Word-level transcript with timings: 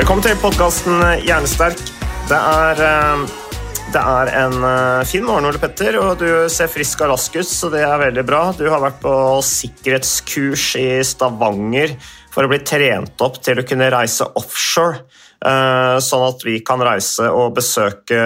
Velkommen 0.00 0.24
til 0.24 0.38
podkasten 0.40 1.02
Hjernesterk. 1.26 1.76
Det 2.30 2.36
er, 2.36 2.78
eh, 2.80 3.24
det 3.92 4.00
er 4.00 4.30
en 4.46 4.62
eh, 4.64 5.02
fin 5.04 5.26
morgen, 5.26 5.44
Ole 5.44 5.60
Petter, 5.60 5.98
og 6.00 6.22
du 6.22 6.48
ser 6.48 6.70
frisk 6.72 7.02
og 7.04 7.10
rask 7.10 7.36
ut, 7.36 7.44
så 7.44 7.68
det 7.68 7.82
er 7.84 8.00
veldig 8.00 8.24
bra. 8.24 8.38
Du 8.56 8.64
har 8.72 8.80
vært 8.80 8.96
på 9.02 9.12
sikkerhetskurs 9.44 10.70
i 10.80 10.86
Stavanger 11.04 11.92
for 12.32 12.48
å 12.48 12.48
bli 12.48 12.62
trent 12.64 13.20
opp 13.20 13.42
til 13.44 13.60
å 13.60 13.66
kunne 13.68 13.90
reise 13.92 14.24
offshore, 14.40 15.02
eh, 15.44 15.98
sånn 16.00 16.24
at 16.30 16.48
vi 16.48 16.56
kan 16.64 16.80
reise 16.80 17.28
og 17.28 17.58
besøke 17.60 18.24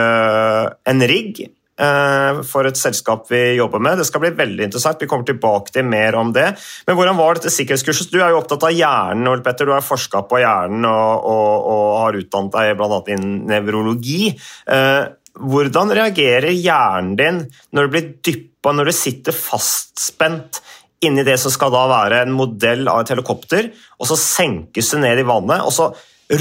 en 0.79 1.03
rigg 1.11 1.43
eh, 1.43 1.55
for 1.75 2.69
et 2.69 2.79
selskap 2.79 3.27
vi 3.33 3.57
jobber 3.59 3.83
med. 3.83 3.99
Det 3.99 4.07
skal 4.07 4.23
bli 4.23 4.31
veldig 4.39 4.69
interessant. 4.69 5.01
Vi 5.03 5.09
kommer 5.11 5.27
tilbake 5.27 5.75
til 5.75 5.89
mer 5.89 6.15
om 6.15 6.31
det. 6.35 6.53
Men 6.87 6.95
hvordan 6.95 7.19
var 7.19 7.35
dette 7.35 7.51
sikkerhetskurset? 7.51 8.13
Du 8.13 8.21
er 8.21 8.31
jo 8.31 8.39
opptatt 8.39 8.69
av 8.69 8.75
hjernen, 8.75 9.27
Ole 9.27 9.43
Petter. 9.43 9.67
Du 9.67 9.75
har 9.75 9.83
forska 9.83 10.23
på 10.31 10.39
hjernen 10.39 10.87
og, 10.87 11.27
og, 11.27 11.67
og 11.75 11.99
har 12.05 12.21
utdannet 12.21 12.55
deg 12.55 12.79
bl.a. 12.79 13.01
innen 13.17 13.37
nevrologi. 13.51 14.31
Eh, 14.71 15.03
hvordan 15.35 15.91
reagerer 15.99 16.55
hjernen 16.55 17.17
din 17.19 17.43
når 17.75 17.87
du 17.87 17.95
blir 17.95 18.11
dyppa, 18.23 18.73
når 18.73 18.91
du 18.91 18.95
sitter 18.95 19.35
fastspent 19.35 20.63
inni 21.05 21.25
det 21.27 21.37
som 21.43 21.53
skal 21.53 21.73
da 21.75 21.85
være 21.91 22.23
en 22.25 22.35
modell 22.37 22.89
av 22.89 23.03
et 23.03 23.13
helikopter, 23.13 23.71
og 23.99 24.09
så 24.09 24.17
senkes 24.21 24.93
du 24.93 25.01
ned 25.03 25.21
i 25.21 25.27
vannet, 25.27 25.65
og 25.67 25.75
så 25.75 25.91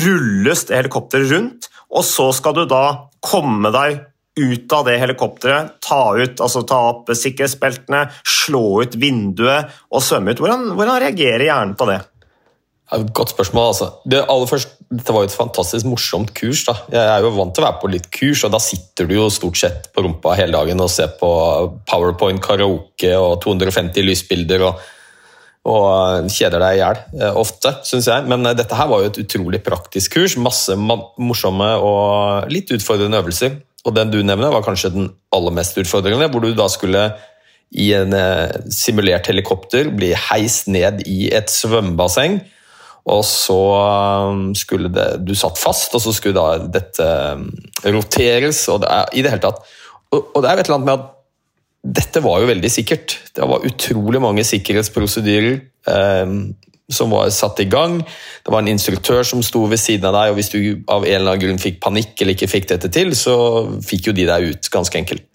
rulles 0.05 0.63
det 0.69 0.77
helikopteret 0.77 1.33
rundt, 1.33 1.67
og 1.91 2.05
så 2.07 2.29
skal 2.35 2.55
du 2.57 2.63
da 2.69 2.83
komme 3.23 3.73
deg 3.73 3.99
ut 4.39 4.73
av 4.73 4.87
det 4.87 4.95
helikopteret, 5.01 5.75
ta, 5.83 6.15
ut, 6.17 6.39
altså 6.41 6.63
ta 6.65 6.79
opp 6.89 7.11
sikkerhetsbeltene, 7.13 8.07
slå 8.25 8.81
ut 8.81 8.95
vinduet 8.97 9.69
og 9.93 10.01
svømme 10.01 10.33
ut. 10.33 10.41
Hvordan, 10.41 10.71
hvordan 10.77 11.01
reagerer 11.05 11.45
hjernen 11.49 11.75
på 11.77 11.89
det? 11.91 11.99
Godt 12.93 13.31
spørsmål. 13.33 13.67
altså. 13.71 13.91
Det 14.05 14.25
aller 14.29 14.49
først, 14.49 14.79
Dette 14.93 15.13
var 15.15 15.23
jo 15.23 15.29
et 15.31 15.33
fantastisk 15.33 15.87
morsomt 15.89 16.33
kurs. 16.37 16.59
da. 16.67 16.75
Jeg 16.93 17.01
er 17.01 17.23
jo 17.25 17.31
vant 17.33 17.53
til 17.55 17.63
å 17.63 17.65
være 17.65 17.79
på 17.81 17.89
litt 17.89 18.09
kurs, 18.13 18.43
og 18.45 18.51
da 18.53 18.59
sitter 18.61 19.07
du 19.09 19.15
jo 19.15 19.29
stort 19.33 19.57
sett 19.57 19.87
på 19.93 20.03
rumpa 20.05 20.35
hele 20.37 20.53
dagen 20.53 20.81
og 20.83 20.91
ser 20.93 21.15
på 21.17 21.29
Powerpoint, 21.89 22.41
karaoke 22.43 23.15
og 23.17 23.39
250 23.41 24.05
lysbilder 24.05 24.67
og, 24.67 24.83
og 25.65 26.29
kjeder 26.29 26.61
deg 26.61 26.77
i 26.77 26.81
hjel. 26.83 27.01
eh, 27.21 27.39
Ofte, 27.41 27.73
syns 27.89 28.11
jeg. 28.11 28.27
Men 28.29 28.45
eh, 28.45 28.53
dette 28.59 28.77
her 28.77 28.91
var 28.91 29.01
jo 29.01 29.09
et 29.09 29.21
utrolig 29.23 29.63
praktisk 29.65 30.19
kurs. 30.19 30.37
Masse 30.37 30.77
morsomme 30.77 31.71
og 31.81 32.51
litt 32.53 32.69
utfordrende 32.77 33.23
øvelser. 33.23 33.57
Og 33.83 33.95
den 33.95 34.11
du 34.13 34.21
nevner, 34.23 34.51
var 34.53 34.63
kanskje 34.65 34.93
den 34.93 35.11
aller 35.35 35.53
mest 35.55 35.77
utfordrende, 35.79 36.29
hvor 36.31 36.43
du 36.43 36.53
da 36.55 36.69
skulle 36.71 37.07
i 37.73 37.89
en 37.97 38.13
eh, 38.15 38.53
simulert 38.71 39.27
helikopter 39.31 39.89
bli 39.95 40.11
heist 40.29 40.69
ned 40.71 41.01
i 41.09 41.27
et 41.33 41.51
svømmebasseng. 41.51 42.39
Og 43.11 43.23
så 43.27 43.59
um, 44.31 44.53
skulle 44.55 44.87
det, 44.93 45.07
du 45.27 45.33
satt 45.35 45.59
fast, 45.59 45.91
og 45.97 46.03
så 46.05 46.13
skulle 46.15 46.37
da 46.37 46.69
dette 46.71 47.07
um, 47.35 47.49
roteres. 47.83 48.61
og 48.71 48.83
det 48.85 48.91
er, 48.95 49.09
i 49.11 49.25
det 49.25 49.33
hele 49.33 49.43
tatt. 49.43 49.59
Og, 50.13 50.29
og 50.31 50.45
det 50.45 50.51
er 50.51 50.61
et 50.61 50.69
eller 50.69 50.77
annet 50.77 50.87
med 50.87 51.01
at 51.01 51.09
dette 51.99 52.21
var 52.23 52.39
jo 52.39 52.47
veldig 52.47 52.71
sikkert. 52.71 53.17
Det 53.35 53.49
var 53.49 53.65
utrolig 53.67 54.21
mange 54.23 54.45
sikkerhetsprosedyrer 54.47 55.57
um, 56.23 56.53
som 56.91 57.13
var 57.13 57.29
satt 57.31 57.61
i 57.63 57.67
gang. 57.71 58.01
Det 58.43 58.51
var 58.51 58.63
en 58.63 58.73
instruktør 58.73 59.23
som 59.27 59.43
sto 59.45 59.63
ved 59.71 59.79
siden 59.79 60.09
av 60.09 60.17
deg, 60.17 60.33
og 60.33 60.39
hvis 60.39 60.51
du 60.51 60.59
av 60.91 61.05
en 61.05 61.13
eller 61.13 61.35
annen 61.35 61.45
grunn 61.45 61.61
fikk 61.61 61.79
panikk 61.83 62.19
eller 62.19 62.35
ikke 62.35 62.51
fikk 62.51 62.67
dette 62.73 62.91
til, 62.93 63.15
så 63.15 63.35
fikk 63.85 64.09
jo 64.09 64.17
de 64.17 64.27
deg 64.27 64.49
ut, 64.51 64.71
ganske 64.73 64.99
enkelt. 64.99 65.25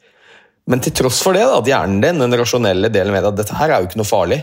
Men 0.68 0.84
til 0.84 0.92
tross 0.92 1.22
for 1.24 1.32
det, 1.32 1.46
da, 1.48 1.62
at 1.62 1.70
hjernen 1.70 2.02
din, 2.04 2.20
den 2.20 2.36
rasjonelle 2.36 2.92
delen 2.92 3.14
med 3.14 3.24
at 3.24 3.38
dette 3.38 3.56
her 3.56 3.72
er 3.72 3.80
jo 3.80 3.88
ikke 3.88 4.02
noe 4.02 4.08
farlig, 4.08 4.42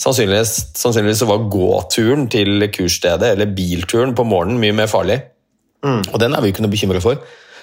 Sannsynligvis, 0.00 0.54
sannsynligvis 0.80 1.20
så 1.20 1.28
var 1.28 1.42
gåturen 1.52 2.24
til 2.32 2.64
kursstedet 2.72 3.34
eller 3.34 3.50
bilturen 3.52 4.14
på 4.16 4.24
morgenen 4.24 4.60
mye 4.62 4.76
mer 4.78 4.88
farlig. 4.88 5.18
Og 5.84 6.16
den 6.20 6.32
er 6.32 6.40
vi 6.40 6.52
ikke 6.54 6.64
noe 6.64 6.72
bekymret 6.72 7.04
for. 7.04 7.20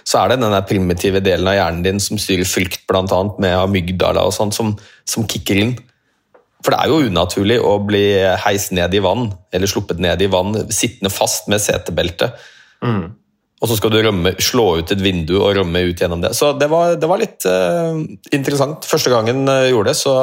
Så 0.08 0.22
er 0.22 0.32
det 0.32 0.38
den 0.44 0.54
der 0.54 0.68
primitive 0.70 1.22
delen 1.26 1.50
av 1.50 1.58
hjernen 1.58 1.82
din 1.86 2.02
som 2.04 2.20
styrer 2.22 2.48
frykt, 2.48 2.86
annet 2.94 3.42
med 3.42 3.58
amygdala 3.58 4.24
og 4.30 4.36
sånt, 4.36 4.56
som, 4.56 4.76
som 5.10 5.26
kicker 5.28 5.64
inn. 5.64 5.74
For 6.66 6.74
det 6.74 6.80
er 6.82 6.90
jo 6.90 7.12
unaturlig 7.12 7.60
å 7.62 7.76
bli 7.86 8.04
heist 8.44 8.74
ned 8.76 8.94
i 8.98 9.02
vann, 9.04 9.30
eller 9.54 9.70
sluppet 9.70 10.00
ned 10.04 10.22
i 10.26 10.30
vann, 10.32 10.56
sittende 10.74 11.12
fast 11.14 11.48
med 11.52 11.62
setebelte. 11.64 12.32
Og 13.58 13.70
så 13.70 13.78
skal 13.80 13.90
du 13.94 13.98
rømme, 14.06 14.36
slå 14.44 14.66
ut 14.82 14.92
et 14.94 15.02
vindu 15.02 15.36
og 15.40 15.56
rømme 15.58 15.82
ut 15.88 16.02
gjennom 16.02 16.22
det. 16.22 16.34
Så 16.38 16.52
det 16.62 16.68
var, 16.70 16.94
det 17.02 17.08
var 17.10 17.22
litt 17.22 17.46
uh, 17.50 17.98
interessant. 18.36 18.86
Første 18.86 19.10
gangen 19.14 19.48
jeg 19.50 19.72
gjorde 19.74 19.94
det, 19.94 19.98
så 19.98 20.14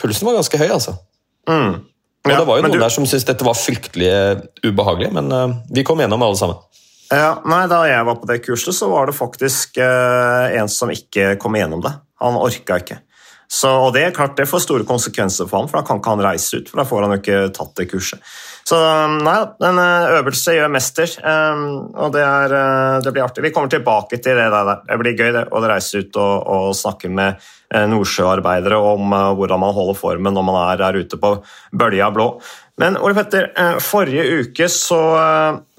pulsen 0.00 0.28
var 0.28 0.38
ganske 0.38 0.60
høy, 0.60 0.68
altså. 0.72 0.94
Mm. 1.48 1.74
Og 2.28 2.32
det 2.32 2.46
var 2.48 2.60
jo 2.60 2.64
noen 2.64 2.76
du- 2.76 2.80
der 2.84 2.92
som 2.92 3.04
syntes 3.08 3.28
dette 3.28 3.44
var 3.46 3.56
fryktelig 3.56 4.08
eh, 4.08 4.40
ubehagelig, 4.64 5.10
men 5.16 5.28
uh, 5.32 5.52
vi 5.72 5.84
kom 5.88 6.00
gjennom 6.00 6.24
alle 6.24 6.40
sammen. 6.40 6.60
Ja, 7.08 7.38
nei, 7.48 7.62
Da 7.68 7.82
jeg 7.88 8.04
var 8.04 8.18
på 8.20 8.28
det 8.28 8.42
kurset, 8.44 8.76
så 8.76 8.88
var 8.92 9.08
det 9.08 9.16
faktisk 9.16 9.78
uh, 9.80 10.48
en 10.52 10.68
som 10.72 10.92
ikke 10.92 11.36
kom 11.40 11.56
igjennom 11.56 11.84
det. 11.84 11.92
Han 12.24 12.36
orka 12.40 12.80
ikke. 12.82 12.98
Så, 13.48 13.70
og 13.72 13.94
det 13.96 14.02
er 14.04 14.12
klart 14.12 14.36
det 14.36 14.44
får 14.48 14.60
store 14.60 14.84
konsekvenser 14.84 15.48
for 15.48 15.62
han, 15.62 15.68
for 15.70 15.80
da 15.80 15.86
kan 15.88 16.02
ikke 16.02 16.12
han 16.12 16.24
reise 16.26 16.60
ut. 16.60 16.68
for 16.68 16.82
da 16.82 16.84
får 16.84 17.04
han 17.04 17.14
jo 17.14 17.20
ikke 17.22 17.38
tatt 17.56 17.70
det 17.80 17.86
kurset. 17.88 18.32
Så 18.68 18.76
nei, 19.24 19.38
en 19.64 19.80
eh, 19.80 20.16
øvelse 20.18 20.52
gjør 20.52 20.72
mester, 20.74 21.14
eh, 21.16 21.62
og 21.96 22.12
det, 22.12 22.24
er, 22.26 22.54
eh, 22.58 22.96
det 23.06 23.14
blir 23.14 23.24
artig. 23.24 23.46
Vi 23.46 23.52
kommer 23.56 23.72
tilbake 23.72 24.20
til 24.20 24.36
det 24.36 24.50
der. 24.52 24.72
Det 24.84 24.98
blir 25.00 25.16
gøy 25.16 25.32
det, 25.32 25.46
å 25.48 25.62
reise 25.64 26.04
ut 26.04 26.20
og, 26.20 26.34
og 26.44 26.76
snakke 26.76 27.08
med 27.08 27.40
eh, 27.72 27.86
nordsjøarbeidere 27.88 28.76
om 28.76 29.16
hvordan 29.38 29.64
man 29.64 29.76
holder 29.78 29.96
formen 29.96 30.36
når 30.36 30.48
man 30.50 30.60
er 30.66 30.82
der 30.84 31.00
ute 31.00 31.20
på 31.22 31.38
bølja 31.72 32.12
blå. 32.12 32.34
Men 32.78 33.00
Ole 33.00 33.16
Petter, 33.16 33.48
forrige 33.82 34.44
uke 34.44 34.68
så 34.70 35.00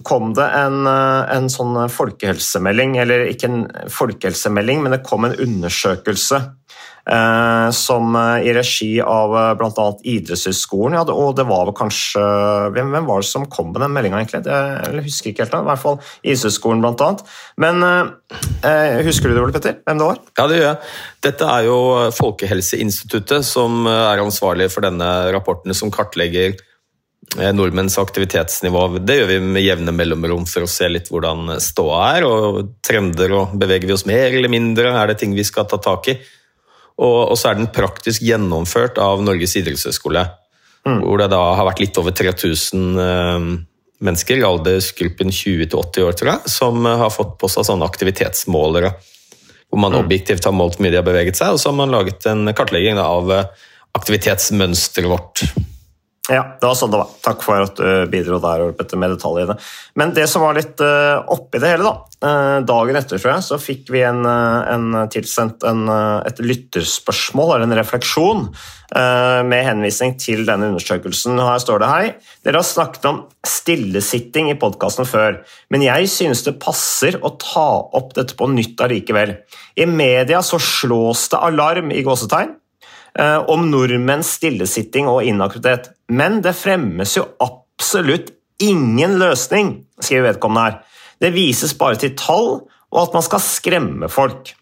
kom 0.04 0.34
det 0.36 0.50
en, 0.58 0.82
en 0.90 1.46
sånn 1.54 1.78
folkehelsemelding, 1.94 2.98
eller 3.00 3.30
ikke 3.30 3.48
en 3.48 3.62
folkehelsemelding, 3.94 4.82
men 4.84 4.98
det 4.98 5.06
kom 5.06 5.30
en 5.30 5.38
undersøkelse 5.38 6.42
som 7.74 8.16
eh, 8.16 8.46
i 8.46 8.54
regi 8.54 8.90
av 9.02 9.34
eh, 9.34 9.54
bl.a. 9.58 9.86
Idrettshøgskolen, 10.14 10.98
ja, 11.00 11.04
og 11.10 11.34
det 11.40 11.46
var 11.50 11.66
vel 11.66 11.76
kanskje 11.78 12.22
Hvem, 12.76 12.94
var 13.08 13.24
det 13.24 13.30
som 13.30 13.48
kom 13.50 13.72
med 13.74 13.82
den 13.82 13.96
meldinga, 13.96 14.22
egentlig? 14.22 14.44
Det, 14.46 14.60
jeg 14.86 15.06
husker 15.08 15.32
ikke 15.32 15.46
helt, 15.46 15.56
da. 15.56 15.64
i 15.64 15.70
hvert 15.72 15.84
fall 15.84 16.00
Idrettshøgskolen, 16.22 16.86
bl.a. 16.86 17.10
Men 17.66 17.86
eh, 17.88 18.14
eh, 18.62 19.02
husker 19.08 19.30
du 19.30 19.36
det, 19.36 19.42
Ole 19.42 19.56
Petter? 19.56 19.82
Hvem 19.88 20.02
det 20.02 20.10
var? 20.12 20.24
Ja, 20.38 20.48
det 20.52 20.62
gjør 20.62 20.68
jeg. 20.68 20.96
Dette 21.26 21.52
er 21.58 21.68
jo 21.68 21.78
Folkehelseinstituttet 22.20 23.48
som 23.48 23.84
eh, 23.90 24.06
er 24.14 24.24
ansvarlig 24.24 24.70
for 24.74 24.86
denne 24.86 25.12
rapporten 25.34 25.74
som 25.74 25.90
kartlegger 25.94 26.54
eh, 26.54 27.52
nordmenns 27.58 27.98
aktivitetsnivå. 28.02 28.88
Det 29.02 29.22
gjør 29.22 29.32
vi 29.34 29.44
med 29.58 29.66
jevne 29.66 29.96
mellomrom 29.98 30.46
for 30.50 30.68
å 30.68 30.70
se 30.70 30.94
litt 30.94 31.10
hvordan 31.10 31.56
ståa 31.58 32.04
er, 32.20 32.30
og 32.30 32.76
trender, 32.86 33.34
og 33.34 33.58
beveger 33.58 33.90
vi 33.90 33.98
oss 33.98 34.06
mer 34.10 34.30
eller 34.30 34.52
mindre, 34.52 34.94
er 34.94 35.10
det 35.10 35.24
ting 35.24 35.34
vi 35.34 35.48
skal 35.48 35.66
ta 35.70 35.82
tak 35.82 36.14
i? 36.14 36.22
Og, 37.00 37.20
og 37.32 37.38
så 37.40 37.52
er 37.52 37.60
den 37.60 37.72
praktisk 37.72 38.24
gjennomført 38.28 39.00
av 39.02 39.24
Norges 39.24 39.56
idrettshøgskole, 39.60 40.26
hvor 40.84 41.22
det 41.22 41.30
da 41.32 41.42
har 41.56 41.68
vært 41.68 41.82
litt 41.84 42.00
over 42.02 42.16
3000 42.16 43.00
eh, 43.04 43.48
mennesker 44.04 44.40
i 44.40 44.48
aldersgruppen 44.48 45.32
20 45.32 45.70
80 45.70 46.08
år, 46.08 46.18
tror 46.20 46.32
jeg, 46.34 46.52
som 46.52 46.86
eh, 46.88 47.00
har 47.04 47.14
fått 47.14 47.38
på 47.40 47.52
seg 47.52 47.68
sånne 47.68 47.88
aktivitetsmålere 47.88 48.94
hvor 49.70 49.82
man 49.84 49.94
objektivt 50.00 50.48
har 50.48 50.56
målt 50.56 50.78
hvor 50.78 50.86
mye 50.86 50.94
de 50.94 50.98
har 50.98 51.06
beveget 51.06 51.38
seg, 51.38 51.54
og 51.54 51.62
så 51.62 51.70
har 51.70 51.78
man 51.78 51.92
laget 51.94 52.26
en 52.30 52.50
kartlegging 52.58 52.98
da, 52.98 53.06
av 53.06 53.34
eh, 53.34 53.68
aktivitetsmønsteret 54.00 55.12
vårt. 55.12 55.44
Ja, 56.30 56.44
det 56.62 56.68
var 56.68 56.76
sånn 56.78 56.92
det 56.94 57.00
var. 57.02 57.14
Takk 57.26 57.42
for 57.42 57.64
at 57.66 57.80
du 57.80 58.10
bidro 58.12 58.38
der 58.44 58.68
Petter, 58.78 59.00
med 59.02 59.16
detaljene. 59.16 59.56
Men 59.98 60.12
det 60.14 60.28
som 60.30 60.44
var 60.46 60.54
litt 60.58 60.78
uh, 60.84 61.26
oppi 61.34 61.58
det 61.58 61.72
hele, 61.72 61.90
da. 61.90 61.96
Uh, 62.20 62.58
dagen 62.68 63.00
etter, 63.00 63.18
tror 63.18 63.34
jeg, 63.34 63.46
så 63.48 63.58
fikk 63.62 63.90
vi 63.96 64.04
en, 64.06 64.22
en 64.28 65.00
tilsendt 65.10 65.66
en, 65.66 65.88
et 66.28 66.42
lytterspørsmål, 66.44 67.56
eller 67.56 67.66
en 67.70 67.80
refleksjon, 67.82 68.46
med 68.90 69.68
henvisning 69.68 70.16
til 70.18 70.48
denne 70.48 70.72
undersøkelsen. 70.72 71.38
Her 71.46 71.60
står 71.62 71.84
det 71.84 71.90
hei. 71.92 72.06
Dere 72.42 72.58
har 72.58 72.66
snakket 72.66 73.04
om 73.06 73.20
stillesitting 73.46 74.50
i 74.50 74.56
podkasten 74.58 75.06
før, 75.06 75.38
men 75.70 75.86
jeg 75.86 76.10
synes 76.10 76.42
det 76.48 76.56
passer 76.58 77.20
å 77.22 77.36
ta 77.38 77.68
opp 78.00 78.16
dette 78.18 78.34
på 78.40 78.50
nytt 78.50 78.82
allikevel. 78.82 79.36
I 79.78 79.86
media 79.86 80.42
så 80.42 80.58
slås 80.58 81.28
det 81.30 81.44
alarm 81.52 81.94
i 81.94 82.02
gåsetegn 82.02 82.58
om 83.50 83.66
nordmenns 83.72 84.36
stillesitting 84.38 85.08
og 85.10 85.24
inaktivitet. 85.28 85.90
Men 86.14 86.42
det 86.46 86.54
fremmes 86.58 87.16
jo 87.18 87.26
absolutt 87.44 88.30
ingen 88.62 89.18
løsning, 89.20 89.74
skriver 90.00 90.34
vedkommende 90.34 90.66
her. 90.68 90.80
Det 91.20 91.34
vises 91.36 91.74
bare 91.78 92.00
til 92.00 92.16
tall 92.20 92.50
og 92.90 93.02
at 93.04 93.16
man 93.18 93.26
skal 93.26 93.44
skremme 93.44 94.10
folk. 94.12 94.54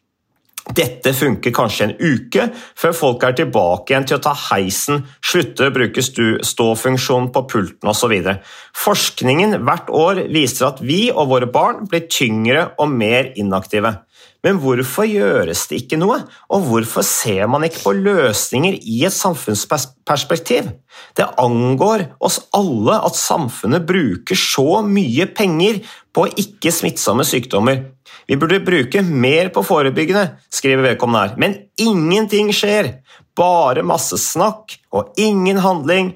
Dette 0.76 1.14
funker 1.16 1.54
kanskje 1.56 1.86
en 1.86 1.94
uke, 1.96 2.50
før 2.76 2.96
folk 2.96 3.24
er 3.24 3.38
tilbake 3.38 3.94
igjen 3.94 4.08
til 4.10 4.18
å 4.18 4.24
ta 4.26 4.34
heisen, 4.50 5.06
slutte 5.24 5.70
å 5.70 5.74
bruke 5.74 6.04
ståfunksjonen 6.04 7.30
på 7.32 7.44
pulten 7.48 7.88
osv. 7.88 8.16
Forskningen 8.76 9.62
hvert 9.64 9.92
år 9.96 10.26
viser 10.34 10.68
at 10.74 10.82
vi 10.84 11.06
og 11.14 11.32
våre 11.32 11.48
barn 11.52 11.86
blir 11.88 12.10
tyngre 12.12 12.66
og 12.76 12.92
mer 12.92 13.32
inaktive. 13.40 13.94
Men 14.48 14.62
hvorfor 14.64 15.04
gjøres 15.04 15.66
det 15.68 15.82
ikke 15.82 15.98
noe, 16.00 16.22
og 16.56 16.68
hvorfor 16.70 17.04
ser 17.04 17.50
man 17.52 17.66
ikke 17.68 17.82
på 17.84 17.92
løsninger 17.98 18.78
i 18.80 19.02
et 19.04 19.12
samfunnsperspektiv? 19.12 20.70
Det 21.20 21.26
angår 21.44 22.06
oss 22.24 22.38
alle 22.56 22.96
at 23.10 23.18
samfunnet 23.20 23.84
bruker 23.90 24.40
så 24.40 24.80
mye 24.88 25.28
penger 25.36 25.82
på 26.16 26.30
ikke-smittsomme 26.40 27.28
sykdommer. 27.28 27.84
Vi 28.24 28.40
burde 28.40 28.64
bruke 28.64 29.04
mer 29.04 29.52
på 29.52 29.66
forebyggende, 29.68 30.38
skriver 30.48 30.94
vedkommende 30.94 31.26
her, 31.26 31.36
men 31.44 31.60
ingenting 31.84 32.54
skjer. 32.56 32.94
Bare 33.36 33.84
masse 33.84 34.16
snakk 34.16 34.78
og 34.96 35.12
ingen 35.20 35.60
handling. 35.60 36.14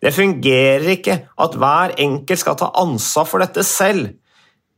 Det 0.00 0.16
fungerer 0.16 0.88
ikke 0.96 1.20
at 1.36 1.60
hver 1.60 1.98
enkelt 2.00 2.40
skal 2.40 2.56
ta 2.60 2.72
ansvar 2.80 3.28
for 3.28 3.44
dette 3.44 3.60
selv. 3.68 4.14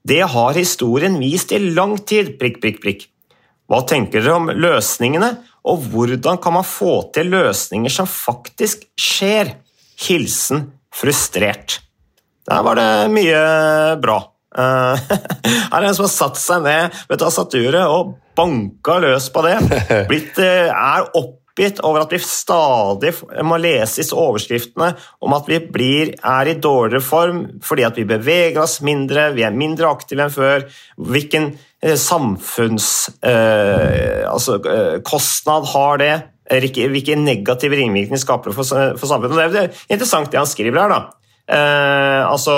Det 0.07 0.23
har 0.23 0.55
historien 0.55 1.19
vist 1.19 1.53
i 1.53 1.59
lang 1.59 1.97
tid. 1.99 2.37
prikk, 2.39 2.61
prikk, 2.63 2.81
prikk. 2.83 3.07
Hva 3.67 3.81
tenker 3.83 4.23
dere 4.23 4.37
om 4.39 4.51
løsningene, 4.55 5.33
og 5.67 5.89
hvordan 5.91 6.39
kan 6.39 6.55
man 6.55 6.67
få 6.67 7.11
til 7.15 7.33
løsninger 7.33 7.91
som 7.91 8.07
faktisk 8.07 8.87
skjer? 8.95 9.57
Hilsen 9.97 10.69
frustrert. 10.95 11.81
Der 12.47 12.63
var 12.63 12.79
det 12.79 12.91
mye 13.11 13.41
bra. 13.99 14.21
Her 14.57 15.01
er 15.01 15.83
det 15.83 15.89
en 15.89 15.97
som 15.97 16.07
har 16.07 16.13
satt 16.13 16.39
seg 16.41 16.63
ned 16.65 16.95
ved 17.11 17.21
tastaturet 17.21 17.91
og 17.91 18.15
banka 18.37 19.01
løs 19.03 19.27
på 19.33 19.43
det. 19.49 19.57
Blitt, 20.11 20.39
eh, 20.39 20.71
er 20.71 21.11
opp 21.19 21.41
oppgitt 21.57 21.81
over 21.81 22.05
at 22.05 22.13
vi 22.13 22.19
stadig 22.21 23.13
må 23.45 23.57
lese 23.57 24.03
disse 24.03 24.17
overskriftene 24.17 24.91
om 25.25 25.33
at 25.33 25.49
vi 25.49 25.59
blir, 25.73 26.13
er 26.21 26.51
i 26.51 26.61
dårligere 26.61 27.01
form 27.01 27.61
fordi 27.65 27.85
at 27.87 27.97
vi 27.97 28.05
beveger 28.05 28.61
oss 28.61 28.83
mindre, 28.85 29.33
vi 29.33 29.43
er 29.47 29.57
mindre 29.57 29.89
aktive 29.89 30.27
enn 30.27 30.33
før. 30.33 30.67
Hvilken 31.01 31.55
eh, 31.81 31.97
samfunnskostnad 31.97 33.25
eh, 33.33 34.29
altså, 34.29 34.61
eh, 34.69 35.73
har 35.73 35.99
det? 36.03 36.15
Hvilke 36.47 37.17
negative 37.19 37.77
ringvirkninger 37.81 38.21
skaper 38.21 38.53
det 38.53 38.59
for, 38.59 38.65
for, 39.01 39.09
samfunnet? 39.09 39.53
Det 39.53 39.65
er 39.65 39.73
interessant 39.97 40.31
det 40.31 40.39
han 40.39 40.51
skriver 40.51 40.85
her. 40.85 40.93
da. 40.93 41.01
Eh, 41.47 42.23
altså 42.27 42.53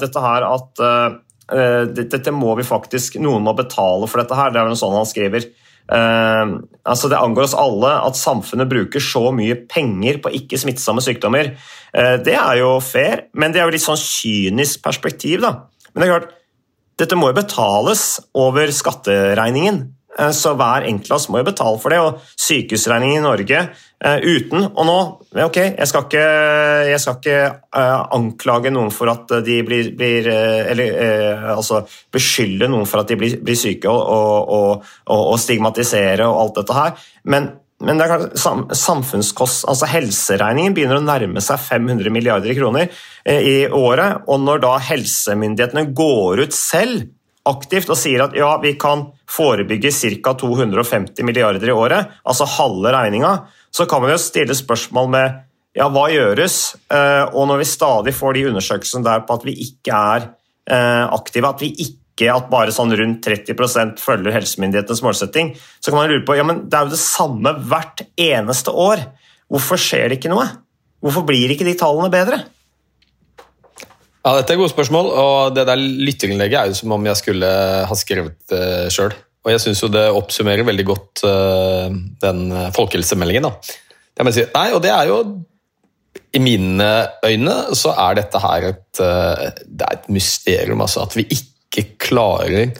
dette 0.00 0.20
her 0.24 0.48
at 0.48 0.80
eh, 0.82 1.86
dette 1.94 2.32
må 2.32 2.54
vi 2.56 2.64
faktisk 2.64 3.18
Noen 3.20 3.42
må 3.44 3.52
betale 3.54 4.06
for 4.10 4.22
dette 4.22 4.36
her. 4.36 4.50
Det 4.50 4.60
er 4.60 4.68
vel 4.68 4.78
sånn 4.80 4.98
han 4.98 5.08
skriver. 5.08 5.46
Uh, 5.90 6.62
altså 6.86 7.10
Det 7.10 7.18
angår 7.18 7.48
oss 7.48 7.56
alle 7.58 7.90
at 8.06 8.18
samfunnet 8.18 8.70
bruker 8.70 9.02
så 9.02 9.28
mye 9.34 9.56
penger 9.70 10.20
på 10.22 10.32
ikke-smittsomme 10.38 11.02
sykdommer. 11.02 11.54
Uh, 11.90 12.16
det 12.22 12.36
er 12.38 12.60
jo 12.62 12.76
fair, 12.84 13.26
men 13.34 13.54
det 13.54 13.62
er 13.62 13.66
jo 13.66 13.74
litt 13.74 13.86
sånn 13.86 14.00
kynisk 14.00 14.84
perspektiv. 14.86 15.42
da. 15.42 15.56
Men 15.90 16.02
det 16.02 16.08
er 16.08 16.14
klart, 16.14 16.36
dette 17.00 17.16
må 17.16 17.30
jo 17.30 17.40
betales 17.40 18.04
over 18.36 18.70
skatteregningen. 18.74 19.88
Eh, 20.18 20.32
så 20.34 20.54
hver 20.58 20.86
enkelt 20.88 21.12
av 21.12 21.20
oss 21.20 21.28
må 21.30 21.40
jo 21.40 21.48
betale 21.48 21.80
for 21.82 21.94
det. 21.94 22.00
Og 22.02 22.40
sykehusregningen 22.40 23.20
i 23.20 23.26
Norge 23.26 23.62
uten 24.00 24.62
Og 24.70 24.86
nå, 24.88 24.96
ok, 25.44 25.58
jeg 25.76 25.88
skal 25.90 26.06
ikke, 26.06 26.26
jeg 26.88 27.00
skal 27.02 27.18
ikke 27.18 27.40
uh, 27.76 28.06
anklage 28.16 28.72
noen 28.72 28.88
for 28.94 29.12
at 29.12 29.34
de 29.44 29.58
blir, 29.66 29.90
blir 29.98 30.28
uh, 30.32 30.70
Eller 30.72 30.94
altså 31.52 31.82
beskylde 32.12 32.70
noen 32.72 32.88
for 32.88 33.02
at 33.02 33.12
de 33.12 33.18
blir, 33.20 33.36
blir 33.44 33.58
syke 33.60 33.90
og, 33.92 34.00
og, 34.00 34.86
og, 35.04 35.20
og, 35.34 35.36
stigmatisere 35.40 36.24
og 36.24 36.40
alt 36.46 36.62
dette 36.62 36.78
her. 36.78 37.04
Men, 37.28 37.50
men 37.84 38.00
det 38.00 38.06
er 38.06 38.14
klart, 38.14 38.74
samfunnskost, 38.80 39.66
altså 39.68 39.88
helseregningen 39.92 40.76
begynner 40.76 41.00
å 41.00 41.04
nærme 41.04 41.44
seg 41.44 41.60
500 41.60 42.12
milliarder 42.14 42.56
kroner 42.56 42.88
i 43.28 43.64
året. 43.68 44.24
Og 44.32 44.40
når 44.42 44.64
da 44.64 44.74
helsemyndighetene 44.90 45.90
går 45.96 46.46
ut 46.46 46.56
selv 46.56 47.08
aktivt 47.48 47.90
og 47.92 47.98
sier 47.98 48.24
at 48.24 48.36
ja, 48.36 48.52
vi 48.62 48.74
kan 48.80 49.08
forebygge 49.30 49.92
ca. 49.94 50.34
250 50.34 51.26
milliarder 51.26 51.70
i 51.70 51.76
året, 51.76 52.18
altså 52.24 52.48
halve 52.58 52.92
regninga, 52.94 53.36
så 53.70 53.86
kan 53.86 54.02
man 54.02 54.14
jo 54.14 54.18
stille 54.20 54.56
spørsmål 54.56 55.10
med 55.12 55.38
ja, 55.78 55.86
hva 55.92 56.08
gjøres? 56.10 56.58
Eh, 56.90 57.24
og 57.30 57.46
når 57.50 57.62
vi 57.62 57.70
stadig 57.70 58.14
får 58.16 58.36
de 58.36 58.46
undersøkelsene 58.50 59.06
der 59.06 59.24
på 59.26 59.38
at 59.38 59.46
vi 59.46 59.54
ikke 59.68 59.94
er 59.94 60.26
eh, 60.70 61.06
aktive, 61.06 61.52
at 61.54 61.62
vi 61.62 61.70
ikke 61.86 62.30
at 62.34 62.50
bare 62.52 62.74
sånn 62.74 62.92
rundt 62.98 63.24
30% 63.24 64.00
følger 64.02 64.34
helsemyndighetenes 64.34 65.04
målsetting, 65.06 65.54
så 65.80 65.92
kan 65.92 66.02
man 66.02 66.10
lure 66.10 66.26
på 66.26 66.36
ja, 66.36 66.44
men 66.44 66.66
det 66.66 66.76
er 66.76 66.88
jo 66.88 66.96
det 66.96 67.00
samme 67.00 67.54
hvert 67.70 68.02
eneste 68.20 68.74
år. 68.74 69.06
Hvorfor 69.50 69.80
skjer 69.80 70.10
det 70.10 70.18
ikke 70.18 70.32
noe? 70.34 70.44
Hvorfor 71.00 71.24
blir 71.28 71.54
ikke 71.54 71.64
de 71.64 71.78
tallene 71.80 72.10
bedre? 72.12 72.42
Ja, 74.20 74.34
Dette 74.36 74.52
er 74.52 74.60
gode 74.60 74.72
spørsmål, 74.72 75.06
og 75.16 75.54
det 75.56 75.64
der 75.68 75.80
lytterinnlegget 75.80 76.58
er 76.60 76.70
jo 76.70 76.76
som 76.76 76.92
om 76.96 77.06
jeg 77.08 77.16
skulle 77.16 77.50
ha 77.88 77.96
skrevet 77.96 78.36
det 78.52 78.64
sjøl. 78.92 79.14
Og 79.40 79.54
jeg 79.54 79.62
syns 79.62 79.80
det 79.88 80.02
oppsummerer 80.12 80.66
veldig 80.68 80.84
godt 80.84 81.22
uh, 81.24 81.88
den 82.20 82.42
folkehelsemeldingen. 82.76 83.48
da. 83.48 83.54
Det 84.12 84.26
må 84.26 84.32
jeg 84.32 84.42
si. 84.42 84.50
Nei, 84.52 84.66
og 84.76 84.82
det 84.84 84.92
er 84.92 85.08
jo 85.08 85.22
I 86.36 86.42
mine 86.44 86.90
øyne 87.24 87.56
så 87.78 87.94
er 87.96 88.18
dette 88.20 88.42
her 88.42 88.66
et, 88.74 89.00
det 89.00 89.86
er 89.86 89.96
et 89.96 90.10
mysterium. 90.12 90.84
altså 90.84 91.06
At 91.06 91.16
vi 91.16 91.24
ikke 91.24 91.86
klarer 92.02 92.74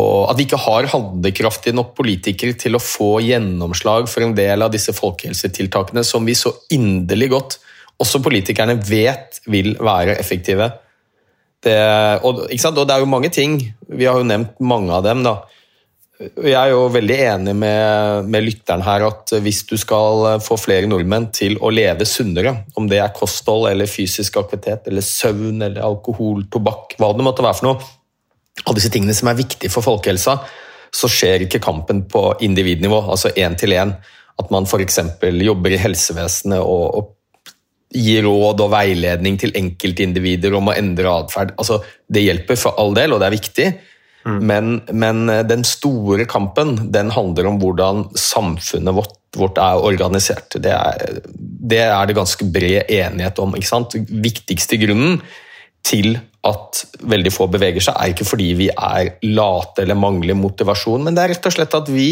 og 0.00 0.30
At 0.30 0.38
vi 0.38 0.46
ikke 0.46 0.60
har 0.60 0.88
handlekraftige 0.88 1.76
nok 1.76 1.92
politikere 1.98 2.56
til 2.56 2.76
å 2.76 2.82
få 2.82 3.18
gjennomslag 3.20 4.08
for 4.08 4.24
en 4.24 4.32
del 4.36 4.64
av 4.64 4.72
disse 4.72 4.94
folkehelsetiltakene 4.96 6.04
som 6.06 6.24
vi 6.24 6.36
så 6.38 6.54
inderlig 6.72 7.28
godt 7.34 7.58
også 8.00 8.22
politikerne 8.24 8.78
vet 8.86 9.42
vil 9.50 9.74
være 9.80 10.16
effektive. 10.18 10.70
Det, 11.62 11.78
og, 12.26 12.44
og, 12.48 12.78
det 12.82 12.94
er 12.94 13.02
jo 13.02 13.10
mange 13.10 13.30
ting. 13.30 13.60
Vi 13.86 14.06
har 14.08 14.18
jo 14.18 14.26
nevnt 14.26 14.58
mange 14.60 14.94
av 14.94 15.04
dem. 15.06 15.22
da. 15.26 15.36
Jeg 16.22 16.54
er 16.54 16.70
jo 16.70 16.86
veldig 16.92 17.16
enig 17.18 17.54
med, 17.58 18.28
med, 18.30 18.44
lytteren 18.46 18.82
her 18.86 19.06
at 19.08 19.32
hvis 19.42 19.62
du 19.66 19.74
skal 19.80 20.38
få 20.42 20.58
flere 20.60 20.90
nordmenn 20.90 21.28
til 21.34 21.56
å 21.62 21.70
leve 21.74 22.06
sunnere, 22.06 22.54
om 22.78 22.86
det 22.90 23.00
er 23.02 23.14
kosthold 23.16 23.68
eller 23.70 23.90
fysisk 23.90 24.38
aktivitet 24.38 24.86
eller 24.90 25.06
søvn 25.06 25.62
eller 25.62 25.82
alkohol, 25.86 26.44
tobakk, 26.52 26.96
hva 26.98 27.10
det 27.16 27.26
måtte 27.26 27.46
være 27.46 27.58
for 27.58 27.70
noe, 27.70 27.90
alle 28.62 28.78
disse 28.78 28.92
tingene 28.92 29.16
som 29.16 29.30
er 29.30 29.38
viktige 29.38 29.72
for 29.72 29.86
folkehelsa, 29.86 30.36
så 30.92 31.08
skjer 31.08 31.46
ikke 31.46 31.62
kampen 31.64 32.04
på 32.10 32.26
individnivå, 32.44 33.00
altså 33.10 33.32
én 33.32 33.56
til 33.58 33.74
én. 33.74 33.94
At 34.38 34.50
man 34.52 34.66
f.eks. 34.68 34.98
jobber 35.22 35.74
i 35.74 35.80
helsevesenet 35.80 36.60
og, 36.60 36.84
og 36.98 37.10
gi 37.92 38.18
råd 38.24 38.60
og 38.64 38.72
veiledning 38.72 39.38
til 39.40 39.54
enkeltindivider 39.58 40.54
om 40.56 40.70
å 40.70 40.76
endre 40.76 41.12
atferd. 41.22 41.54
Altså, 41.60 41.80
det 42.08 42.24
hjelper 42.24 42.58
for 42.60 42.78
all 42.80 42.94
del, 42.96 43.14
og 43.14 43.22
det 43.22 43.28
er 43.28 43.36
viktig, 43.36 43.68
mm. 44.24 44.40
men, 44.48 44.72
men, 44.92 45.22
eh, 45.32 45.44
den 45.48 45.64
store 45.68 46.26
kampen 46.30 46.74
den 46.94 47.12
handler 47.14 47.50
om 47.50 47.60
hvordan 47.62 48.06
samfunnet 48.18 48.96
vårt, 48.96 49.16
vårt 49.36 49.60
er 49.60 49.84
organisert. 49.84 50.58
Det 50.62 50.72
er, 50.72 51.22
det 51.28 51.84
er, 51.84 52.02
det 52.08 52.18
ganske 52.18 52.48
bred 52.52 52.92
enighet 52.92 53.40
om. 53.42 53.56
ikke 53.56 53.72
sant? 53.72 53.96
Viktigste 54.10 54.80
grunnen 54.80 55.20
til 55.86 56.14
at 56.46 56.84
veldig 57.06 57.30
få 57.34 57.46
beveger 57.50 57.84
seg, 57.84 57.96
er 57.98 58.12
ikke 58.12 58.26
fordi 58.26 58.48
vi 58.58 58.68
er 58.70 59.14
late 59.30 59.84
eller 59.84 59.98
mangler 59.98 60.38
motivasjon, 60.38 61.04
men 61.06 61.14
det 61.14 61.24
er 61.24 61.34
rett 61.36 61.48
og 61.48 61.54
slett 61.54 61.76
at 61.78 61.90
vi 61.90 62.08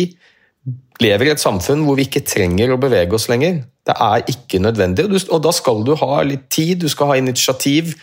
lever 1.01 1.31
i 1.31 1.33
et 1.33 1.43
samfunn 1.43 1.85
hvor 1.87 1.99
vi 1.99 2.07
ikke 2.09 2.25
trenger 2.29 2.75
å 2.75 2.81
bevege 2.81 3.17
oss 3.17 3.29
lenger. 3.33 3.63
Det 3.87 3.97
er 3.97 4.25
ikke 4.31 4.61
nødvendig, 4.63 5.07
og 5.33 5.43
da 5.45 5.53
skal 5.57 5.85
du 5.87 5.95
ha 5.99 6.21
litt 6.27 6.49
tid, 6.53 6.83
du 6.83 6.91
skal 6.93 7.13
ha 7.13 7.19
initiativ. 7.21 7.95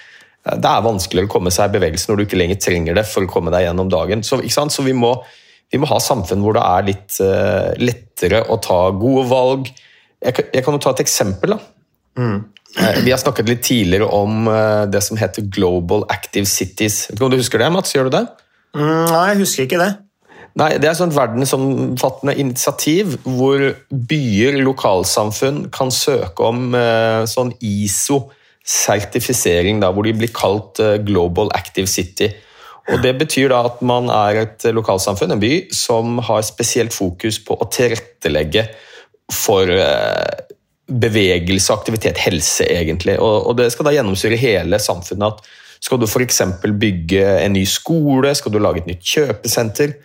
Det 0.48 0.70
er 0.70 0.86
vanskeligere 0.86 1.30
å 1.30 1.34
komme 1.36 1.52
seg 1.54 1.70
i 1.70 1.76
bevegelse 1.78 2.10
når 2.10 2.20
du 2.20 2.26
ikke 2.26 2.40
lenger 2.40 2.60
trenger 2.64 2.98
det 2.98 3.06
for 3.10 3.26
å 3.26 3.32
komme 3.32 3.54
deg 3.54 3.68
gjennom 3.68 3.92
dagen. 3.92 4.24
Så, 4.26 4.40
så 4.48 4.86
vi, 4.86 4.96
må, 4.98 5.14
vi 5.74 5.82
må 5.82 5.90
ha 5.92 6.00
samfunn 6.02 6.44
hvor 6.44 6.58
det 6.58 6.66
er 6.66 6.88
litt 6.88 7.20
uh, 7.22 7.72
lettere 7.82 8.44
å 8.50 8.60
ta 8.64 8.80
gode 8.98 9.28
valg. 9.30 9.72
Jeg, 10.24 10.48
jeg 10.56 10.66
kan 10.66 10.78
jo 10.78 10.82
ta 10.82 10.96
et 10.96 11.04
eksempel. 11.06 11.58
da. 11.58 11.60
Mm. 12.18 12.40
Vi 13.06 13.14
har 13.14 13.22
snakket 13.22 13.48
litt 13.50 13.64
tidligere 13.68 14.10
om 14.14 14.50
uh, 14.50 14.88
det 14.90 15.04
som 15.06 15.20
heter 15.20 15.46
Global 15.54 16.08
Active 16.14 16.50
Cities. 16.50 17.06
Vet 17.12 17.22
du 17.22 17.28
om 17.28 17.34
du 17.34 17.40
husker 17.40 17.62
det, 17.62 17.70
Mats? 17.74 17.94
Gjør 17.96 18.10
du 18.10 18.18
det? 18.18 18.26
Mm, 18.78 19.06
nei, 19.12 19.24
jeg 19.32 19.42
husker 19.44 19.68
ikke 19.68 19.84
det. 19.84 19.94
Nei, 20.58 20.72
Det 20.82 20.90
er 20.90 20.98
et 21.04 21.16
verdensomfattende 21.16 22.34
initiativ 22.42 23.20
hvor 23.24 23.60
byer, 23.92 24.58
lokalsamfunn, 24.66 25.70
kan 25.70 25.92
søke 25.94 26.44
om 26.48 26.74
uh, 26.74 27.26
sånn 27.30 27.54
ISO-sertifisering, 27.62 29.84
hvor 29.86 30.04
de 30.08 30.14
blir 30.18 30.34
kalt 30.34 30.80
Global 31.06 31.50
Active 31.54 31.88
City. 31.88 32.34
Og 32.88 33.02
Det 33.04 33.18
betyr 33.20 33.52
da 33.52 33.66
at 33.68 33.82
man 33.86 34.08
er 34.14 34.38
et 34.46 34.64
lokalsamfunn, 34.74 35.32
en 35.36 35.42
by, 35.42 35.68
som 35.76 36.22
har 36.24 36.42
spesielt 36.48 36.96
fokus 36.96 37.40
på 37.44 37.58
å 37.60 37.68
tilrettelegge 37.72 38.64
for 39.34 39.68
eh, 39.68 40.38
bevegelse, 40.88 41.76
aktivitet, 41.76 42.18
helse, 42.24 42.64
egentlig. 42.72 43.18
Og, 43.20 43.58
det 43.60 43.74
skal 43.74 43.90
da 43.90 43.96
gjennomsyre 43.98 44.40
hele 44.40 44.80
samfunnet. 44.80 45.36
at 45.36 45.84
Skal 45.84 46.00
du 46.00 46.08
f.eks. 46.08 46.42
bygge 46.64 47.26
en 47.44 47.58
ny 47.58 47.66
skole, 47.68 48.32
skal 48.36 48.56
du 48.56 48.60
lage 48.64 48.86
et 48.86 48.92
nytt 48.94 49.04
kjøpesenter, 49.04 49.98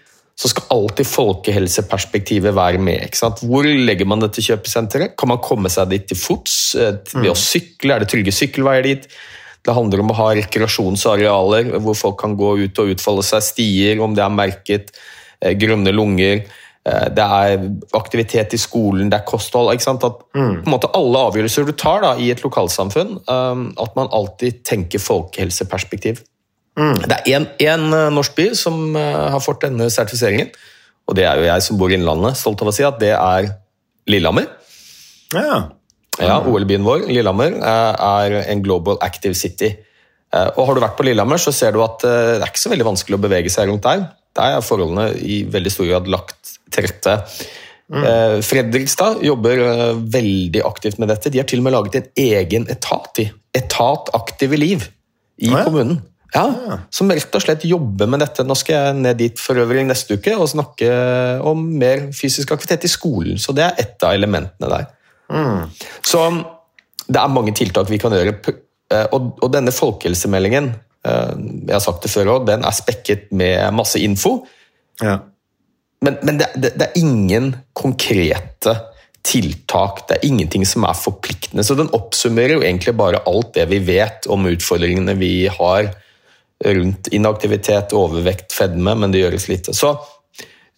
så 0.42 0.50
skal 0.50 0.72
alltid 0.74 1.06
folkehelseperspektivet 1.06 2.54
være 2.56 2.80
med. 2.82 3.04
ikke 3.06 3.20
sant? 3.20 3.44
Hvor 3.46 3.66
legger 3.66 4.08
man 4.10 4.24
dette 4.24 4.42
kjøpesenteret? 4.42 5.14
Kan 5.18 5.30
man 5.30 5.42
komme 5.42 5.70
seg 5.70 5.92
dit 5.92 6.08
til 6.10 6.18
fots? 6.18 6.56
Eh, 6.74 6.96
ved 7.14 7.30
å 7.30 7.38
sykle? 7.38 7.94
Er 7.94 8.02
det 8.02 8.10
trygge 8.10 8.34
sykkelveier 8.34 8.88
dit? 8.88 9.06
Det 9.62 9.76
handler 9.76 10.02
om 10.02 10.10
å 10.10 10.16
ha 10.18 10.32
rekreasjonsarealer 10.40 11.70
hvor 11.84 11.94
folk 11.94 12.18
kan 12.24 12.34
gå 12.38 12.56
ut 12.64 12.82
og 12.82 12.90
utfolde 12.96 13.22
seg. 13.28 13.46
Stier, 13.52 14.02
om 14.02 14.18
det 14.18 14.24
er 14.26 14.34
merket. 14.34 14.90
Eh, 15.38 15.54
grønne 15.54 15.94
lunger. 15.94 16.42
Eh, 16.82 17.06
det 17.14 17.28
er 17.38 17.62
aktivitet 17.94 18.58
i 18.58 18.62
skolen, 18.64 19.12
det 19.12 19.20
er 19.20 19.28
kosthold. 19.30 19.70
ikke 19.76 19.86
sant? 19.86 20.08
At 20.10 20.26
mm. 20.34 20.64
på 20.64 20.66
en 20.66 20.74
måte 20.74 20.90
Alle 20.98 21.22
avgjørelser 21.28 21.70
du 21.70 21.76
tar 21.78 22.02
da, 22.02 22.16
i 22.18 22.32
et 22.34 22.42
lokalsamfunn, 22.42 23.20
at 23.30 23.94
man 23.94 24.10
alltid 24.10 24.64
tenker 24.66 25.06
folkehelseperspektiv. 25.06 26.24
Mm. 26.78 27.02
Det 27.04 27.18
er 27.28 27.48
én 27.68 27.88
norsk 28.14 28.36
by 28.38 28.46
som 28.56 28.96
uh, 28.96 29.28
har 29.34 29.42
fått 29.44 29.66
denne 29.66 29.90
sertifiseringen, 29.92 30.52
og 31.08 31.18
det 31.18 31.26
er 31.28 31.40
jo 31.40 31.48
jeg 31.48 31.64
som 31.66 31.78
bor 31.80 31.92
i 31.92 31.98
Innlandet 31.98 32.38
stolt 32.40 32.62
av 32.64 32.70
å 32.70 32.74
si 32.74 32.86
at 32.86 33.00
det 33.02 33.12
er 33.12 33.50
Lillehammer. 34.08 34.48
Ja. 35.34 35.62
Ja, 36.20 36.42
OL-byen 36.44 36.84
vår, 36.84 37.06
Lillehammer, 37.08 37.54
eh, 37.56 38.04
er 38.04 38.34
en 38.42 38.62
Global 38.62 38.98
Active 39.00 39.34
City. 39.34 39.70
Eh, 40.32 40.48
og 40.56 40.66
Har 40.66 40.74
du 40.74 40.80
vært 40.80 40.96
på 40.98 41.06
Lillehammer, 41.06 41.40
så 41.40 41.52
ser 41.52 41.72
du 41.72 41.80
at 41.84 42.04
eh, 42.04 42.36
det 42.36 42.42
er 42.42 42.52
ikke 42.52 42.64
så 42.66 42.72
veldig 42.72 42.88
vanskelig 42.90 43.16
å 43.16 43.22
bevege 43.22 43.52
seg 43.52 43.70
rundt 43.70 43.86
der. 43.86 44.04
Der 44.36 44.58
er 44.58 44.64
forholdene 44.64 45.10
i 45.20 45.42
veldig 45.48 45.72
stor 45.72 45.88
grad 45.88 46.08
lagt 46.08 46.56
til 46.72 46.86
rette. 46.86 47.18
Mm. 47.92 48.40
Fredrikstad 48.40 49.18
jobber 49.20 49.58
veldig 50.08 50.62
aktivt 50.64 50.96
med 51.02 51.10
dette. 51.12 51.28
De 51.28 51.42
har 51.42 51.44
til 51.44 51.60
og 51.60 51.66
med 51.66 51.74
laget 51.74 51.98
en 51.98 52.06
egen 52.16 52.64
etat 52.72 53.20
i 53.20 53.26
Etat 53.52 54.08
Aktive 54.16 54.56
Liv 54.56 54.86
i 55.36 55.50
ah, 55.50 55.58
ja. 55.58 55.64
kommunen. 55.66 55.98
Ja, 56.32 56.46
ah. 56.48 56.78
Som 56.92 57.12
rett 57.12 57.34
og 57.36 57.44
slett 57.44 57.66
jobber 57.68 58.08
med 58.08 58.22
dette. 58.24 58.44
Nå 58.46 58.56
skal 58.56 58.78
jeg 58.78 59.00
ned 59.04 59.18
dit 59.20 59.40
for 59.40 59.58
øvrig 59.60 59.84
neste 59.84 60.16
uke 60.16 60.32
og 60.38 60.48
snakke 60.48 60.88
om 61.44 61.66
mer 61.78 62.08
fysisk 62.16 62.54
aktivitet 62.54 62.86
i 62.88 62.92
skolen. 62.92 63.40
Så 63.40 63.52
det 63.56 63.66
er 63.66 63.80
ett 63.84 64.06
av 64.06 64.16
elementene 64.16 64.70
der. 64.72 64.86
Mm. 65.32 65.66
Så 66.04 66.22
det 67.08 67.20
er 67.20 67.34
mange 67.34 67.52
tiltak 67.56 67.90
vi 67.92 68.00
kan 68.00 68.14
gjøre. 68.16 68.36
Eh, 68.92 69.04
og, 69.12 69.44
denne 69.52 69.74
folkehelsemeldingen 69.74 70.70
eh, 70.72 71.34
jeg 71.68 71.74
har 71.74 71.84
sagt 71.84 72.06
det 72.06 72.12
før 72.12 72.36
også, 72.36 72.48
den 72.52 72.64
er 72.64 72.76
spekket 72.76 73.28
med 73.36 73.76
masse 73.76 74.00
info. 74.00 74.38
Ja. 75.02 75.18
Men, 76.02 76.16
men 76.26 76.40
det, 76.40 76.48
det, 76.56 76.72
det, 76.80 76.88
er 76.88 76.98
ingen 76.98 77.52
konkrete 77.78 78.74
tiltak, 79.22 80.02
det 80.08 80.16
er 80.16 80.26
ingenting 80.26 80.64
som 80.66 80.86
er 80.88 80.98
forpliktende. 80.98 81.64
Så 81.64 81.76
den 81.78 81.92
oppsummerer 81.94 82.56
jo 82.56 82.64
egentlig 82.64 82.96
bare 82.98 83.22
alt 83.28 83.52
det 83.54 83.68
vi 83.70 83.78
vet 83.86 84.26
om 84.32 84.48
utfordringene 84.50 85.14
vi 85.20 85.46
har 85.52 85.92
rundt 86.64 87.08
inaktivitet, 87.14 87.94
overvekt, 87.96 88.52
fedme, 88.54 88.94
men 88.94 89.12
det 89.12 89.22
gjøres 89.24 89.48
lite. 89.50 89.74
Så 89.76 89.94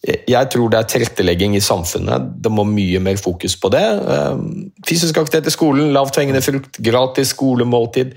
jeg 0.05 0.49
tror 0.53 0.69
det 0.69 0.79
er 0.79 0.89
tilrettelegging 0.89 1.55
i 1.57 1.63
samfunnet. 1.65 2.29
Det 2.45 2.53
må 2.53 2.67
mye 2.69 3.01
mer 3.01 3.17
fokus 3.21 3.57
på 3.61 3.71
det. 3.73 3.85
Ehm, 3.85 4.49
fysisk 4.87 5.17
aktivitet 5.17 5.49
i 5.49 5.55
skolen, 5.55 5.93
lavthengende 5.97 6.43
frukt, 6.45 6.77
gratis 6.85 7.33
skolemåltid. 7.33 8.13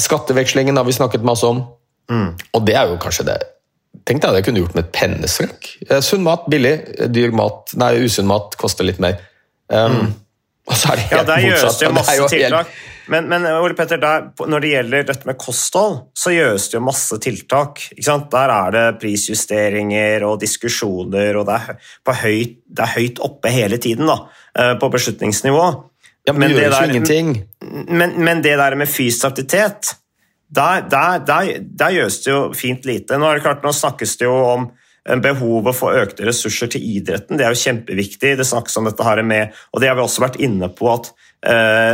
Skattevekslingen 0.00 0.76
har 0.76 0.84
vi 0.84 0.96
snakket 0.96 1.26
masse 1.26 1.46
om. 1.46 1.62
Mm. 2.10 2.32
Og 2.52 2.66
det 2.66 2.74
er 2.76 2.90
jo 2.90 3.00
kanskje 3.00 3.30
det 3.30 3.42
Tenk 4.04 4.20
deg 4.20 4.34
det 4.34 4.40
jeg 4.42 4.44
kunne 4.48 4.60
gjort 4.60 4.74
med 4.74 4.82
et 4.82 4.90
pennestrøk. 4.92 5.68
Eh, 5.86 6.00
sunn 6.04 6.24
mat 6.26 6.42
billig, 6.50 6.72
dyr 7.14 7.30
mat 7.32 7.70
Nei, 7.78 7.92
usunn 8.04 8.26
mat 8.28 8.56
koster 8.60 8.84
litt 8.84 8.98
mer. 9.00 9.14
Um, 9.70 9.94
mm. 9.94 10.10
Og 10.66 10.76
så 10.76 10.90
er 10.90 10.98
det 10.98 11.04
helt 11.06 11.14
ja, 11.14 11.22
der 11.28 11.44
gjøres 11.44 11.78
det 11.78 11.90
masse 11.94 12.16
det 12.18 12.28
tiltak. 12.34 12.74
Helt... 12.74 12.93
Men, 13.12 13.28
men, 13.28 13.46
Ole 13.46 13.76
Petter, 13.76 14.00
der, 14.00 14.30
når 14.48 14.64
det 14.64 14.70
gjelder 14.70 15.08
dette 15.10 15.28
med 15.28 15.38
kosthold, 15.40 15.98
så 16.16 16.32
gjøres 16.32 16.68
det 16.70 16.78
jo 16.78 16.84
masse 16.86 17.18
tiltak. 17.22 17.82
Der 18.00 18.52
er 18.54 18.74
det 18.74 18.84
prisjusteringer 19.02 20.24
og 20.28 20.38
diskusjoner, 20.42 21.40
og 21.40 21.48
det 21.50 21.58
er, 21.58 22.22
høyt, 22.22 22.54
det 22.64 22.86
er 22.86 22.94
høyt, 22.94 23.20
oppe 23.24 23.52
hele 23.52 23.80
tiden 23.82 24.08
da, 24.08 24.20
eh, 24.58 24.72
på 24.80 24.90
beslutningsnivå. 24.94 25.66
Ja, 26.24 26.32
men, 26.32 26.46
men 26.46 26.54
det 26.54 26.62
gjøres 26.62 26.78
jo 26.80 26.94
ingenting. 26.94 27.34
Men, 27.92 28.16
men, 28.24 28.40
det 28.44 28.56
der 28.60 28.78
med 28.80 28.88
fysisk 28.88 29.28
aktivitet, 29.28 29.92
der, 30.54 30.86
der, 30.88 31.20
der, 31.26 31.50
der, 31.60 31.92
gjøres 31.98 32.22
det 32.24 32.32
jo 32.32 32.40
fint 32.56 32.88
lite. 32.88 33.18
Nå, 33.20 33.34
det 33.34 33.44
klart, 33.44 33.64
nå 33.64 33.72
snakkes 33.74 34.16
det 34.20 34.28
jo 34.28 34.38
om 34.54 34.70
behovet 35.20 35.76
for 35.76 35.96
økte 36.00 36.24
ressurser 36.24 36.70
til 36.72 36.84
idretten. 36.96 37.36
Det 37.36 37.44
er 37.44 37.52
jo 37.52 37.60
kjempeviktig. 37.60 38.36
Det 38.38 38.46
snakkes 38.48 38.78
om 38.80 38.88
dette 38.88 39.04
her 39.04 39.20
med, 39.26 39.52
og 39.72 39.82
det 39.82 39.90
har 39.90 39.98
vi 39.98 40.04
også 40.06 40.24
vært 40.24 40.40
inne 40.40 40.70
på, 40.72 40.88
at 40.94 41.10
eh, 41.10 41.33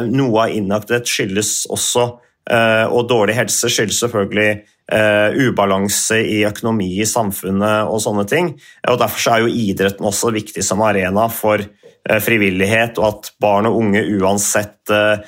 noe 0.06 0.44
av 0.44 0.54
inaktivitet 0.54 1.10
skyldes 1.10 1.52
også 1.72 2.06
eh, 2.50 2.86
og 2.86 3.08
dårlig 3.10 3.34
helse 3.38 3.70
skyldes 3.72 3.98
selvfølgelig 4.04 4.50
eh, 4.52 5.40
ubalanse 5.48 6.20
i 6.22 6.42
økonomi 6.48 6.92
i 7.00 7.08
samfunnet 7.08 7.90
og 7.90 8.02
sånne 8.04 8.26
ting. 8.30 8.54
Og 8.90 9.00
Derfor 9.02 9.34
er 9.34 9.44
jo 9.44 9.54
idretten 9.66 10.06
også 10.06 10.32
viktig 10.36 10.64
som 10.66 10.84
arena 10.86 11.26
for 11.32 11.62
Eh, 11.62 11.79
frivillighet, 12.24 12.98
og 12.98 13.06
at 13.06 13.30
barn 13.42 13.68
og 13.68 13.76
unge, 13.82 14.00
uansett 14.16 14.90
uh, 14.90 15.20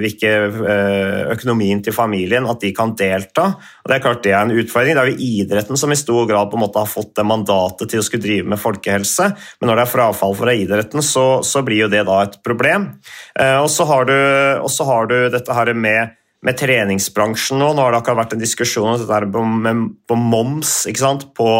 hvilke 0.00 0.30
uh, 0.50 1.32
økonomien 1.32 1.82
til 1.84 1.94
familien, 1.94 2.48
at 2.50 2.60
de 2.64 2.72
kan 2.74 2.94
delta. 2.98 3.52
Og 3.82 3.90
Det 3.90 3.96
er 3.96 4.02
klart 4.04 4.24
det 4.26 4.32
er 4.34 4.42
en 4.42 4.56
utfordring. 4.58 4.96
Det 4.98 5.04
er 5.04 5.12
jo 5.12 5.28
idretten 5.28 5.78
som 5.78 5.94
i 5.94 5.98
stor 5.98 6.26
grad 6.30 6.50
på 6.50 6.58
en 6.58 6.64
måte 6.64 6.82
har 6.82 6.90
fått 6.90 7.14
det 7.18 7.26
mandatet 7.28 7.92
til 7.92 8.02
å 8.02 8.06
skulle 8.06 8.26
drive 8.26 8.48
med 8.52 8.60
folkehelse, 8.60 9.28
men 9.60 9.70
når 9.70 9.78
det 9.78 9.84
er 9.84 9.92
frafall 9.92 10.34
fra 10.38 10.56
idretten, 10.56 11.04
så, 11.06 11.26
så 11.46 11.62
blir 11.66 11.84
jo 11.84 11.92
det 11.92 12.02
da 12.08 12.18
et 12.24 12.40
problem. 12.44 12.90
Og 13.62 13.68
så 13.70 13.86
har, 13.88 14.10
har, 14.10 15.06
du 15.08 15.16
dette 15.32 15.56
her 15.56 15.72
med 15.74 16.18
med 16.42 16.58
treningsbransjen 16.58 17.60
nå. 17.62 17.68
Nå 17.70 17.84
har 17.84 17.94
det 17.94 18.00
akkurat 18.00 18.24
vært 18.24 18.32
en 18.34 18.42
diskusjon 18.42 18.88
om 18.90 18.96
dette 18.98 19.42
med, 19.46 19.84
på 20.10 20.16
moms. 20.18 20.72
På, 21.38 21.50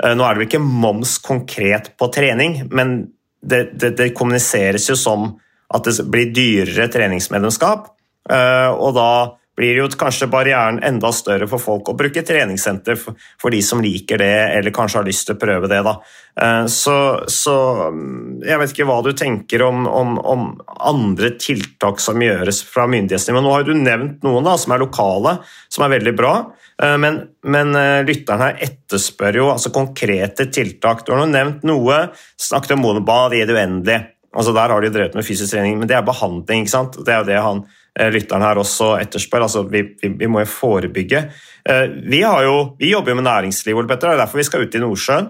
nå 0.00 0.08
er 0.08 0.16
det 0.16 0.40
vel 0.40 0.46
ikke 0.46 0.62
moms 0.64 1.18
konkret 1.20 1.92
på 2.00 2.08
trening, 2.14 2.62
men 2.72 2.96
det, 3.44 3.62
det, 3.80 3.94
det, 3.98 4.12
kommuniseres 4.16 4.88
jo 4.90 4.96
som 4.98 5.32
at 5.74 5.88
det 5.88 6.06
blir 6.10 6.32
dyrere 6.34 6.88
treningsmedlemskap. 6.92 7.90
Eh, 8.30 8.70
og 8.72 8.94
da 8.96 9.10
blir 9.56 9.78
jo 9.78 9.86
kanskje 9.98 10.28
barrieren 10.30 10.80
enda 10.84 11.10
større 11.14 11.46
for 11.50 11.62
folk 11.62 11.90
å 11.90 11.96
bruke 11.98 12.24
treningssenter 12.26 12.98
for, 12.98 13.50
de 13.52 13.60
som 13.62 13.82
liker 13.82 14.18
det, 14.18 14.32
eller 14.56 14.74
kanskje 14.74 15.00
har 15.00 15.06
lyst 15.06 15.28
til 15.28 15.36
å 15.36 15.40
prøve 15.40 15.70
det. 15.70 15.80
Da. 15.86 15.94
Eh, 16.42 16.64
så, 16.72 16.96
så 17.30 17.56
mm, 17.94 18.42
jeg 18.46 18.60
vet 18.60 18.74
ikke 18.74 18.88
hva 18.88 18.98
du 19.06 19.12
tenker 19.16 19.62
om, 19.66 19.86
om, 19.86 20.16
om 20.18 20.48
andre 20.90 21.34
tiltak 21.38 22.02
som 22.02 22.22
gjøres 22.22 22.64
fra 22.66 22.88
myndighetsnivå. 22.90 23.44
Nå 23.44 23.54
har 23.54 23.68
du 23.68 23.74
nevnt 23.78 24.26
noen 24.26 24.48
da, 24.48 24.56
som 24.60 24.74
er 24.74 24.82
lokale, 24.82 25.36
som 25.72 25.86
er 25.86 25.94
veldig 25.94 26.16
bra. 26.18 26.34
Eh, 26.82 26.96
men, 27.00 27.22
men 27.46 27.78
lytteren 28.08 28.48
her 28.48 28.58
etterspør 28.66 29.38
jo 29.38 29.52
altså 29.52 29.74
konkrete 29.74 30.48
tiltak. 30.50 31.06
Du 31.06 31.14
har 31.14 31.22
nå 31.22 31.30
nevnt 31.30 31.62
noe, 31.68 32.08
snakket 32.42 32.74
om 32.74 32.84
monobad 32.88 33.38
i 33.38 33.46
det 33.46 33.54
uendelige. 33.54 34.10
Altså 34.34 34.50
Der 34.50 34.72
har 34.72 34.82
de 34.82 34.90
drevet 34.90 35.14
med 35.14 35.22
fysisk 35.22 35.54
trening, 35.54 35.78
men 35.78 35.86
det 35.86 35.94
er 35.94 36.02
behandling. 36.06 36.64
ikke 36.64 36.74
sant? 36.74 36.96
Det 37.06 37.12
er 37.14 37.22
jo 37.22 37.30
det 37.30 37.38
han 37.38 37.62
Eh, 37.94 38.10
lytteren 38.10 38.42
her 38.42 38.58
også 38.58 38.96
etterspør. 38.98 39.46
Altså, 39.46 39.62
vi, 39.70 39.84
vi, 40.00 40.10
vi, 40.18 40.28
må 40.30 40.42
jo 40.42 40.50
forebygge. 40.50 41.24
Eh, 41.62 41.84
vi, 42.10 42.22
jo, 42.24 42.56
vi 42.80 42.90
jobber 42.90 43.14
jo 43.14 43.18
med 43.20 43.28
næringsliv, 43.28 43.78
Ole 43.78 43.90
Petter, 43.90 44.10
det 44.10 44.16
er 44.16 44.24
derfor 44.24 44.42
vi 44.42 44.46
skal 44.48 44.64
ut 44.66 44.74
i 44.74 44.82
Nordsjøen. 44.82 45.28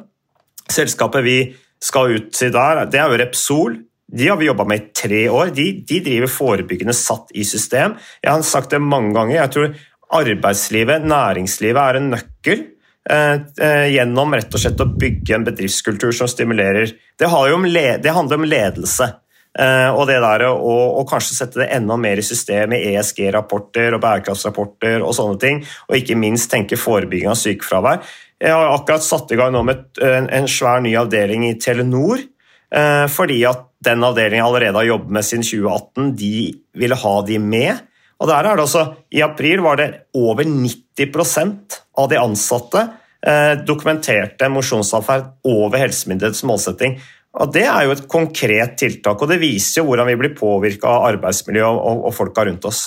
Selskapet 0.72 1.26
vi 1.26 1.38
skal 1.84 2.14
ut 2.16 2.30
til 2.32 2.52
der, 2.54 2.86
det 2.88 3.00
er 3.00 3.10
jo 3.10 3.18
Repsol. 3.20 3.82
De 4.14 4.28
har 4.28 4.38
vi 4.40 4.48
jobba 4.48 4.64
med 4.68 4.80
i 4.80 4.92
tre 4.96 5.24
år. 5.32 5.50
De, 5.56 5.66
de, 5.84 5.98
driver 6.04 6.30
forebyggende 6.30 6.94
satt 6.96 7.32
i 7.36 7.44
system. 7.44 7.98
Jeg 8.22 8.32
har 8.32 8.44
sagt 8.46 8.72
det 8.72 8.80
mange 8.80 9.12
ganger. 9.16 9.36
Jeg 9.36 9.52
tror 9.52 9.74
arbeidslivet, 10.14 11.04
næringslivet, 11.08 11.80
er 11.80 11.98
en 11.98 12.10
nøkkel. 12.14 12.64
Eh, 13.04 13.88
gjennom 13.92 14.32
rett 14.32 14.54
og 14.56 14.62
slett 14.62 14.80
å 14.80 14.88
bygge 14.88 15.36
en 15.36 15.44
bedriftskultur 15.44 16.14
som 16.16 16.30
stimulerer. 16.30 16.94
Det, 17.18 17.28
om 17.28 17.66
det 17.68 18.16
handler 18.16 18.40
om 18.40 18.48
ledelse. 18.48 19.10
Eh, 19.54 19.90
og 19.94 20.08
det 20.10 20.16
der 20.22 20.48
å, 20.48 20.74
å 20.98 21.04
kanskje 21.06 21.36
sette 21.36 21.60
det 21.62 21.70
enda 21.76 21.94
mer 22.00 22.18
i 22.18 22.26
system 22.26 22.72
med 22.72 22.82
ESG-rapporter 22.90 23.94
og 23.94 24.02
bærekraftsrapporter 24.02 25.04
og 25.04 25.14
sånne 25.14 25.38
ting, 25.42 25.60
og 25.88 25.98
ikke 26.00 26.18
minst 26.18 26.50
tenke 26.50 26.78
forebygging 26.80 27.30
av 27.30 27.38
sykefravær. 27.38 28.02
Jeg 28.42 28.50
har 28.50 28.72
akkurat 28.74 29.06
satt 29.06 29.30
i 29.30 29.38
gang 29.38 29.54
nå 29.54 29.62
med 29.66 30.02
en, 30.02 30.26
en 30.26 30.50
svær 30.50 30.82
ny 30.84 30.96
avdeling 30.98 31.46
i 31.46 31.54
Telenor, 31.62 32.24
eh, 32.74 33.06
fordi 33.12 33.38
at 33.48 33.68
den 33.84 34.02
avdelingen 34.04 34.46
allerede 34.46 34.80
har 34.80 34.90
jobbet 34.90 35.14
med 35.14 35.26
siden 35.26 35.46
2018. 35.46 36.10
De 36.18 36.34
ville 36.80 36.98
ha 36.98 37.14
de 37.28 37.38
med. 37.38 37.86
Og 38.22 38.30
der 38.30 38.48
er 38.48 38.56
det 38.56 38.64
også, 38.64 38.84
I 39.14 39.22
april 39.26 39.62
var 39.64 39.78
det 39.78 39.88
over 40.16 40.46
90% 40.48 41.80
av 42.00 42.10
de 42.10 42.18
ansatte 42.18 42.86
eh, 43.26 43.54
dokumenterte 43.66 44.48
mosjonsatferd 44.52 45.30
over 45.50 45.82
helsemyndighetens 45.82 46.44
målsetting. 46.48 46.96
Og 47.34 47.50
Det 47.54 47.64
er 47.66 47.86
jo 47.86 47.94
et 47.96 48.04
konkret 48.10 48.76
tiltak, 48.78 49.18
og 49.18 49.30
det 49.30 49.40
viser 49.42 49.80
jo 49.80 49.88
hvordan 49.88 50.06
vi 50.06 50.18
blir 50.20 50.36
påvirka 50.38 50.90
av 50.90 51.08
arbeidsmiljøet 51.14 51.80
og, 51.80 52.04
og 52.06 52.14
folka 52.14 52.44
rundt 52.46 52.68
oss. 52.68 52.86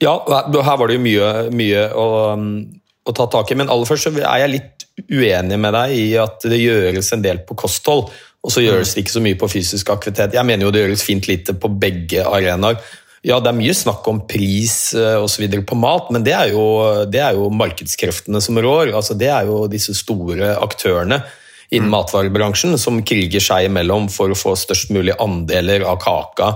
Ja, 0.00 0.18
her 0.28 0.76
var 0.76 0.88
det 0.88 0.96
jo 0.96 1.04
mye, 1.04 1.28
mye 1.56 1.84
å, 1.96 2.06
å, 2.36 3.14
ta 3.16 3.26
tak 3.32 3.52
i, 3.52 3.58
men 3.60 3.70
aller 3.72 3.88
først 3.88 4.10
er 4.12 4.40
jeg 4.42 4.52
litt 4.52 4.86
uenig 5.12 5.58
med 5.60 5.76
deg 5.76 5.92
i 5.96 6.06
at 6.20 6.44
det 6.48 6.60
gjøres 6.60 7.12
en 7.12 7.24
del 7.24 7.42
på 7.48 7.56
kosthold, 7.60 8.08
og 8.46 8.52
så 8.52 8.64
gjøres 8.64 8.92
det 8.94 9.04
ikke 9.04 9.16
så 9.16 9.24
mye 9.24 9.38
på 9.40 9.48
fysisk 9.50 9.90
aktivitet. 9.92 10.36
Jeg 10.36 10.48
mener 10.48 10.68
jo 10.68 10.72
det 10.72 10.84
gjøres 10.84 11.04
fint 11.04 11.28
lite 11.28 11.56
på 11.60 11.72
begge 11.80 12.24
arenaer. 12.24 12.80
Ja, 13.26 13.40
det 13.42 13.50
er 13.50 13.58
mye 13.58 13.74
snakk 13.74 14.06
om 14.06 14.20
pris 14.28 14.94
eh, 14.94 15.16
osv. 15.18 15.48
på 15.66 15.78
mat, 15.80 16.12
men 16.14 16.24
det 16.24 16.36
er, 16.36 16.52
jo, 16.54 16.66
det 17.10 17.20
er, 17.24 17.34
jo, 17.34 17.48
markedskreftene 17.50 18.40
som 18.44 18.60
rår. 18.62 18.92
Altså, 18.94 19.16
det 19.18 19.32
er 19.32 19.48
jo 19.48 19.64
disse 19.72 19.96
store 19.98 20.54
aktørene 20.62 21.24
innen 21.70 21.90
mm. 21.90 21.94
matvarebransjen 21.96 22.78
som 22.80 23.02
kriger 23.06 23.42
seg 23.42 23.68
imellom 23.68 24.08
for 24.12 24.32
å 24.32 24.38
få 24.38 24.54
størst 24.58 24.92
mulig 24.94 25.16
andeler 25.22 25.86
av 25.88 26.00
kaka. 26.02 26.54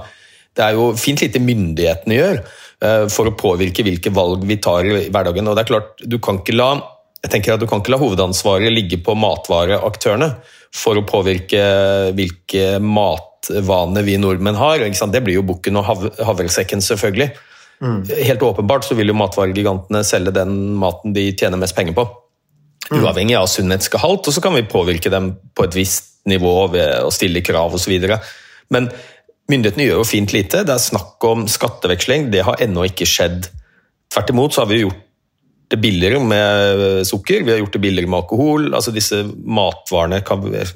Det 0.56 0.66
er 0.66 0.78
jo 0.78 0.90
fint 0.98 1.22
lite 1.22 1.42
myndighetene 1.42 2.18
gjør 2.18 2.40
eh, 2.40 3.04
for 3.12 3.30
å 3.30 3.36
påvirke 3.38 3.86
hvilke 3.86 4.12
valg 4.14 4.46
vi 4.48 4.60
tar 4.62 4.86
i 4.86 5.08
hverdagen. 5.08 5.50
Og 5.50 5.58
det 5.58 5.64
er 5.64 5.72
klart, 5.72 5.92
du 6.02 6.18
kan 6.22 6.42
ikke 6.42 6.58
la 6.58 6.72
jeg 7.20 7.34
tenker 7.34 7.52
at 7.52 7.60
Du 7.60 7.66
kan 7.68 7.82
ikke 7.82 7.92
la 7.92 7.98
hovedansvaret 8.00 8.72
ligge 8.72 8.96
på 9.04 9.12
matvareaktørene 9.12 10.30
for 10.72 10.96
å 10.96 11.02
påvirke 11.04 11.60
hvilke 12.16 12.78
mat 12.80 13.26
matvaner 13.40 14.02
vi 14.02 14.18
nordmenn 14.18 14.56
har. 14.56 14.78
Det 14.78 15.20
blir 15.24 15.34
jo 15.34 15.42
bukken 15.42 15.76
og 15.76 15.84
hav 15.84 16.08
havresekken, 16.18 16.80
selvfølgelig. 16.80 17.30
Mm. 17.80 18.04
Helt 18.26 18.42
åpenbart 18.42 18.84
så 18.84 18.94
vil 18.94 19.08
jo 19.08 19.14
matvaregigantene 19.14 20.04
selge 20.04 20.30
den 20.30 20.76
maten 20.76 21.14
de 21.14 21.32
tjener 21.32 21.56
mest 21.56 21.76
penger 21.76 21.94
på. 21.94 22.06
Mm. 22.90 23.04
Uavhengig 23.04 23.36
av 23.38 23.46
sunnhetsgehalt, 23.50 24.26
og 24.26 24.34
så 24.34 24.42
kan 24.42 24.56
vi 24.56 24.66
påvirke 24.66 25.12
dem 25.12 25.34
på 25.54 25.66
et 25.66 25.76
visst 25.78 26.08
nivå 26.28 26.54
ved 26.72 27.04
å 27.06 27.12
stille 27.14 27.42
krav 27.44 27.76
osv. 27.78 27.94
Men 28.74 28.88
myndighetene 29.50 29.86
gjør 29.86 30.02
jo 30.02 30.08
fint 30.08 30.34
lite. 30.34 30.64
Det 30.66 30.74
er 30.74 30.82
snakk 30.82 31.22
om 31.28 31.46
skatteveksling, 31.50 32.30
det 32.34 32.42
har 32.48 32.60
ennå 32.62 32.88
ikke 32.90 33.08
skjedd. 33.08 33.46
Tvert 34.10 34.34
imot 34.34 34.56
så 34.56 34.64
har 34.64 34.72
vi 34.72 34.82
gjort 34.82 35.06
det 35.70 35.78
billigere 35.78 36.18
med 36.18 37.06
sukker, 37.06 37.44
vi 37.46 37.52
har 37.52 37.60
gjort 37.60 37.76
det 37.76 37.82
billigere 37.84 38.10
med 38.10 38.24
alkohol. 38.24 38.72
altså 38.74 38.90
Disse 38.90 39.22
matvarene, 39.38 40.18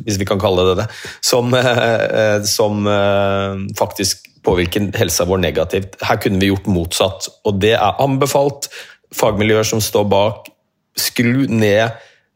hvis 0.06 0.21
vi 0.21 0.28
kan 0.28 0.38
kalle 0.38 0.68
det 0.68 0.76
det, 0.85 0.87
som, 1.18 1.50
eh, 1.54 2.38
som 2.47 2.87
eh, 2.87 3.64
faktisk 3.78 4.28
påvirker 4.47 4.92
helsa 4.94 5.26
vår 5.26 5.42
negativt. 5.42 5.99
Her 6.04 6.21
kunne 6.23 6.38
vi 6.38 6.52
gjort 6.52 6.71
motsatt, 6.71 7.28
og 7.44 7.59
det 7.64 7.75
er 7.75 8.02
anbefalt. 8.02 8.71
Fagmiljøer 9.14 9.66
som 9.66 9.83
står 9.83 10.06
bak, 10.11 10.53
skru 10.98 11.46
ned 11.50 11.88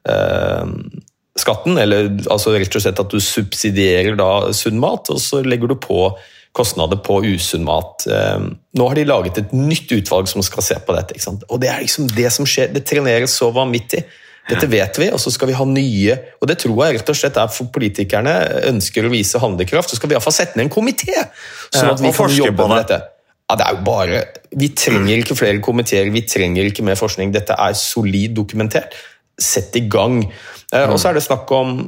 eh, 0.08 0.72
skatten, 1.38 1.78
eller 1.78 2.10
altså 2.30 2.56
rett 2.56 2.74
og 2.74 2.84
slett 2.84 3.02
at 3.02 3.12
du 3.12 3.20
subsidierer 3.22 4.18
da 4.18 4.50
sunn 4.56 4.80
mat, 4.82 5.10
og 5.12 5.22
så 5.22 5.42
legger 5.46 5.70
du 5.70 5.78
på 5.80 6.10
kostnader 6.56 6.98
på 7.04 7.20
usunn 7.28 7.66
mat. 7.66 8.06
Eh, 8.10 8.48
nå 8.78 8.88
har 8.88 8.98
de 8.98 9.06
laget 9.06 9.42
et 9.42 9.52
nytt 9.54 9.92
utvalg 9.94 10.30
som 10.30 10.42
skal 10.42 10.64
se 10.66 10.78
på 10.82 10.96
dette. 10.96 11.18
Og 11.48 11.60
Det 11.60 11.70
er 11.70 11.84
liksom 11.84 12.08
det 12.14 12.32
som 12.34 12.48
skjer. 12.48 12.72
Det 12.74 12.86
treneres 12.88 13.36
så 13.38 13.52
vanvittig. 13.54 14.04
Dette 14.48 14.64
vet 14.70 14.96
vi, 14.96 15.10
og 15.12 15.20
så 15.20 15.28
skal 15.28 15.50
vi 15.50 15.56
ha 15.58 15.64
nye 15.68 16.14
Og 16.40 16.48
det 16.48 16.54
tror 16.62 16.78
jeg 16.86 16.94
rett 16.96 17.10
og 17.12 17.16
slett 17.18 17.36
er 17.36 17.50
for 17.52 17.68
politikerne 17.68 18.32
ønsker 18.70 19.04
å 19.04 19.12
vise 19.12 19.40
handlekraft. 19.42 19.92
Så 19.92 19.98
skal 20.00 20.08
vi 20.08 20.16
iallfall 20.16 20.32
sette 20.32 20.56
ned 20.56 20.70
en 20.70 20.72
komité, 20.72 21.26
sånn 21.68 21.92
at 21.92 22.00
vi 22.00 22.12
kan 22.16 22.32
jobbe 22.32 22.68
med 22.70 22.80
dette. 22.80 23.02
Ja, 23.48 23.56
det 23.56 23.64
er 23.64 23.76
jo 23.78 23.84
bare, 23.84 24.24
Vi 24.60 24.68
trenger 24.76 25.22
ikke 25.22 25.36
flere 25.36 25.60
komiteer, 25.64 26.10
vi 26.12 26.20
trenger 26.28 26.68
ikke 26.68 26.84
mer 26.84 26.98
forskning. 27.00 27.32
Dette 27.32 27.56
er 27.56 27.76
solid 27.76 28.36
dokumentert. 28.36 28.92
Sett 29.40 29.76
i 29.78 29.86
gang. 29.88 30.20
Mm. 30.72 30.90
Og 30.92 30.98
så 31.00 31.08
er 31.08 31.16
det 31.16 31.24
snakk 31.24 31.48
om 31.56 31.78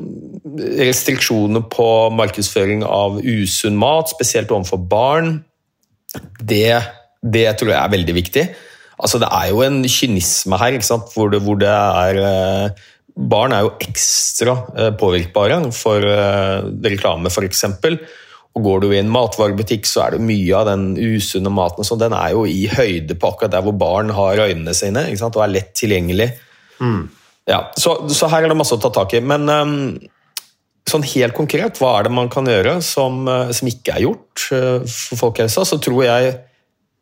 restriksjoner 0.81 1.67
på 1.69 1.89
markedsføring 2.17 2.85
av 2.87 3.19
usunn 3.21 3.77
mat, 3.77 4.09
spesielt 4.09 4.53
overfor 4.55 4.81
barn. 4.89 5.43
Det, 6.41 6.81
det, 7.21 7.45
tror 7.61 7.75
jeg 7.75 7.81
er 7.81 7.93
veldig 7.93 8.15
viktig. 8.17 8.47
Altså, 9.01 9.21
det 9.21 9.29
er 9.29 9.51
jo 9.51 9.61
en 9.67 9.83
kynisme 9.85 10.57
her, 10.61 10.79
hvor 11.13 11.29
det, 11.33 11.43
hvor, 11.45 11.61
det, 11.61 11.69
er 11.69 12.23
eh, 12.25 12.89
Barn 13.31 13.53
er 13.53 13.67
jo 13.67 13.75
ekstra 13.85 14.57
eh, 14.79 14.91
påvirkbare 14.97 15.61
for 15.77 16.09
reklame, 16.87 17.29
f.eks. 17.29 17.65
Og 18.59 18.65
Går 18.67 18.81
du 18.83 18.89
i 18.91 18.99
en 18.99 19.11
matvarebutikk, 19.13 19.87
så 19.87 20.05
er 20.05 20.17
det 20.17 20.27
mye 20.27 20.55
av 20.59 20.67
den 20.67 20.93
usunne 20.99 21.53
maten 21.55 21.87
så 21.87 21.97
den 22.01 22.15
er 22.17 22.33
jo 22.35 22.43
i 22.51 22.65
høyde 22.71 23.15
på 23.15 23.31
akkurat 23.31 23.53
der 23.55 23.63
hvor 23.63 23.77
barn 23.79 24.11
har 24.17 24.43
øynene 24.43 24.75
sine, 24.75 25.07
og 25.07 25.43
er 25.45 25.53
lett 25.55 25.71
tilgjengelig. 25.79 26.33
Mm. 26.83 27.05
Ja, 27.51 27.61
så, 27.79 27.97
så, 28.11 28.29
her 28.31 28.45
er 28.45 28.53
det 28.53 28.59
masse 28.59 28.77
å 28.77 28.83
ta 28.83 28.91
tak 28.95 29.15
i. 29.15 29.23
Men 29.23 29.47
um, 29.49 29.77
sånn 30.91 31.07
helt 31.15 31.37
konkret, 31.37 31.79
hva 31.79 31.97
er 31.99 32.09
det 32.09 32.15
man 32.19 32.31
kan 32.33 32.49
gjøre 32.51 32.79
som, 32.85 33.23
uh, 33.31 33.53
som 33.55 33.71
ikke 33.71 33.97
er 33.97 34.07
gjort 34.09 34.47
uh, 34.51 34.83
for 34.83 35.23
folkehelsa? 35.27 35.67
Så 35.67 35.79
tror 35.83 36.03
jeg 36.07 36.35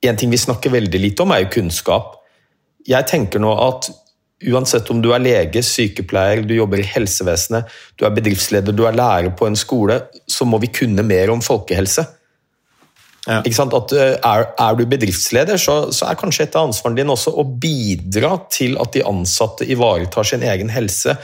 en 0.09 0.21
ting 0.21 0.31
vi 0.33 0.41
snakker 0.41 0.73
veldig 0.73 1.01
lite 1.01 1.25
om, 1.25 1.33
er 1.33 1.47
jo 1.47 1.55
kunnskap. 1.59 2.19
Jeg 2.89 3.09
tenker 3.09 3.43
nå 3.43 3.57
at 3.57 3.91
uansett 4.47 4.91
om 4.93 5.01
du 5.03 5.11
er 5.15 5.23
lege, 5.23 5.63
sykepleier, 5.67 6.45
du 6.47 6.55
jobber 6.55 6.83
i 6.83 6.87
helsevesenet, 6.87 7.67
du 7.99 8.07
er 8.07 8.15
bedriftsleder, 8.15 8.77
du 8.77 8.85
er 8.87 8.97
lærer 8.97 9.33
på 9.35 9.49
en 9.49 9.59
skole, 9.59 10.01
så 10.31 10.47
må 10.47 10.61
vi 10.63 10.71
kunne 10.71 11.03
mer 11.07 11.33
om 11.35 11.43
folkehelse. 11.43 12.07
Ja. 13.29 13.43
At, 13.43 13.93
eh, 13.93 14.15
er, 14.25 14.45
er, 14.57 14.77
du 14.79 14.87
bedriftsleder, 14.89 15.59
så, 15.61 15.91
så, 15.93 16.07
er 16.09 16.17
kanskje 16.17 16.47
et 16.47 16.55
av 16.57 16.71
ansvarene 16.71 17.03
dine 17.03 17.13
også 17.13 17.35
å 17.37 17.45
bidra 17.45 18.39
til 18.49 18.79
at 18.81 18.95
de 18.95 19.03
ansatte 19.05 19.67
ivaretar 19.69 20.25
sin 20.25 20.47
egen 20.47 20.71
helse. 20.73 21.19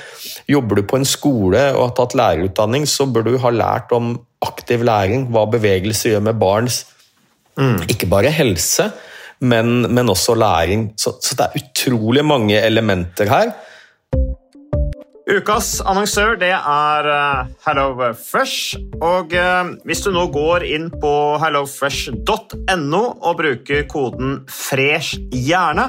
Jobber 0.50 0.82
du 0.82 0.84
på 0.90 0.98
en 1.00 1.08
skole 1.08 1.62
og 1.72 1.86
har 1.86 1.94
tatt 1.96 2.16
lærerutdanning, 2.18 2.84
så 2.90 3.06
bør 3.08 3.30
du 3.30 3.38
ha 3.40 3.54
lært 3.54 3.94
om 3.96 4.18
aktiv 4.44 4.84
læring, 4.84 5.30
hva 5.32 5.46
bevegelse 5.48 6.12
gjør 6.12 6.26
med 6.26 6.42
barns 6.42 6.82
mm. 7.56 7.86
ikke 7.88 8.08
bare 8.10 8.32
helse, 8.34 8.90
men, 9.44 9.86
men 9.92 10.10
også 10.10 10.34
læring. 10.38 10.90
Så, 10.98 11.16
så 11.22 11.36
det 11.38 11.46
er 11.46 11.62
utrolig 11.62 12.24
mange 12.26 12.58
elementer 12.60 13.30
her. 13.30 13.54
Ukas 15.24 15.78
annonsør 15.80 16.34
det 16.36 16.50
er 16.52 17.06
uh, 17.08 17.46
HelloFresh. 17.64 18.76
Og 19.00 19.32
uh, 19.32 19.70
hvis 19.88 20.04
du 20.04 20.10
nå 20.12 20.26
går 20.34 20.66
inn 20.68 20.90
på 21.00 21.12
hellofresh.no 21.40 23.00
og 23.24 23.38
bruker 23.40 23.86
koden 23.88 24.42
'fresh 24.44 25.16
hjerne', 25.32 25.88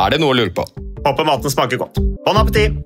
Er 0.00 0.14
det 0.14 0.20
noe 0.22 0.32
å 0.32 0.38
lure 0.38 0.52
på? 0.54 0.64
Håper 1.04 1.26
maten 1.28 1.52
smaker 1.52 1.80
godt. 1.80 2.00
Bon 2.24 2.38
appétit! 2.40 2.78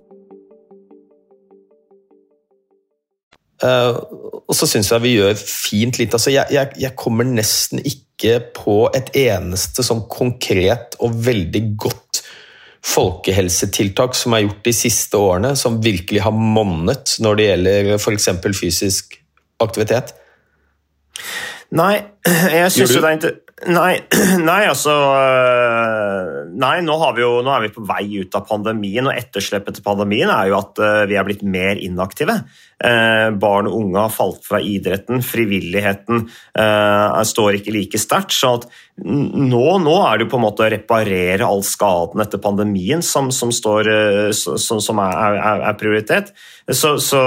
Uh, 3.62 3.96
og 4.44 4.56
så 4.58 4.66
syns 4.68 4.90
jeg 4.90 5.02
vi 5.04 5.14
gjør 5.14 5.36
fint 5.38 6.00
litt. 6.00 6.12
Altså, 6.16 6.32
jeg, 6.34 6.50
jeg, 6.52 6.72
jeg, 6.82 6.92
kommer 6.98 7.28
nesten 7.28 7.80
ikke 7.86 8.40
på 8.56 8.76
et 8.96 9.12
eneste 9.16 9.84
sånn 9.86 10.02
konkret 10.10 10.98
og 10.98 11.14
veldig 11.28 11.62
godt 11.80 12.24
folkehelsetiltak 12.84 14.18
som 14.18 14.34
er 14.36 14.44
gjort 14.44 14.66
de 14.66 14.74
siste 14.76 15.16
årene, 15.16 15.54
som 15.56 15.78
virkelig 15.84 16.26
har 16.26 16.34
monnet 16.34 17.14
når 17.24 17.38
det 17.38 17.48
gjelder 17.48 17.94
f.eks. 17.96 18.28
fysisk 18.58 19.16
aktivitet. 19.62 20.12
Nei, 21.78 21.94
jeg 22.58 22.74
syns 22.74 22.98
jo 22.98 23.00
det 23.00 23.14
er 23.14 23.20
ikke 23.22 23.36
Nei, 23.62 24.00
nei, 24.48 24.62
altså 24.66 24.92
øh, 25.14 26.30
Nei, 26.58 26.80
nå, 26.82 26.96
jo, 27.20 27.30
nå, 27.46 27.52
er 27.54 27.62
vi 27.62 27.70
på 27.76 27.84
vei 27.86 28.02
ut 28.18 28.34
av 28.34 28.48
pandemien, 28.48 29.06
og 29.06 29.14
etterslepet 29.14 29.78
til 29.78 29.86
pandemien 29.86 30.30
er 30.30 30.50
jo 30.50 30.58
at 30.58 30.80
øh, 30.82 31.04
vi 31.10 31.18
er 31.18 31.26
blitt 31.26 31.44
mer 31.46 31.78
inaktive. 31.78 32.40
Eh, 32.84 33.28
barn 33.38 33.70
og 33.70 33.76
unge 33.78 34.02
har 34.02 34.12
falt 34.12 34.42
fra 34.46 34.58
idretten, 34.58 35.22
frivilligheten 35.22 36.26
eh, 36.26 37.20
står 37.30 37.60
ikke 37.60 37.76
like 37.76 38.00
sterkt. 38.02 38.34
så 38.34 38.56
at 38.58 38.66
nå, 38.94 39.62
nå, 39.82 39.92
er 40.06 40.18
det 40.20 40.22
jo 40.22 40.30
på 40.30 40.38
en 40.38 40.44
måte 40.44 40.62
å 40.62 40.68
reparere 40.70 41.42
all 41.42 41.64
skaden 41.66 42.22
etter 42.22 42.38
pandemien 42.38 43.00
som, 43.02 43.32
som, 43.34 43.50
står, 43.50 43.88
eh, 43.90 44.28
som, 44.30 44.78
som 44.78 45.00
er, 45.02 45.34
er, 45.34 45.62
er, 45.66 45.78
prioritet. 45.80 46.30
Så, 46.70 46.94
så, 47.02 47.22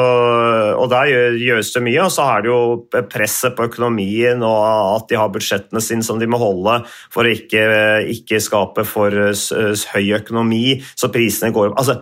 og 0.80 0.88
Der 0.94 1.12
gjøres 1.36 1.74
det 1.76 1.84
mye, 1.84 2.06
og 2.06 2.14
så 2.16 2.30
er 2.32 2.46
det 2.46 2.54
jo 2.54 3.02
presset 3.12 3.58
på 3.58 3.68
økonomien 3.68 4.40
og 4.48 4.62
at 4.96 5.12
de 5.12 5.20
har 5.20 5.34
budsjettene 5.34 5.84
sine 5.84 6.08
som 6.08 6.22
de 6.22 6.30
må 6.32 6.40
holde 6.40 6.80
for 7.14 7.28
å 7.28 7.36
ikke, 7.36 7.66
ikke 8.16 8.40
skape 8.42 8.88
for 8.88 9.12
høy 9.12 10.08
økonomi, 10.22 10.80
så 10.96 11.12
prisene 11.12 11.52
går 11.52 11.74
opp. 11.74 11.82
Altså, 11.84 12.00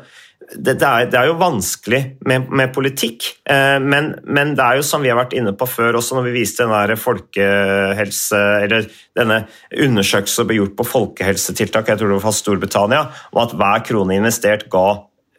det, 0.53 0.75
det, 0.77 0.85
er, 0.85 1.07
det, 1.09 1.17
er, 1.17 1.29
jo 1.31 1.39
vanskelig 1.39 2.01
med, 2.29 2.49
med 2.53 2.73
politikk, 2.75 3.27
eh, 3.49 3.77
men, 3.81 4.11
men, 4.23 4.53
det 4.57 4.65
er 4.65 4.79
jo 4.79 4.85
som 4.85 5.03
vi 5.03 5.09
har 5.11 5.17
vært 5.19 5.33
inne 5.37 5.55
på 5.57 5.67
før, 5.69 5.97
også 5.99 6.17
når 6.17 6.27
vi 6.27 6.35
viste 6.37 6.67
denne 6.67 6.97
folkehelse, 6.99 8.41
eller 8.67 8.87
denne 9.17 9.41
undersøkelsen 9.71 10.43
som 10.43 10.49
ble 10.49 10.59
gjort 10.59 10.77
på 10.77 10.87
folkehelsetiltak, 10.91 11.89
jeg 11.89 12.01
tror 12.01 12.13
det 12.13 12.19
var 12.19 12.27
fra 12.27 12.37
Storbritannia, 12.37 13.01
om 13.33 13.41
at 13.43 13.57
hver 13.57 13.83
krone 13.87 14.19
investert 14.19 14.67
ga 14.73 14.87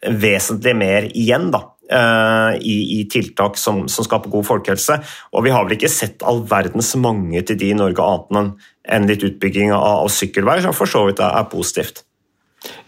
vesentlig 0.07 0.75
mer 0.77 1.09
igjen. 1.13 1.49
da 1.55 1.63
eh, 1.91 2.57
i, 2.59 2.77
i, 2.99 3.03
tiltak 3.09 3.57
som, 3.57 3.85
som, 3.87 4.05
skaper 4.05 4.31
god 4.33 4.47
folkehelse. 4.47 4.99
Og 5.33 5.45
vi 5.45 5.53
har 5.55 5.65
vel 5.65 5.77
ikke 5.77 5.91
sett 5.91 6.25
all 6.27 6.43
verdens 6.49 6.93
mange 6.99 7.41
til 7.47 7.59
de 7.59 7.71
i 7.71 7.77
Norge 7.77 8.03
annet 8.03 8.67
enn 8.87 9.07
litt 9.07 9.23
utbygging 9.23 9.73
av, 9.75 10.03
av 10.03 10.11
sykkelveier, 10.11 10.65
som 10.67 10.75
for 10.75 10.89
så 10.89 11.05
vidt 11.07 11.23
er, 11.23 11.33
er 11.39 11.49
positivt. 11.51 12.03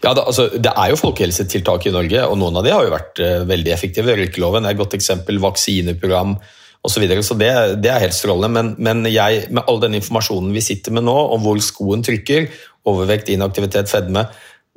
Ja, 0.00 0.14
det, 0.14 0.24
altså, 0.24 0.48
det 0.54 0.72
er 0.72 0.92
jo 0.92 0.98
folkehelsetiltak 1.00 1.86
i 1.86 1.92
Norge, 1.94 2.24
og 2.26 2.38
noen 2.40 2.58
av 2.60 2.66
de 2.66 2.72
har 2.74 2.86
jo 2.86 2.94
vært 2.94 3.22
uh, 3.22 3.42
veldig 3.48 3.74
effektive. 3.74 4.16
Røykeloven 4.16 4.66
er 4.66 4.74
et 4.74 4.80
godt 4.80 4.96
eksempel, 4.98 5.40
vaksineprogram 5.42 6.36
osv. 6.38 6.94
Så, 6.94 7.00
videre, 7.02 7.24
så 7.26 7.36
det, 7.36 7.50
det, 7.84 7.90
er 7.92 8.04
helt 8.06 8.16
strålende. 8.16 8.50
Men, 8.54 8.70
men 8.80 9.10
jeg, 9.12 9.46
med 9.52 9.66
all 9.68 9.82
den 9.82 9.98
informasjonen 9.98 10.54
vi 10.56 10.64
sitter 10.64 10.96
med 10.96 11.04
nå, 11.08 11.16
om 11.34 11.44
hvor 11.44 11.60
skoen 11.64 12.04
trykker, 12.06 12.48
overvekt, 12.88 13.28
inaktivitet, 13.34 13.90
fedme, 13.92 14.24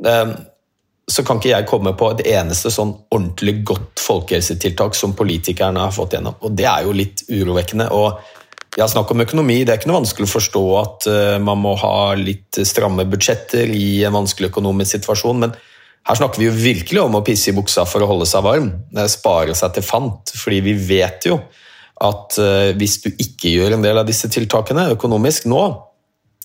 uh, 0.08 0.34
så 1.04 1.24
kan 1.28 1.40
ikke 1.40 1.52
jeg 1.52 1.68
komme 1.68 1.92
på 2.00 2.14
et 2.14 2.22
eneste 2.32 2.72
sånn 2.72 2.94
ordentlig 3.12 3.58
godt 3.68 4.00
folkehelsetiltak 4.00 4.96
som 4.96 5.16
politikerne 5.20 5.82
har 5.84 5.96
fått 5.96 6.16
gjennom. 6.16 6.38
Og 6.44 6.56
det 6.56 6.68
er 6.70 6.86
jo 6.88 6.96
litt 6.96 7.26
urovekkende. 7.28 7.90
og 7.92 8.22
ja, 8.78 8.88
Snakk 8.90 9.12
om 9.14 9.22
økonomi. 9.22 9.60
Det 9.64 9.74
er 9.74 9.82
ikke 9.82 9.92
noe 9.92 10.02
vanskelig 10.02 10.28
å 10.28 10.34
forstå 10.34 10.64
at 10.80 11.08
uh, 11.12 11.36
man 11.44 11.62
må 11.62 11.76
ha 11.82 12.14
litt 12.18 12.62
stramme 12.66 13.06
budsjetter 13.10 13.70
i 13.70 14.02
en 14.08 14.16
vanskelig 14.16 14.50
økonomisk 14.54 14.98
situasjon, 14.98 15.46
men 15.46 15.56
her 16.04 16.20
snakker 16.20 16.42
vi 16.42 16.50
jo 16.50 16.56
virkelig 16.56 17.00
om 17.00 17.16
å 17.16 17.24
pisse 17.24 17.52
i 17.52 17.56
buksa 17.56 17.86
for 17.88 18.04
å 18.04 18.10
holde 18.10 18.28
seg 18.28 18.44
varm. 18.44 18.72
Spare 19.08 19.56
seg 19.56 19.78
til 19.78 19.86
fant. 19.88 20.34
fordi 20.36 20.60
vi 20.66 20.74
vet 20.90 21.30
jo 21.30 21.40
at 22.04 22.38
uh, 22.42 22.74
hvis 22.76 23.00
du 23.06 23.10
ikke 23.14 23.54
gjør 23.54 23.78
en 23.78 23.86
del 23.86 24.02
av 24.02 24.08
disse 24.10 24.28
tiltakene 24.32 24.90
økonomisk 24.98 25.48
nå, 25.52 25.64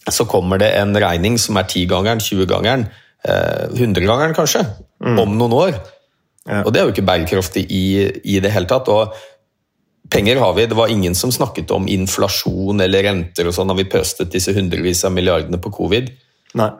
så 0.08 0.24
kommer 0.30 0.60
det 0.60 0.70
en 0.78 0.94
regning 0.96 1.36
som 1.40 1.58
er 1.58 1.66
tigangeren, 1.68 2.22
20-gangeren, 2.22 2.86
uh, 3.26 3.64
100-gangeren 3.72 4.36
kanskje, 4.36 4.62
mm. 5.02 5.18
om 5.24 5.34
noen 5.40 5.56
år. 5.56 5.80
Ja. 6.48 6.62
Og 6.62 6.72
det 6.72 6.80
er 6.80 6.86
jo 6.86 6.94
ikke 6.94 7.08
bærekraftig 7.08 7.66
i, 7.74 7.84
i 8.24 8.38
det 8.44 8.52
hele 8.54 8.68
tatt. 8.70 8.88
og 8.88 9.16
Penger 10.10 10.40
har 10.40 10.54
vi. 10.56 10.66
Det 10.66 10.76
var 10.78 10.88
ingen 10.92 11.14
som 11.14 11.32
snakket 11.32 11.70
om 11.74 11.88
inflasjon 11.88 12.80
eller 12.80 13.04
renter 13.04 13.48
og 13.48 13.56
sånn 13.56 13.68
da 13.68 13.76
vi 13.76 13.88
pøstet 13.90 14.32
disse 14.32 14.54
hundrevis 14.56 15.04
av 15.04 15.12
milliardene 15.12 15.60
på 15.60 15.72
covid. 15.74 16.10
Nei. 16.58 16.70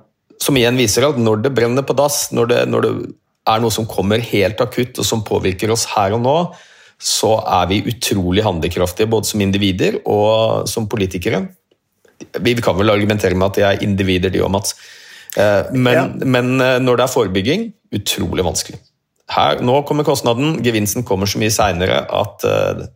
Som 0.41 0.57
igjen 0.57 0.79
viser 0.79 1.09
at 1.09 1.19
når 1.21 1.43
det 1.45 1.53
brenner 1.57 1.85
på 1.85 1.97
dass, 1.99 2.29
når 2.33 2.51
det, 2.53 2.61
når 2.73 2.87
det 2.87 2.93
er 3.49 3.63
noe 3.63 3.75
som 3.75 3.89
kommer 3.91 4.23
helt 4.23 4.61
akutt 4.63 5.01
og 5.01 5.07
som 5.07 5.25
påvirker 5.27 5.73
oss 5.75 5.87
her 5.95 6.17
og 6.17 6.23
nå, 6.25 6.37
så 6.99 7.37
er 7.47 7.69
vi 7.71 7.85
utrolig 7.93 8.43
handlekraftige 8.47 9.11
både 9.11 9.29
som 9.29 9.43
individer 9.43 10.01
og 10.09 10.67
som 10.71 10.89
politikere. 10.91 11.45
Vi 12.43 12.55
kan 12.59 12.77
vel 12.79 12.91
argumentere 12.91 13.39
med 13.39 13.53
at 13.53 13.59
de 13.59 13.67
er 13.67 13.85
individer, 13.87 14.33
de 14.35 14.43
òg, 14.43 14.51
Mats. 14.51 14.75
Eh, 15.39 15.71
men, 15.75 15.95
ja. 15.95 16.07
men, 16.25 16.57
eh, 16.61 16.79
når 16.83 16.99
det 16.99 17.05
er 17.05 17.13
forebygging, 17.13 17.67
utrolig 17.95 18.47
vanskelig. 18.47 18.81
Her, 19.31 19.61
nå 19.63 19.83
kommer 19.87 20.07
kostnaden, 20.09 20.57
gevinsten 20.65 21.05
kommer 21.07 21.29
så 21.29 21.39
mye 21.41 21.53
seinere 21.53 22.01
at 22.17 22.47
eh, 22.49 22.87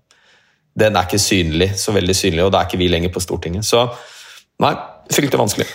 den 0.79 0.97
er 0.97 1.09
ikke 1.09 1.21
synlig, 1.21 1.73
så 1.79 1.93
veldig 1.95 2.17
synlig, 2.17 2.45
og 2.45 2.53
da 2.53 2.63
er 2.63 2.71
ikke 2.71 2.81
vi 2.81 2.91
lenger 2.93 3.13
på 3.13 3.23
Stortinget. 3.23 3.67
Så 3.69 3.85
nei, 4.63 4.73
fryktelig 5.13 5.41
vanskelig. 5.43 5.69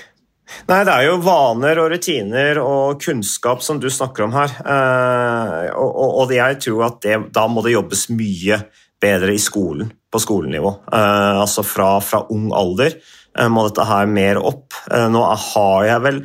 Nei, 0.67 0.79
det 0.87 0.93
er 0.93 1.05
jo 1.09 1.19
vaner 1.23 1.79
og 1.83 1.91
rutiner 1.91 2.59
og 2.61 3.01
kunnskap 3.03 3.61
som 3.63 3.81
du 3.83 3.89
snakker 3.91 4.25
om 4.25 4.35
her. 4.35 4.55
Eh, 4.63 5.67
og, 5.75 5.91
og, 5.91 6.15
og 6.23 6.33
jeg 6.33 6.59
tror 6.63 6.87
at 6.87 6.99
det, 7.03 7.19
da 7.35 7.45
må 7.51 7.63
det 7.65 7.75
jobbes 7.75 8.07
mye 8.15 8.61
bedre 9.01 9.35
i 9.35 9.41
skolen, 9.41 9.91
på 10.07 10.21
skolenivå. 10.23 10.71
Eh, 10.87 11.39
altså 11.43 11.65
fra, 11.67 11.97
fra 12.03 12.23
ung 12.33 12.49
alder 12.55 12.95
eh, 12.95 13.49
må 13.51 13.67
dette 13.67 13.85
her 13.91 14.09
mer 14.09 14.39
opp. 14.39 14.71
Nå 14.87 15.23
har 15.27 15.87
jeg 15.91 16.05
vel 16.07 16.21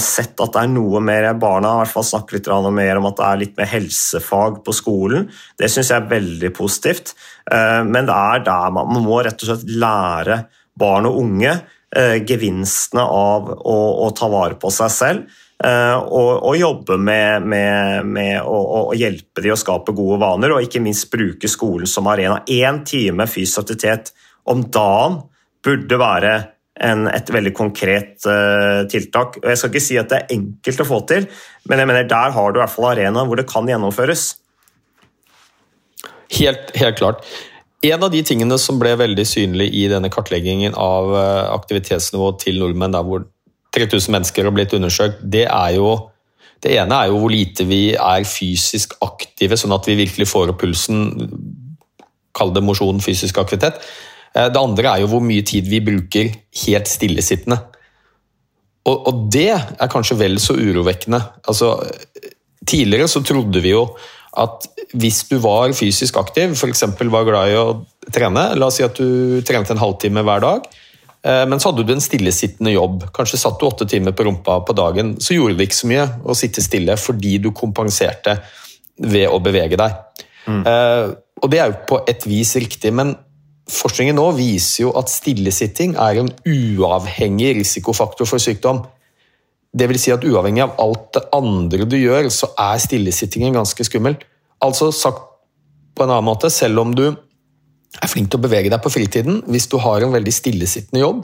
sett 0.00 0.40
at 0.40 0.54
det 0.54 0.60
er 0.64 0.70
noe 0.72 1.00
mer 1.04 1.26
Barna 1.36 1.74
i 1.74 1.80
hvert 1.82 1.92
fall 1.92 2.06
snakket 2.08 2.38
litt 2.38 2.70
mer 2.72 3.00
om 3.00 3.08
at 3.10 3.18
det 3.18 3.24
er 3.26 3.40
litt 3.42 3.58
mer 3.58 3.68
helsefag 3.68 4.62
på 4.64 4.72
skolen. 4.72 5.26
Det 5.60 5.68
syns 5.68 5.90
jeg 5.92 6.00
er 6.00 6.08
veldig 6.08 6.50
positivt. 6.56 7.12
Eh, 7.52 7.82
men 7.84 8.08
det 8.08 8.16
er 8.16 8.46
der 8.46 8.72
man, 8.72 8.88
man 8.88 9.04
må 9.04 9.20
rett 9.20 9.44
og 9.44 9.50
slett 9.50 9.68
lære 9.68 10.40
barn 10.78 11.10
og 11.10 11.20
unge 11.20 11.52
eh, 11.52 12.16
gevinstene 12.24 13.04
av 13.04 13.52
å, 13.58 13.76
å 14.06 14.10
ta 14.16 14.30
vare 14.32 14.56
på 14.56 14.72
seg 14.72 14.94
selv. 14.94 15.38
eh, 15.60 15.96
Og, 16.00 16.30
og 16.48 16.56
jobbe 16.56 16.96
med, 16.96 17.44
med, 17.44 18.06
med 18.08 18.40
å, 18.40 18.58
å 18.88 18.96
hjelpe 18.96 19.44
de 19.44 19.52
å 19.52 19.58
skape 19.58 19.92
gode 19.92 20.20
vaner, 20.24 20.54
og 20.54 20.64
ikke 20.64 20.80
minst 20.80 21.10
bruke 21.12 21.50
skolen 21.50 21.86
som 21.86 22.08
arena. 22.08 22.40
Én 22.48 22.84
time 22.88 23.28
fysisk 23.28 23.66
aktivitet 23.66 24.14
om 24.48 24.64
dagen 24.72 25.26
burde 25.60 25.98
være 26.00 26.38
en, 26.84 27.06
et 27.10 27.30
veldig 27.34 27.52
konkret 27.56 28.26
uh, 28.28 28.84
tiltak. 28.90 29.38
Og 29.42 29.48
Jeg 29.50 29.60
skal 29.60 29.72
ikke 29.72 29.84
si 29.84 29.98
at 30.00 30.10
det 30.10 30.20
er 30.20 30.34
enkelt 30.36 30.82
å 30.84 30.88
få 30.88 31.00
til, 31.10 31.28
men 31.68 31.82
jeg 31.82 31.90
mener 31.90 32.10
der 32.10 32.34
har 32.34 32.52
du 32.52 32.60
i 32.60 32.62
hvert 32.62 32.74
fall 32.74 32.90
arena 32.92 33.24
hvor 33.26 33.40
det 33.40 33.48
kan 33.50 33.68
gjennomføres. 33.68 34.28
Helt, 36.38 36.74
helt 36.76 36.98
klart. 37.00 37.24
En 37.86 38.02
av 38.02 38.10
de 38.10 38.20
tingene 38.26 38.58
som 38.58 38.78
ble 38.80 38.96
veldig 38.98 39.24
synlig 39.28 39.68
i 39.78 39.86
denne 39.90 40.10
kartleggingen 40.10 40.74
av 40.74 41.12
eh, 41.14 41.44
aktivitetsnivået 41.54 42.40
til 42.42 42.58
nordmenn, 42.58 42.94
der 42.94 43.06
hvor 43.06 43.22
3000 43.76 44.16
mennesker 44.16 44.48
har 44.48 44.54
blitt 44.56 44.74
undersøkt, 44.74 45.22
det 45.22 45.46
er 45.46 45.76
jo 45.76 45.92
det 46.64 46.74
ene 46.74 46.96
er 46.96 47.12
jo 47.12 47.20
hvor 47.22 47.30
lite 47.30 47.62
vi 47.68 47.92
er 47.94 48.24
fysisk 48.26 48.96
aktive, 49.04 49.54
sånn 49.54 49.76
at 49.76 49.86
vi 49.86 49.94
virkelig 50.00 50.26
får 50.26 50.50
opp 50.50 50.58
pulsen. 50.64 51.04
Kall 52.34 52.50
det 52.54 52.64
mosjon, 52.66 52.98
fysisk 53.02 53.38
aktivitet. 53.38 53.78
Eh, 54.38 54.50
Det 54.52 54.60
andre 54.60 54.92
er 54.92 55.02
jo 55.02 55.10
hvor 55.12 55.24
mye 55.24 55.44
tid 55.46 55.68
vi 55.70 55.82
bruker 55.84 56.30
helt 56.64 56.90
stillesittende. 56.90 57.58
Og, 58.88 59.08
og 59.10 59.24
det 59.32 59.50
er 59.52 59.92
kanskje 59.92 60.16
vel 60.20 60.38
så 60.40 60.56
urovekkende. 60.56 61.20
Altså, 61.50 61.74
tidligere 62.68 63.10
så 63.10 63.22
trodde 63.26 63.60
vi 63.64 63.74
jo 63.74 63.84
at 64.38 64.68
hvis 64.96 65.24
du 65.28 65.36
var 65.42 65.74
fysisk 65.76 66.16
aktiv, 66.20 66.54
f.eks. 66.54 66.84
var 67.10 67.26
glad 67.26 67.52
i 67.52 67.56
å 67.58 67.80
trene, 68.14 68.52
la 68.56 68.68
oss 68.68 68.78
si 68.78 68.86
at 68.86 68.96
du 68.96 69.40
trente 69.44 69.74
en 69.74 69.80
halvtime 69.82 70.22
hver 70.24 70.44
dag, 70.44 70.68
eh, 71.26 71.44
men 71.50 71.60
så 71.60 71.72
hadde 71.72 71.84
du 71.84 71.92
en 71.92 72.04
stillesittende 72.04 72.72
jobb. 72.72 73.08
Kanskje 73.16 73.40
satt 73.42 73.58
du 73.60 73.66
åtte 73.68 73.88
timer 73.90 74.16
på 74.16 74.24
rumpa 74.28 74.60
på 74.64 74.76
dagen, 74.78 75.16
så 75.20 75.36
gjorde 75.36 75.58
det 75.58 75.68
ikke 75.68 75.80
så 75.82 75.90
mye 75.90 76.06
å 76.24 76.36
sitte 76.38 76.64
stille 76.64 76.96
fordi 77.00 77.36
du 77.42 77.50
kompenserte 77.56 78.38
ved 79.04 79.28
å 79.28 79.42
bevege 79.42 79.76
deg. 79.78 79.98
Mm. 80.48 80.62
Og 81.38 81.50
det 81.52 81.58
er 81.60 81.68
jo 81.70 81.82
på 81.90 81.98
et 82.08 82.24
vis 82.26 82.54
riktig, 82.58 82.90
men 82.96 83.12
forskningen 83.68 84.16
nå 84.16 84.30
viser 84.36 84.86
jo 84.86 84.92
at 84.98 85.10
stillesitting 85.12 85.96
er 86.00 86.22
en 86.22 86.30
uavhengig 86.48 87.54
risikofaktor 87.60 88.28
for 88.28 88.42
sykdom. 88.42 88.82
Det 89.76 89.88
vil 89.90 90.00
si 90.00 90.12
at 90.14 90.24
uavhengig 90.24 90.64
av 90.64 90.76
alt 90.80 91.10
det 91.16 91.24
andre 91.36 91.88
du 91.88 91.98
gjør, 91.98 92.30
så 92.32 92.50
er 92.58 92.80
stillesittingen 92.82 93.56
ganske 93.58 93.84
skummel. 93.84 94.16
Altså 94.64 94.90
sagt 94.94 95.24
på 95.94 96.06
en 96.06 96.14
annen 96.14 96.28
måte, 96.30 96.50
selv 96.50 96.80
om 96.80 96.94
du 96.96 97.06
er 97.08 98.10
flink 98.10 98.30
til 98.30 98.40
å 98.40 98.44
bevege 98.46 98.70
deg 98.72 98.80
på 98.84 98.92
fritiden, 98.92 99.42
hvis 99.48 99.68
du 99.70 99.78
har 99.82 100.04
en 100.04 100.14
veldig 100.14 100.34
stillesittende 100.34 101.02
jobb, 101.02 101.22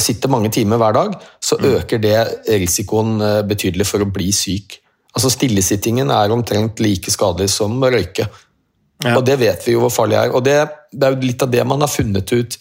sitter 0.00 0.32
mange 0.32 0.50
timer 0.54 0.80
hver 0.80 0.96
dag, 0.96 1.16
så 1.44 1.58
øker 1.58 2.00
det 2.02 2.18
risikoen 2.48 3.20
eh, 3.20 3.40
betydelig 3.46 3.86
for 3.88 4.02
å 4.04 4.08
bli 4.10 4.30
syk. 4.34 4.78
Altså 5.10 5.32
Stillesittingen 5.32 6.12
er 6.14 6.32
omtrent 6.32 6.80
like 6.82 7.10
skadelig 7.12 7.50
som 7.52 7.80
å 7.82 7.90
røyke. 9.04 9.16
Og 9.16 9.24
det 9.26 9.38
vet 9.40 9.66
vi 9.66 9.72
jo 9.76 9.80
hvor 9.84 9.92
farlig 9.94 10.18
er. 10.20 10.34
Og 10.36 10.44
det, 10.44 10.58
det 10.92 11.06
er 11.06 11.14
jo 11.16 11.26
litt 11.28 11.42
av 11.42 11.50
det 11.50 11.64
man 11.66 11.80
har 11.80 11.90
funnet 11.92 12.32
ut 12.32 12.58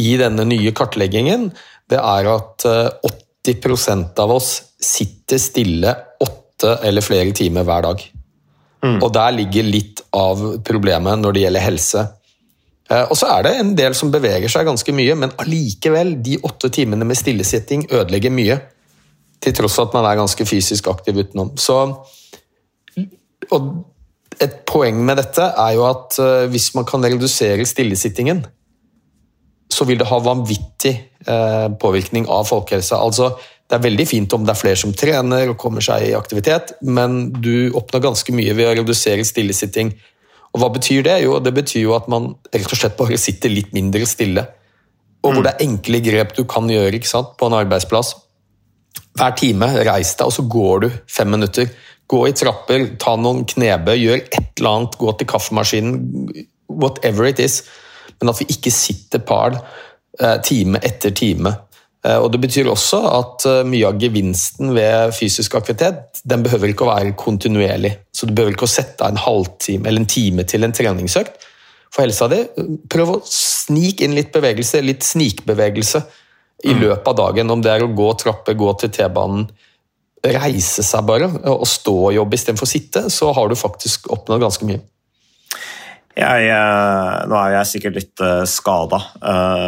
i 0.00 0.16
denne 0.20 0.44
nye 0.48 0.72
kartleggingen. 0.72 1.50
Det 1.90 2.00
er 2.00 2.30
at 2.32 2.64
eh, 2.68 3.12
80% 3.44 4.18
av 4.24 4.32
oss 4.32 4.50
sitter 4.80 5.38
stille 5.38 5.92
åtte 6.24 6.78
eller 6.82 7.04
flere 7.04 7.32
timer 7.36 7.64
hver 7.68 7.82
dag. 7.90 8.04
Og 9.00 9.08
der 9.12 9.32
ligger 9.32 9.64
litt 9.64 10.02
av 10.12 10.40
problemet 10.64 11.20
når 11.20 11.32
det 11.32 11.42
gjelder 11.46 11.64
helse. 11.64 12.02
Eh, 12.90 13.04
Og 13.08 13.16
så 13.16 13.30
er 13.32 13.42
det 13.46 13.54
en 13.60 13.74
del 13.76 13.94
som 13.96 14.10
beveger 14.12 14.48
seg 14.52 14.66
ganske 14.68 14.92
mye, 14.92 15.14
men 15.16 15.32
allikevel, 15.40 16.16
de 16.24 16.38
åtte 16.44 16.68
timene 16.72 17.04
med 17.08 17.16
stillesitting 17.16 17.86
ødelegger 17.90 18.32
mye. 18.32 18.58
Til 19.40 19.52
tross 19.56 19.76
for 19.76 19.88
at 19.88 19.96
man 19.96 20.04
er 20.08 20.20
ganske 20.20 20.44
fysisk 20.48 20.88
aktiv 20.88 21.16
utenom. 21.20 21.52
Så, 21.60 21.78
og 23.52 23.72
et 24.42 24.60
poeng 24.68 24.98
med 25.06 25.18
dette 25.20 25.46
er 25.46 25.74
jo 25.76 25.86
at 25.88 26.18
eh, 26.22 26.46
hvis 26.52 26.72
man 26.76 26.86
kan 26.88 27.04
redusere 27.04 27.66
stillesittingen, 27.68 28.44
så 29.74 29.86
vil 29.88 29.98
det 30.00 30.08
ha 30.08 30.20
vanvittig 30.22 30.94
eh, 31.26 31.68
påvirkning 31.80 32.28
av 32.30 32.46
folkehelsa. 32.48 33.00
Altså, 33.00 33.32
det 33.64 33.78
er 33.78 33.84
veldig 33.86 34.06
fint 34.06 34.34
om 34.36 34.44
det 34.44 34.52
er 34.52 34.60
flere 34.60 34.78
som 34.80 34.92
trener 34.94 35.50
og 35.50 35.58
kommer 35.60 35.84
seg 35.84 36.10
i 36.10 36.16
aktivitet, 36.16 36.74
men 36.84 37.32
du 37.32 37.72
oppnår 37.74 38.04
ganske 38.10 38.34
mye 38.36 38.54
ved 38.56 38.70
å 38.70 38.74
redusere 38.80 39.24
stillesitting. 39.26 39.94
Og 40.54 40.62
hva 40.62 40.68
betyr 40.74 41.02
det? 41.06 41.16
Jo, 41.24 41.38
det 41.42 41.54
betyr 41.56 41.86
jo 41.86 41.96
at 41.96 42.06
man 42.12 42.34
rett 42.52 42.70
og 42.70 42.78
slett 42.78 42.98
bare 42.98 43.18
sitter 43.18 43.50
litt 43.50 43.72
mindre 43.74 44.06
stille. 44.06 44.44
Og 45.24 45.32
hvor 45.32 45.46
det 45.46 45.54
er 45.54 45.64
enkle 45.64 46.02
grep 46.04 46.36
du 46.36 46.44
kan 46.46 46.68
gjøre 46.70 47.00
på 47.00 47.48
en 47.48 47.56
arbeidsplass. 47.56 48.12
Hver 49.18 49.34
time, 49.38 49.66
reis 49.86 50.12
deg, 50.18 50.28
og 50.28 50.34
så 50.36 50.44
går 50.46 50.84
du 50.84 50.88
fem 51.10 51.30
minutter. 51.30 51.70
Gå 52.10 52.20
i 52.28 52.34
trapper, 52.36 52.86
ta 53.00 53.14
noen 53.16 53.44
knebøy, 53.48 53.94
gjør 53.96 54.20
et 54.22 54.58
eller 54.60 54.70
annet, 54.70 54.98
gå 55.00 55.12
til 55.18 55.28
kaffemaskinen, 55.30 56.34
whatever 56.68 57.28
it 57.28 57.40
is. 57.40 57.62
Men 58.20 58.32
at 58.32 58.42
vi 58.42 58.48
ikke 58.52 58.72
sitter 58.74 59.22
par 59.24 59.56
eh, 60.20 60.36
time 60.44 60.80
etter 60.84 61.14
time. 61.16 61.54
Eh, 62.04 62.18
Og 62.18 62.30
Det 62.32 62.40
betyr 62.40 62.68
også 62.70 63.00
at 63.08 63.46
eh, 63.48 63.62
mye 63.68 63.88
av 63.88 63.98
gevinsten 64.00 64.74
ved 64.76 65.14
fysisk 65.16 65.56
aktivitet 65.58 66.20
den 66.28 66.44
behøver 66.44 66.72
ikke 66.72 66.86
å 66.86 66.92
være 66.92 67.16
kontinuerlig. 67.20 67.94
Så 68.12 68.28
Du 68.28 68.34
behøver 68.34 68.56
ikke 68.56 68.68
å 68.68 68.74
sette 68.74 69.04
av 69.04 69.14
en 69.14 69.24
halvtime 69.24 69.88
eller 69.88 70.04
en 70.04 70.12
time 70.12 70.44
til 70.44 70.64
en 70.64 70.76
treningsøkt 70.76 71.48
for 71.94 72.04
helsa 72.04 72.28
di. 72.28 72.42
Prøv 72.90 73.16
å 73.16 73.22
snike 73.28 74.04
inn 74.04 74.16
litt 74.16 74.32
bevegelse, 74.34 74.82
litt 74.84 75.06
snikbevegelse 75.06 76.02
i 76.64 76.74
løpet 76.74 77.08
av 77.12 77.16
dagen. 77.20 77.50
Om 77.50 77.62
det 77.64 77.72
er 77.72 77.84
å 77.84 77.92
gå 77.94 78.08
trapper, 78.20 78.56
gå 78.58 78.72
til 78.80 78.92
T-banen, 78.94 79.48
reise 80.24 80.84
seg 80.86 81.04
bare 81.06 81.28
og 81.52 81.66
stå 81.68 81.94
og 82.08 82.16
jobbe 82.16 82.38
istedenfor 82.38 82.68
å 82.68 82.72
sitte, 82.72 83.06
så 83.12 83.30
har 83.36 83.48
du 83.50 83.58
faktisk 83.58 84.08
oppnådd 84.14 84.44
ganske 84.46 84.68
mye. 84.68 84.80
Jeg, 86.14 86.46
eh, 86.46 87.14
nå 87.26 87.38
er 87.40 87.56
jeg 87.56 87.70
sikkert 87.72 87.96
litt 87.98 88.22
uh, 88.22 88.44
skada, 88.46 89.00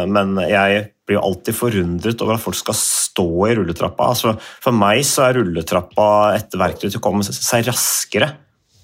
men 0.07 0.37
jeg 0.47 0.85
blir 1.07 1.23
alltid 1.23 1.55
forundret 1.55 2.21
over 2.23 2.35
at 2.35 2.43
folk 2.43 2.57
skal 2.59 2.75
stå 2.77 3.27
i 3.47 3.55
rulletrappa. 3.57 4.09
Altså, 4.11 4.33
for 4.63 4.75
meg 4.75 5.05
så 5.07 5.27
er 5.27 5.39
rulletrappa 5.39 6.09
et 6.35 6.57
verktøy 6.59 6.89
til 6.89 6.99
å 6.99 7.03
komme 7.03 7.23
seg 7.25 7.67
raskere 7.67 8.33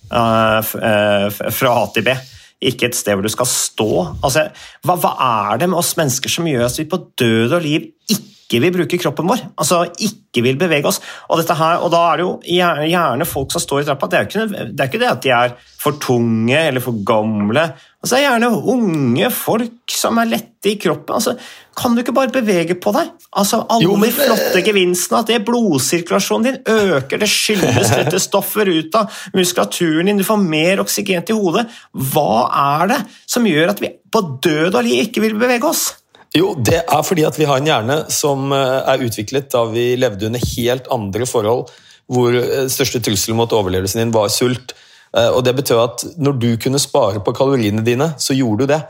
eh, 0.08 0.74
eh, 0.92 1.42
fra 1.52 1.74
A 1.82 1.88
til 1.94 2.08
B. 2.08 2.16
Ikke 2.64 2.88
et 2.88 2.96
sted 2.96 3.18
hvor 3.18 3.28
du 3.28 3.32
skal 3.34 3.50
stå. 3.50 3.90
Altså, 4.24 4.48
hva, 4.88 4.96
hva 5.04 5.14
er 5.50 5.64
det 5.64 5.72
med 5.72 5.82
oss 5.82 5.98
mennesker 6.00 6.32
som 6.32 6.48
gjør 6.48 6.70
at 6.70 6.80
vi 6.80 6.88
på 6.88 7.02
død 7.20 7.58
og 7.60 7.66
liv 7.66 7.92
ikke 8.08 8.32
vil 8.62 8.74
bruke 8.76 9.00
kroppen 9.02 9.28
vår? 9.30 9.42
Altså 9.58 9.84
ikke 9.98 10.44
vil 10.46 10.58
bevege 10.60 10.86
oss. 10.90 11.00
Og, 11.30 11.38
dette 11.40 11.56
her, 11.58 11.80
og 11.82 11.92
da 11.94 12.02
er 12.12 12.18
det 12.22 12.26
jo 12.28 12.34
gjerne, 12.58 12.90
gjerne 12.92 13.26
folk 13.30 13.52
som 13.54 13.62
står 13.64 13.82
i 13.82 13.88
trappa. 13.90 14.10
Det 14.12 14.20
er 14.20 14.24
jo 14.24 14.30
ikke, 14.30 14.68
det 14.74 14.80
er 14.84 14.92
ikke 14.92 15.02
det 15.02 15.10
at 15.12 15.24
de 15.26 15.34
er 15.34 15.56
for 15.84 15.98
tunge 16.00 16.58
eller 16.70 16.84
for 16.84 17.02
gamle. 17.06 17.66
Altså, 18.04 18.16
det 18.18 18.22
er 18.22 18.30
gjerne 18.30 18.50
unge 18.74 19.30
folk 19.32 19.94
som 19.96 20.18
er 20.20 20.30
lette 20.32 20.70
i 20.72 20.76
kroppen. 20.80 21.16
Altså, 21.16 21.34
kan 21.80 21.96
du 21.96 22.02
ikke 22.04 22.16
bare 22.16 22.32
bevege 22.34 22.76
på 22.80 22.92
deg? 22.96 23.10
Altså, 23.40 23.62
Alle 23.70 23.84
Jo, 23.88 23.96
men- 23.96 24.10
de 24.10 24.16
flotte 24.18 24.62
gevinstene, 24.64 25.20
at 25.24 25.28
det 25.28 25.46
blodsirkulasjonen 25.46 26.44
din 26.44 26.60
øker, 26.68 27.18
det 27.20 27.30
skyldes 27.32 27.90
dette 27.96 28.20
stoffer 28.20 28.68
ut 28.68 28.96
av 28.96 29.10
muskulaturen 29.34 30.06
din, 30.06 30.18
du 30.18 30.24
får 30.28 30.40
mer 30.44 30.84
oksygen 30.84 31.26
til 31.26 31.36
hodet. 31.40 31.68
Hva 31.96 32.50
er 32.82 32.88
det 32.88 33.02
som 33.26 33.44
gjør 33.48 33.70
at 33.70 33.80
vi 33.82 33.92
på 34.12 34.22
død 34.44 34.76
og 34.76 34.84
liv 34.84 35.08
ikke 35.08 35.22
vil 35.22 35.36
bevege 35.40 35.64
oss? 35.64 36.03
Jo, 36.34 36.56
det 36.58 36.80
er 36.82 37.04
fordi 37.06 37.26
at 37.28 37.38
vi 37.38 37.46
har 37.46 37.60
en 37.62 37.68
hjerne 37.70 37.98
som 38.14 38.50
eh, 38.56 38.80
er 38.90 39.04
utviklet 39.06 39.52
da 39.54 39.68
vi 39.70 39.92
levde 40.02 40.26
under 40.32 40.42
helt 40.56 40.88
andre 40.94 41.28
forhold, 41.30 41.68
hvor 42.10 42.34
eh, 42.34 42.66
største 42.74 43.04
trussel 43.06 43.38
mot 43.38 43.54
overlevelsen 43.54 44.02
din 44.02 44.14
var 44.16 44.32
sult. 44.34 44.74
Eh, 45.16 45.30
Og 45.30 45.44
det 45.46 45.54
betød 45.60 45.84
at 45.84 46.06
når 46.18 46.40
du 46.42 46.50
kunne 46.58 46.82
spare 46.82 47.22
på 47.22 47.36
kaloriene 47.38 47.86
dine, 47.86 48.14
så 48.18 48.34
gjorde 48.34 48.66
du 48.66 48.74
det. 48.74 48.82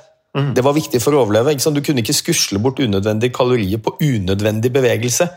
Det 0.55 0.63
var 0.65 0.73
viktig 0.73 0.97
for 1.03 1.13
å 1.13 1.19
overleve. 1.21 1.53
Du 1.61 1.81
kunne 1.85 2.01
ikke 2.01 2.15
skusle 2.17 2.57
bort 2.57 2.79
unødvendige 2.81 3.35
kalorier 3.35 3.77
på 3.77 3.91
unødvendig 4.01 4.71
bevegelse 4.73 5.27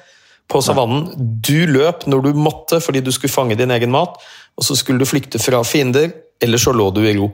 på 0.49 0.63
savannen. 0.65 1.11
Du 1.45 1.67
løp 1.69 2.07
når 2.09 2.23
du 2.25 2.39
måtte 2.39 2.79
fordi 2.81 3.03
du 3.05 3.11
skulle 3.13 3.35
fange 3.35 3.59
din 3.59 3.75
egen 3.75 3.93
mat, 3.93 4.17
og 4.57 4.65
så 4.65 4.73
skulle 4.79 5.03
du 5.03 5.05
flykte 5.05 5.37
fra 5.43 5.61
fiender, 5.69 6.15
eller 6.41 6.57
så 6.57 6.73
lå 6.73 6.89
du 6.97 7.03
i 7.05 7.13
ro. 7.19 7.29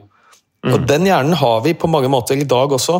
Og 0.65 0.87
Den 0.87 1.05
hjernen 1.07 1.37
har 1.39 1.61
vi 1.63 1.73
på 1.73 1.87
mange 1.87 2.09
måter 2.11 2.35
i 2.35 2.43
dag 2.43 2.71
også. 2.71 2.99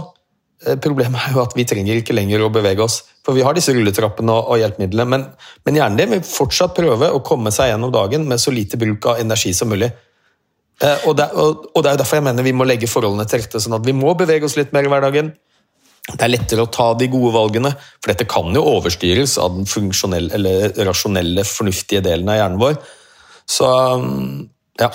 Eh, 0.66 0.80
Problemet 0.82 1.28
er 1.28 1.36
jo 1.36 1.44
at 1.44 1.56
vi 1.58 1.66
trenger 1.68 2.00
ikke 2.00 2.16
lenger 2.16 2.44
å 2.44 2.52
bevege 2.54 2.84
oss. 2.86 3.02
For 3.24 3.36
vi 3.36 3.44
har 3.46 3.56
disse 3.56 3.74
rulletrappene 3.76 4.34
og, 4.34 4.54
og 4.54 4.62
hjelpemidlene, 4.62 5.06
men, 5.10 5.28
men 5.66 5.80
hjernen 5.80 6.00
din 6.00 6.16
vil 6.16 6.26
fortsatt 6.28 6.76
prøve 6.78 7.12
å 7.12 7.22
komme 7.26 7.54
seg 7.56 7.72
gjennom 7.72 7.94
dagen 7.94 8.28
med 8.30 8.42
så 8.42 8.54
lite 8.54 8.80
bruk 8.80 9.08
av 9.12 9.22
energi 9.24 9.54
som 9.56 9.72
mulig. 9.72 9.92
Eh, 10.82 11.08
og, 11.08 11.16
det, 11.20 11.30
og, 11.40 11.70
og 11.72 11.80
det 11.84 11.92
er 11.92 11.98
jo 11.98 12.04
derfor 12.04 12.20
jeg 12.20 12.28
mener 12.28 12.48
vi 12.48 12.56
må 12.58 12.68
legge 12.68 12.92
forholdene 12.92 13.28
til 13.30 13.44
rette, 13.44 13.62
sånn 13.64 13.78
at 13.80 13.88
vi 13.88 13.96
må 13.98 14.16
bevege 14.20 14.48
oss 14.48 14.58
litt 14.60 14.74
mer 14.76 14.88
i 14.88 14.92
hverdagen. 14.92 15.34
Det 16.04 16.20
er 16.20 16.34
lettere 16.34 16.66
å 16.66 16.72
ta 16.72 16.90
de 17.00 17.08
gode 17.08 17.32
valgene, 17.32 17.72
for 18.02 18.12
dette 18.12 18.28
kan 18.28 18.50
jo 18.52 18.66
overstyres 18.74 19.38
av 19.40 19.54
den 19.56 19.70
funksjonelle, 19.70 20.34
eller 20.36 20.74
rasjonelle, 20.90 21.46
fornuftige 21.48 22.04
delen 22.04 22.32
av 22.32 22.42
hjernen 22.42 22.60
vår. 22.60 22.76
Så 23.48 23.70
mm, 24.02 24.42
ja. 24.82 24.90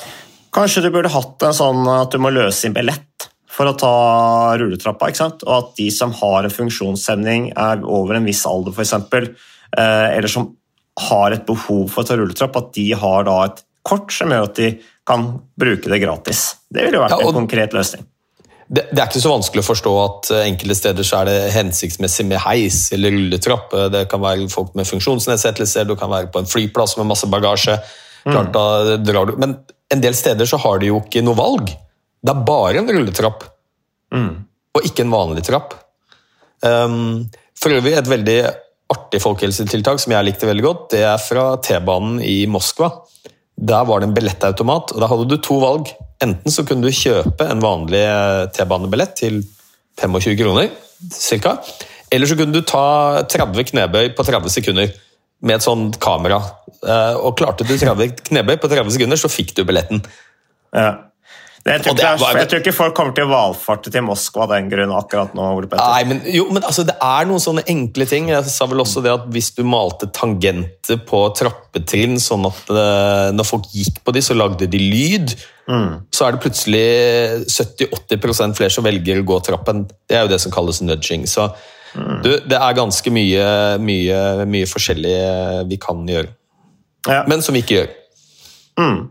Kanskje 0.53 0.85
du 0.85 0.91
burde 0.93 1.13
hatt 1.13 1.45
en 1.49 1.57
sånn 1.57 1.89
at 1.93 2.13
du 2.13 2.21
må 2.21 2.33
løse 2.33 2.69
inn 2.69 2.77
billett 2.77 3.29
for 3.59 3.67
å 3.67 3.75
ta 3.79 3.93
rulletrappa, 4.61 5.11
ikke 5.11 5.19
sant? 5.25 5.43
og 5.49 5.55
at 5.57 5.73
de 5.81 5.89
som 5.95 6.13
har 6.21 6.47
en 6.47 6.55
funksjonshemning, 6.55 7.51
er 7.59 7.83
over 7.83 8.19
en 8.19 8.29
viss 8.29 8.45
alder 8.47 8.71
f.eks., 8.77 8.93
eh, 9.75 10.09
eller 10.15 10.31
som 10.31 10.53
har 11.09 11.35
et 11.35 11.47
behov 11.47 11.89
for 11.91 12.05
å 12.05 12.09
ta 12.09 12.19
rulletrapp, 12.19 12.57
at 12.61 12.71
de 12.79 12.93
har 12.99 13.27
da 13.27 13.41
et 13.49 13.65
kort 13.89 14.13
som 14.15 14.31
gjør 14.35 14.47
at 14.51 14.59
de 14.61 14.71
kan 15.09 15.27
bruke 15.59 15.91
det 15.91 15.99
gratis. 16.03 16.45
Det 16.71 16.85
ville 16.87 16.99
jo 17.01 17.03
vært 17.07 17.17
Ja, 17.17 17.25
og- 17.25 17.35
en 17.35 17.43
konkret 17.47 17.75
løsning. 17.75 18.07
Det, 18.69 18.83
det 18.93 19.01
er 19.01 19.07
ikke 19.09 19.23
så 19.25 19.31
vanskelig 19.33 19.63
å 19.63 19.69
forstå 19.71 19.93
at 20.05 20.31
eh, 20.37 20.43
enkelte 20.51 20.77
steder 20.77 21.07
så 21.09 21.23
er 21.23 21.25
det 21.31 21.37
hensiktsmessig 21.55 22.27
med 22.29 22.43
heis 22.45 22.93
eller 22.93 23.15
rulletrapp. 23.17 23.73
Eh, 23.73 23.89
Det 23.95 24.03
kan 24.13 24.21
være 24.21 24.51
folk 24.53 24.75
med 24.77 24.87
funksjonsnedsettelser, 24.87 25.89
du 25.89 25.97
kan 25.97 26.11
være 26.13 26.29
på 26.31 26.43
en 26.43 26.51
flyplass 26.51 26.99
med 27.01 27.09
masse 27.09 27.27
bagasje. 27.33 27.79
Klart 28.29 28.53
da 28.53 28.97
drar 29.01 29.31
du. 29.31 29.37
Men 29.41 29.57
en 29.91 30.03
del 30.05 30.13
steder 30.13 30.45
så 30.45 30.59
har 30.61 30.79
de 30.83 30.91
jo 30.91 31.01
ikke 31.01 31.23
noe 31.25 31.39
valg. 31.39 31.73
Det 32.29 32.35
er 32.35 32.45
bare 32.45 32.83
en 32.83 32.91
rulletrapp, 32.93 33.45
og 34.77 34.85
ikke 34.85 35.07
en 35.07 35.13
vanlig 35.15 35.47
trapp. 35.47 35.73
Um, 36.61 37.31
for 37.57 37.73
øvrig 37.73 37.95
et 37.97 38.11
veldig 38.11 38.39
artig 38.93 39.21
folkehelsetiltak 39.23 40.01
som 40.03 40.13
jeg 40.13 40.27
likte 40.27 40.49
veldig 40.49 40.65
godt, 40.65 40.83
det 40.93 41.05
er 41.09 41.17
fra 41.23 41.55
T-banen 41.65 42.21
i 42.25 42.43
Moskva. 42.51 42.91
Der 43.57 43.87
var 43.89 44.01
det 44.01 44.11
en 44.11 44.15
billettautomat, 44.15 44.93
og 44.93 45.01
da 45.01 45.09
hadde 45.11 45.29
du 45.31 45.39
to 45.43 45.57
valg. 45.63 45.89
Enten 46.23 46.53
så 46.53 46.67
kunne 46.69 46.85
du 46.85 46.95
kjøpe 46.95 47.49
en 47.49 47.65
vanlig 47.65 48.05
eh, 48.05 48.45
T-banebillett 48.55 49.17
til 49.19 49.41
25 49.99 50.37
kroner, 50.39 50.69
cirka. 51.15 51.57
Eller 52.13 52.29
så 52.29 52.37
kunne 52.39 52.55
du 52.55 52.61
ta 52.67 53.25
30 53.25 53.73
knebøy 53.73 54.13
på 54.17 54.29
30 54.29 54.53
sekunder 54.53 54.93
med 55.41 55.57
et 55.57 55.65
sånt 55.65 55.99
kamera. 56.03 56.43
Eh, 56.83 57.17
Og 57.17 57.37
klarte 57.41 57.65
du 57.67 57.75
30 57.77 58.21
knebøy 58.31 58.57
på 58.61 58.71
30 58.71 58.95
sekunder, 58.97 59.21
så 59.21 59.33
fikk 59.33 59.57
du 59.57 59.65
billetten. 59.65 60.05
Ja. 60.77 61.08
Jeg, 61.69 61.83
tror 61.85 61.99
er 62.01 62.19
bare- 62.23 62.39
jeg 62.43 62.49
tror 62.51 62.61
ikke 62.63 62.73
folk 62.75 62.95
kommer 62.97 63.15
til 63.17 63.25
å 63.27 63.31
valfarte 63.33 63.91
til 63.93 64.03
Moskva 64.07 64.43
av 64.47 64.49
den 64.55 64.69
grunn 64.73 64.93
akkurat 64.97 65.35
nå. 65.37 65.47
Ole 65.59 65.67
Petter. 65.69 65.85
Nei, 65.85 66.05
men, 66.05 66.23
jo, 66.33 66.47
men 66.51 66.63
altså, 66.63 66.85
det 66.89 66.95
er 67.03 67.29
noen 67.29 67.43
sånne 67.45 67.65
enkle 67.69 68.07
ting. 68.09 68.29
Jeg 68.33 68.45
sa 68.53 68.67
vel 68.71 68.79
også 68.85 69.03
det 69.05 69.13
at 69.13 69.27
Hvis 69.35 69.51
du 69.57 69.63
malte 69.69 70.09
tangenter 70.15 70.99
på 71.09 71.23
trappetrinn, 71.37 72.17
sånn 72.23 72.47
at 72.49 72.71
eh, 72.73 73.31
når 73.37 73.45
folk 73.47 73.69
gikk 73.75 74.03
på 74.05 74.13
de, 74.17 74.21
så 74.25 74.35
lagde 74.39 74.67
de 74.71 74.79
lyd, 74.79 75.35
så 75.69 76.25
er 76.25 76.33
det 76.33 76.41
plutselig 76.41 76.85
70-80% 77.53 78.57
flere 78.57 78.73
som 78.73 78.87
velger 78.87 79.21
å 79.21 79.27
gå 79.29 79.37
trappen. 79.45 79.83
Det 80.09 80.17
er 80.17 80.23
jo 80.25 80.31
det 80.33 80.41
som 80.41 80.53
kalles 80.55 80.81
nudging. 80.81 81.27
Så 81.29 81.51
du, 82.23 82.31
det 82.49 82.57
er 82.57 82.77
ganske 82.79 83.13
mye, 83.13 83.45
mye, 83.83 84.47
mye 84.49 84.69
forskjellig 84.71 85.69
vi 85.69 85.77
kan 85.83 86.07
gjøre, 86.09 86.29
Ja. 87.09 87.25
men 87.29 87.43
som 87.43 87.55
vi 87.57 87.63
ikke 87.63 87.79
gjør. 87.83 89.09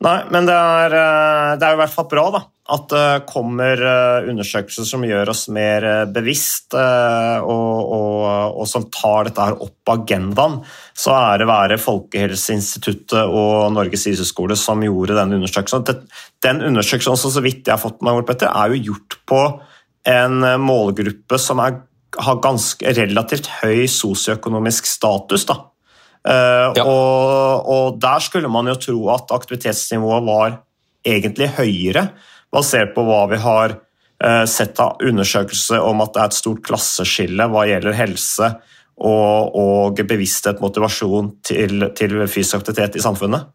Nei, 0.00 0.16
men 0.32 0.48
det 0.48 0.56
er, 0.56 0.94
eh, 0.96 1.58
det 1.60 1.66
er 1.66 1.76
i 1.76 1.80
hvert 1.82 1.92
fall 1.92 2.08
bra 2.08 2.24
da, 2.32 2.40
at 2.72 2.86
det 2.92 3.26
kommer 3.28 3.82
eh, 3.84 4.28
undersøkelser 4.30 4.86
som 4.88 5.04
gjør 5.04 5.32
oss 5.32 5.42
mer 5.52 5.84
eh, 5.84 6.04
bevisst, 6.08 6.72
eh, 6.78 7.38
og, 7.44 7.92
og, 7.96 8.60
og 8.62 8.68
som 8.70 8.86
tar 8.94 9.28
dette 9.28 9.44
her 9.44 9.58
opp 9.60 9.74
på 9.84 9.96
agendaen. 9.98 10.60
Så 10.96 11.16
det 11.40 11.48
være 11.50 11.80
Folkehelseinstituttet 11.82 13.20
og 13.26 13.74
Norges 13.74 14.06
idrettshøgskole 14.06 14.56
som 14.58 14.86
gjorde 14.86 15.18
den 15.18 15.36
undersøkelsen. 15.40 16.06
Den 16.46 16.64
undersøkelsen, 16.70 17.16
også, 17.16 17.34
så 17.36 17.44
vidt 17.44 17.66
jeg 17.66 17.76
har 17.76 17.82
fått 17.82 18.00
meg, 18.06 18.22
Petter, 18.28 18.52
er 18.54 18.72
jo 18.72 18.92
gjort 18.92 19.20
på 19.28 19.42
en 20.08 20.44
eh, 20.44 20.60
målgruppe 20.60 21.38
som 21.40 21.60
er, 21.62 21.82
har 22.18 22.40
ganske 22.42 22.94
relativt 22.96 23.50
høy 23.60 23.84
sosioøkonomisk 23.90 24.88
status. 24.88 25.46
da. 25.50 25.60
Eh, 26.28 26.72
Ja. 26.76 26.84
og, 26.84 27.68
og 27.68 28.00
der 28.00 28.20
skulle 28.20 28.48
man 28.52 28.68
jo 28.68 28.74
tro 28.76 28.98
at 29.14 29.30
aktivitetsnivået 29.32 30.26
var 30.26 30.58
egentlig 31.06 31.48
høyere, 31.56 32.10
basert 32.52 32.92
på 32.94 33.04
hva 33.06 33.22
vi 33.30 33.38
har 33.40 33.78
eh, 34.22 34.44
sett 34.44 34.80
av 34.80 35.00
undersøkelser 35.00 35.80
om 35.80 36.02
at 36.04 36.12
det 36.12 36.20
er 36.20 36.28
et 36.28 36.36
stort 36.36 36.60
klasseskille 36.66 37.46
hva 37.48 37.64
gjelder 37.70 37.96
helse 37.96 38.50
og, 39.00 39.56
og 39.56 40.02
bevissthet, 40.04 40.60
motivasjon 40.60 41.32
til, 41.46 41.88
til 41.96 42.18
fysisk 42.28 42.58
aktivitet 42.60 43.00
i 43.00 43.04
samfunnet. 43.06 43.48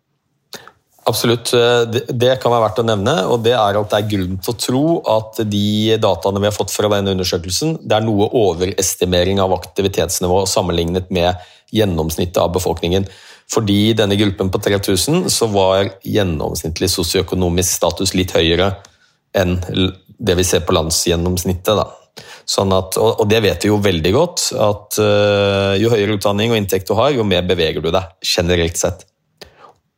Absolutt. 1.06 1.54
eh, 1.54 1.84
Det, 1.86 2.08
det 2.10 2.40
kan 2.42 2.50
være 2.50 2.66
verdt 2.66 2.82
å 2.82 2.88
nevne, 2.88 3.16
og 3.30 3.44
det 3.46 3.54
er 3.54 3.78
at 3.78 3.92
det 3.92 4.00
er 4.00 4.10
grunn 4.16 4.40
til 4.42 4.56
å 4.56 4.58
tro 4.58 4.86
at 5.20 5.44
de 5.46 6.00
dataene 6.02 6.42
vi 6.42 6.50
har 6.50 6.56
fått 6.56 6.74
fra 6.74 6.90
denne 6.90 7.14
undersøkelsen, 7.14 7.78
det 7.86 8.00
er 8.00 8.08
noe 8.08 8.32
overestimering 8.34 9.38
av 9.44 9.54
aktivitetsnivå 9.54 10.48
sammenlignet 10.50 11.14
med 11.14 11.38
gjennomsnittet 11.76 12.40
av 12.42 12.54
befolkningen. 12.56 13.08
Fordi 13.52 13.78
i 13.90 13.98
denne 13.98 14.18
gruppen 14.18 14.50
på 14.50 14.62
3000 14.64 15.28
så 15.30 15.48
var 15.54 15.92
gjennomsnittlig 16.04 16.90
sosioøkonomisk 16.90 17.78
status 17.78 18.16
litt 18.18 18.34
høyere 18.34 18.72
enn 19.36 19.60
det 20.18 20.38
vi 20.40 20.46
ser 20.48 20.64
på 20.66 20.74
landsgjennomsnittet. 20.74 21.76
Da. 21.78 22.24
Sånn 22.48 22.72
at, 22.74 22.98
og, 23.02 23.26
det 23.30 23.42
vet 23.44 23.66
vi 23.66 23.72
jo 23.72 23.82
veldig 23.84 24.14
godt, 24.16 24.46
at 24.62 25.00
eh, 25.02 25.74
jo 25.82 25.92
høyere 25.92 26.16
utdanning 26.18 26.54
og 26.54 26.60
inntekt 26.62 26.90
du 26.90 26.96
har, 26.98 27.12
jo 27.14 27.26
mer 27.28 27.46
beveger 27.46 27.84
du 27.84 27.92
deg, 27.94 28.16
generelt 28.26 28.80
sett. 28.80 29.04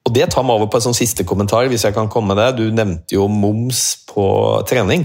Og 0.07 0.13
det 0.15 0.29
tar 0.31 0.45
meg 0.47 0.55
over 0.55 0.71
på 0.71 0.79
en 0.79 0.87
sånn 0.87 0.97
siste 0.97 1.25
kommentar, 1.27 1.67
hvis 1.67 1.83
jeg 1.83 1.95
kan 1.95 2.07
komme 2.11 2.31
med 2.31 2.39
det. 2.39 2.49
Du 2.61 2.71
nevnte 2.71 3.17
jo 3.17 3.27
moms 3.27 3.83
på 4.07 4.25
trening. 4.69 5.03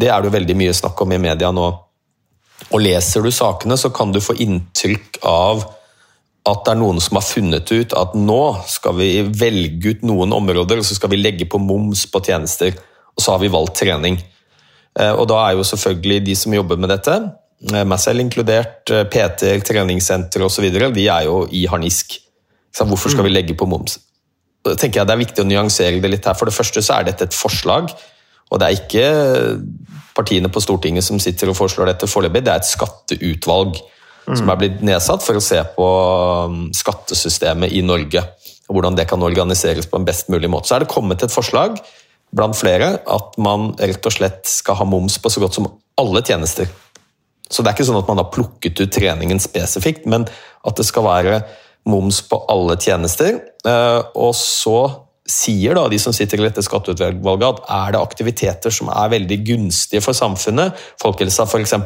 Det 0.00 0.08
er 0.08 0.16
det 0.16 0.30
jo 0.30 0.36
veldig 0.38 0.56
mye 0.56 0.76
snakk 0.76 1.02
om 1.04 1.12
i 1.12 1.20
media 1.20 1.50
nå. 1.52 1.68
Og 2.68 2.82
leser 2.84 3.24
du 3.24 3.30
sakene, 3.34 3.78
så 3.80 3.90
kan 3.94 4.12
du 4.12 4.20
få 4.22 4.36
inntrykk 4.38 5.22
av 5.26 5.64
at 6.48 6.62
det 6.64 6.72
er 6.72 6.80
noen 6.80 7.00
som 7.02 7.18
har 7.18 7.26
funnet 7.26 7.68
ut 7.68 7.94
at 7.96 8.14
nå 8.16 8.42
skal 8.70 8.96
vi 8.96 9.10
velge 9.24 9.94
ut 9.94 10.04
noen 10.08 10.32
områder, 10.32 10.80
og 10.80 10.86
så 10.86 10.96
skal 10.96 11.12
vi 11.12 11.20
legge 11.20 11.48
på 11.50 11.60
moms 11.60 12.06
på 12.10 12.22
tjenester. 12.24 12.76
Og 13.16 13.22
så 13.22 13.34
har 13.34 13.42
vi 13.42 13.52
valgt 13.52 13.80
trening. 13.82 14.16
Eh, 14.98 15.12
Og 15.12 15.28
da 15.28 15.42
er 15.46 15.58
jo 15.58 15.66
selvfølgelig 15.66 16.24
de 16.26 16.36
som 16.36 16.54
jobber 16.54 16.80
med 16.80 16.88
dette, 16.88 17.16
eh, 17.72 17.84
meg 17.84 17.98
selv 17.98 18.20
inkludert, 18.20 18.90
eh, 18.90 19.04
PT, 19.04 19.60
treningssenter 19.62 20.40
osv., 20.42 20.94
de 20.94 21.08
er 21.08 21.24
jo 21.24 21.46
i 21.52 21.66
harnisk. 21.66 22.18
Så 22.72 22.86
hvorfor 22.86 23.10
skal 23.10 23.24
vi 23.24 23.34
legge 23.34 23.54
på 23.54 23.68
moms? 23.68 23.98
Da 24.64 24.74
tenker 24.74 25.00
jeg 25.00 25.06
Det 25.06 25.14
er 25.14 25.24
viktig 25.24 25.44
å 25.44 25.48
nyansere 25.48 26.00
det 26.00 26.10
litt 26.10 26.24
her. 26.24 26.34
For 26.34 26.44
det 26.46 26.54
første 26.54 26.82
så 26.82 27.00
er 27.00 27.04
dette 27.04 27.22
et 27.22 27.34
forslag, 27.34 27.90
og 28.50 28.60
det 28.60 28.66
er 28.66 28.78
ikke 28.80 29.06
partiene 30.16 30.50
på 30.52 30.62
Stortinget 30.62 31.06
som 31.06 31.20
sitter 31.22 31.50
og 31.50 31.56
foreslår 31.58 31.92
dette 31.92 32.08
foreløpig, 32.10 32.42
det 32.44 32.52
er 32.52 32.62
et 32.62 32.68
skatteutvalg 32.68 33.78
som 34.36 34.50
er 34.52 34.58
blitt 34.60 34.82
nedsatt 34.84 35.24
for 35.24 35.38
å 35.38 35.42
se 35.42 35.58
på 35.74 35.86
um, 36.50 36.58
skattesystemet 36.76 37.72
i 37.74 37.80
Norge. 37.82 38.22
og 38.68 38.76
Hvordan 38.76 38.98
det 38.98 39.08
kan 39.10 39.22
organiseres 39.26 39.88
på 39.90 39.98
en 39.98 40.06
best 40.06 40.30
mulig 40.30 40.50
måte. 40.52 40.68
Så 40.68 40.76
er 40.76 40.84
det 40.84 40.92
kommet 40.92 41.24
et 41.24 41.34
forslag 41.34 41.80
blant 42.36 42.54
flere 42.54 42.92
at 43.10 43.38
man 43.42 43.72
rett 43.80 44.06
og 44.06 44.14
slett 44.14 44.46
skal 44.46 44.78
ha 44.78 44.86
moms 44.86 45.18
på 45.18 45.32
så 45.32 45.42
godt 45.42 45.58
som 45.58 45.66
alle 45.98 46.22
tjenester. 46.22 46.70
Så 47.50 47.64
det 47.64 47.72
er 47.72 47.78
ikke 47.78 47.88
sånn 47.88 47.98
at 47.98 48.10
man 48.10 48.20
har 48.22 48.30
plukket 48.30 48.78
ut 48.78 48.92
treningen 48.94 49.42
spesifikt, 49.42 50.06
men 50.06 50.28
at 50.28 50.78
det 50.78 50.86
skal 50.86 51.08
være 51.08 51.40
moms 51.90 52.20
på 52.30 52.38
alle 52.52 52.76
tjenester. 52.78 53.40
Eh, 53.66 54.00
Og 54.14 54.34
så 54.38 54.78
sier 55.30 55.78
da 55.78 55.86
de 55.90 55.98
som 56.02 56.14
sitter 56.16 56.40
i 56.40 56.46
dette 56.48 56.64
skatteutvalget 56.66 57.46
at 57.46 57.62
er 57.76 57.94
det 57.94 58.02
aktiviteter 58.02 58.74
som 58.74 58.90
er 58.92 59.12
veldig 59.14 59.38
gunstige 59.46 60.02
for 60.04 60.16
samfunnet, 60.16 60.76
folkehelsa 61.02 61.46
f.eks., 61.48 61.76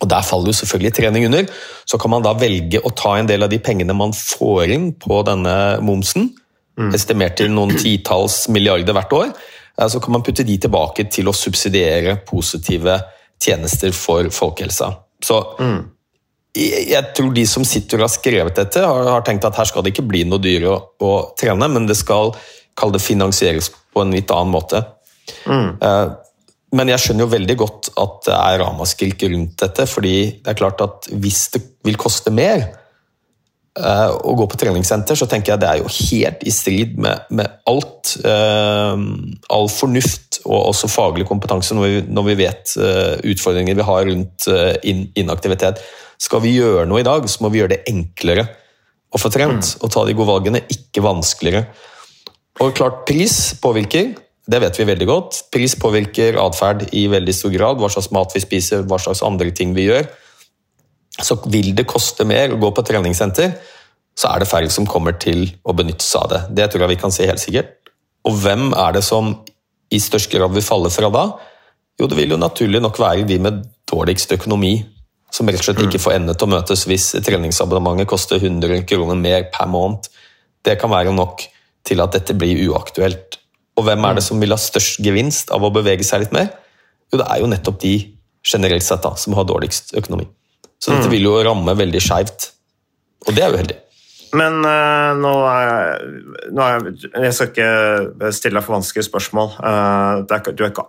og 0.00 0.06
der 0.08 0.24
faller 0.24 0.52
jo 0.52 0.56
selvfølgelig 0.56 0.92
trening 0.96 1.26
under, 1.26 1.48
så 1.84 1.98
kan 2.00 2.12
man 2.12 2.22
da 2.24 2.32
velge 2.38 2.78
å 2.80 2.92
ta 2.96 3.16
en 3.18 3.28
del 3.28 3.42
av 3.44 3.50
de 3.52 3.58
pengene 3.60 3.96
man 3.96 4.14
får 4.16 4.70
inn 4.72 4.92
på 4.96 5.18
denne 5.26 5.54
momsen, 5.84 6.30
estimert 6.94 7.36
til 7.36 7.50
noen 7.52 7.74
titalls 7.76 8.46
milliarder 8.48 8.96
hvert 8.96 9.12
år, 9.12 9.32
eh, 9.76 9.88
så 9.90 10.00
kan 10.00 10.14
man 10.16 10.24
putte 10.24 10.46
de 10.46 10.56
tilbake 10.62 11.04
til 11.12 11.28
å 11.28 11.36
subsidiere 11.36 12.20
positive 12.24 12.96
tjenester 13.40 13.92
for 13.96 14.30
folkehelsa. 14.32 14.92
Så 15.20 15.40
jeg 15.60 15.99
jeg 16.54 17.12
tror 17.14 17.34
de 17.34 17.44
som 17.46 17.64
sitter 17.66 18.00
og 18.00 18.08
har 18.08 18.14
skrevet 18.14 18.56
dette, 18.58 18.80
har, 18.82 19.04
har 19.14 19.22
tenkt 19.26 19.44
at 19.46 19.58
her 19.58 19.68
skal 19.68 19.84
det 19.86 19.92
ikke 19.94 20.08
bli 20.10 20.24
noe 20.26 20.42
dyrere 20.42 20.72
å, 20.72 20.80
å 21.06 21.12
trene, 21.38 21.68
men 21.70 21.86
det 21.86 21.98
skal 22.00 22.34
kall 22.78 22.90
det 22.94 23.02
finansieres 23.04 23.70
på 23.92 24.02
en 24.02 24.14
litt 24.14 24.30
annen 24.34 24.54
måte. 24.54 24.82
Eh, 25.46 26.08
Men 26.70 26.86
jeg 26.86 27.02
skjønner 27.02 27.26
jo 27.26 27.32
veldig 27.32 27.56
godt 27.58 27.88
at 27.98 28.18
det 28.28 28.34
er 28.36 28.60
ramaskrik 28.62 29.24
rundt 29.26 29.56
dette, 29.58 29.86
fordi 29.90 30.38
det 30.38 30.52
er 30.52 30.58
klart 30.58 30.82
at 30.84 31.08
hvis 31.10 31.48
det 31.54 31.64
vil 31.86 31.98
koste 31.98 32.30
mer 32.30 32.62
eh, 33.78 34.10
å 34.10 34.34
gå 34.38 34.46
på 34.50 34.58
treningssenter, 34.60 35.18
så 35.18 35.28
tenker 35.30 35.54
jeg 35.54 35.62
det 35.62 35.70
er 35.70 35.80
jo 35.82 35.90
helt 35.94 36.44
i 36.46 36.52
strid 36.54 36.96
med, 37.00 37.26
med 37.30 37.60
alt. 37.70 38.14
Uh, 38.24 38.96
all 39.52 39.68
fornuft 39.70 40.40
og 40.46 40.72
også 40.72 40.88
faglig 40.90 41.26
kompetanse 41.28 41.76
når 41.76 41.86
vi, 41.86 42.00
når 42.10 42.26
vi 42.30 42.38
vet 42.40 42.72
uh, 42.80 43.16
utfordringer 43.30 43.76
vi 43.78 43.86
har 43.86 44.08
rundt 44.08 44.48
eh, 44.50 44.94
inaktivitet. 45.20 45.82
Skal 46.20 46.42
vi 46.44 46.56
gjøre 46.56 46.88
noe 46.88 47.02
i 47.02 47.06
dag, 47.06 47.28
så 47.30 47.44
må 47.44 47.52
vi 47.52 47.62
gjøre 47.62 47.76
det 47.76 47.84
enklere 47.90 48.48
å 49.10 49.20
få 49.20 49.30
trent 49.32 49.76
og 49.80 49.92
ta 49.92 50.04
de 50.06 50.14
gode 50.14 50.30
valgene, 50.30 50.64
ikke 50.70 51.02
vanskeligere. 51.04 51.66
Og 52.60 52.74
klart, 52.76 53.04
pris 53.08 53.54
påvirker. 53.62 54.12
Det 54.50 54.58
vet 54.62 54.78
vi 54.78 54.86
veldig 54.88 55.06
godt. 55.08 55.38
Pris 55.54 55.76
påvirker 55.78 56.38
atferd 56.42 56.84
i 56.96 57.06
veldig 57.10 57.34
stor 57.34 57.52
grad. 57.54 57.80
Hva 57.80 57.90
slags 57.92 58.10
mat 58.14 58.34
vi 58.34 58.42
spiser, 58.42 58.84
hva 58.88 58.98
slags 59.00 59.22
andre 59.26 59.52
ting 59.54 59.72
vi 59.76 59.86
gjør. 59.88 60.08
Så 61.24 61.36
vil 61.52 61.72
det 61.76 61.88
koste 61.88 62.26
mer 62.28 62.54
å 62.54 62.60
gå 62.60 62.70
på 62.74 62.84
treningssenter, 62.86 63.54
så 64.18 64.32
er 64.32 64.42
det 64.42 64.50
færre 64.50 64.70
som 64.72 64.88
kommer 64.88 65.16
til 65.20 65.46
å 65.64 65.74
benytte 65.76 66.04
seg 66.04 66.24
av 66.24 66.32
det. 66.32 66.40
Det 66.58 66.70
tror 66.70 66.84
jeg 66.84 66.94
vi 66.94 67.00
kan 67.00 67.14
si 67.14 67.28
helt 67.28 67.42
sikkert. 67.42 67.76
Og 68.28 68.36
hvem 68.42 68.70
er 68.76 68.96
det 68.96 69.04
som 69.06 69.32
i 69.90 70.00
størst 70.00 70.30
grad 70.32 70.52
vil 70.54 70.64
falle 70.64 70.90
fra 70.92 71.10
da? 71.12 71.24
Jo, 72.00 72.08
det 72.08 72.16
vil 72.18 72.34
jo 72.34 72.40
naturlig 72.40 72.80
nok 72.82 72.98
være 73.00 73.26
de 73.28 73.38
med 73.42 73.62
dårligst 73.90 74.32
økonomi, 74.36 74.74
som 75.30 75.48
rett 75.48 75.60
og 75.60 75.68
slett 75.68 75.82
ikke 75.84 76.00
får 76.02 76.16
endene 76.16 76.36
til 76.36 76.48
å 76.48 76.54
møtes 76.56 76.86
hvis 76.90 77.10
treningsabonnementet 77.24 78.08
koster 78.10 78.40
100 78.40 78.82
kroner 78.88 79.18
mer 79.18 79.46
per 79.54 79.68
måned. 79.70 80.08
Det 80.64 80.76
kan 80.80 80.92
være 80.92 81.14
nok 81.14 81.44
til 81.86 82.02
at 82.02 82.16
dette 82.16 82.36
blir 82.36 82.58
uaktuelt. 82.70 83.38
Og 83.78 83.86
hvem 83.86 84.04
er 84.04 84.18
det 84.18 84.24
som 84.26 84.40
vil 84.42 84.52
ha 84.52 84.58
størst 84.60 85.00
gevinst 85.04 85.52
av 85.54 85.64
å 85.64 85.72
bevege 85.72 86.04
seg 86.04 86.24
litt 86.24 86.34
mer? 86.36 86.50
Jo, 87.10 87.20
det 87.22 87.28
er 87.28 87.40
jo 87.42 87.50
nettopp 87.50 87.80
de 87.82 87.94
generelt 88.46 88.84
sett 88.84 89.04
da, 89.04 89.14
som 89.16 89.36
har 89.38 89.48
dårligst 89.48 89.94
økonomi. 89.98 90.26
Så 90.80 90.96
dette 90.96 91.12
vil 91.12 91.28
jo 91.28 91.36
ramme 91.44 91.76
veldig 91.76 92.00
skeivt, 92.00 92.50
og 93.28 93.36
det 93.36 93.44
er 93.44 93.56
uheldig. 93.56 93.78
Men 94.38 94.60
uh, 94.62 95.10
nå 95.18 95.30
er, 95.50 96.04
nå 96.54 96.62
er 96.62 96.84
Jeg 97.24 97.34
skal 97.34 97.48
ikke 97.50 98.30
stille 98.36 98.60
deg 98.60 98.66
for 98.66 98.76
vanskelige 98.76 99.08
spørsmål. 99.08 99.56
Uh, 99.58 100.22
er, 100.22 100.44
du, 100.54 100.62
er 100.62 100.70
ikke, 100.70 100.84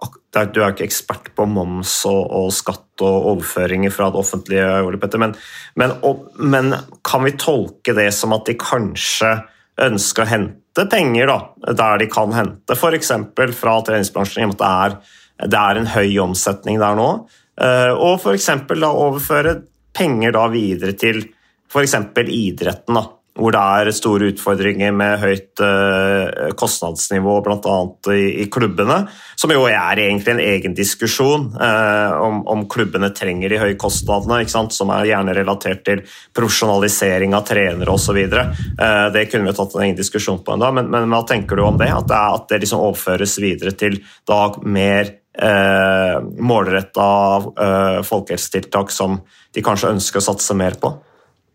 du, 0.53 0.59
er 0.61 0.75
ikke, 0.75 0.85
ekspert 0.85 1.31
på 1.37 1.47
moms 1.49 1.95
og, 2.09 2.21
og, 2.27 2.51
skatt 2.53 3.01
og 3.01 3.31
overføringer 3.33 3.93
fra 3.93 4.11
det 4.13 4.21
offentlige, 4.21 4.67
Ole 4.85 5.01
Petter, 5.01 5.21
men, 5.23 5.33
men, 5.79 5.95
og, 6.05 6.27
men, 6.37 6.75
kan 7.07 7.25
vi 7.25 7.33
tolke 7.41 7.97
det 7.97 8.11
som 8.13 8.37
at 8.37 8.45
de 8.45 8.57
kanskje 8.61 9.33
ønsker 9.81 10.27
å 10.27 10.29
hente 10.29 10.85
penger 10.91 11.31
da, 11.31 11.39
der 11.81 12.03
de 12.03 12.09
kan 12.11 12.35
hente, 12.35 12.77
f.eks. 12.77 13.11
fra 13.57 13.75
treningsbransjen, 13.87 14.43
i 14.43 14.45
og 14.45 14.53
med 14.53 14.61
at 14.61 14.61
det 14.61 14.71
er, 14.85 15.17
det 15.49 15.63
er 15.65 15.81
en 15.81 15.91
høy 15.95 16.21
omsetning 16.27 16.77
der 16.83 16.99
nå, 16.99 17.09
uh, 17.25 17.91
og 17.97 18.21
f.eks. 18.21 18.51
overføre 18.69 19.57
penger 19.95 20.35
da 20.35 20.45
videre 20.51 20.95
til 20.97 21.23
f.eks. 21.71 21.97
idretten. 22.27 22.95
da 22.97 23.07
hvor 23.39 23.53
det 23.55 23.59
er 23.61 23.89
store 23.95 24.27
utfordringer 24.33 24.91
med 24.95 25.21
høyt 25.21 25.61
uh, 25.63 26.51
kostnadsnivå 26.59 27.37
bl.a. 27.45 27.75
I, 28.11 28.25
i 28.43 28.47
klubbene, 28.51 28.97
som 29.39 29.53
jo 29.55 29.63
er 29.69 30.01
egentlig 30.03 30.33
en 30.33 30.43
egen 30.43 30.75
diskusjon 30.75 31.47
uh, 31.55 32.17
om, 32.19 32.41
om, 32.51 32.65
klubbene 32.71 33.13
trenger 33.15 33.53
de 33.53 33.61
høye 33.61 33.77
kostnadene, 33.79 34.43
som 34.51 34.91
er 34.91 35.07
gjerne 35.13 35.35
relatert 35.37 35.85
til 35.87 36.03
profesjonalisering 36.35 37.37
av 37.37 37.47
trenere 37.47 37.95
osv. 37.95 38.19
Uh, 38.19 39.07
det 39.15 39.29
kunne 39.31 39.47
vi 39.47 39.55
tatt 39.61 39.79
en 39.79 39.87
egen 39.87 39.99
diskusjon 40.01 40.43
på 40.43 40.57
ennå, 40.57 40.73
men, 40.75 40.91
men, 40.91 41.07
hva 41.15 41.23
tenker 41.27 41.55
du 41.55 41.65
om 41.69 41.79
det? 41.79 41.87
At 41.95 42.11
det, 42.11 42.21
at 42.35 42.51
det 42.51 42.61
liksom 42.65 42.83
overføres 42.83 43.39
videre 43.39 43.71
til 43.79 44.01
da 44.27 44.43
mer 44.67 45.20
uh, 45.39 46.17
målretta 46.41 47.07
uh, 47.39 48.01
folkehelsetiltak 48.07 48.91
som 48.91 49.21
de 49.55 49.63
kanskje 49.63 49.93
ønsker 49.95 50.21
å 50.21 50.27
satse 50.31 50.57
mer 50.57 50.79
på? 50.81 50.93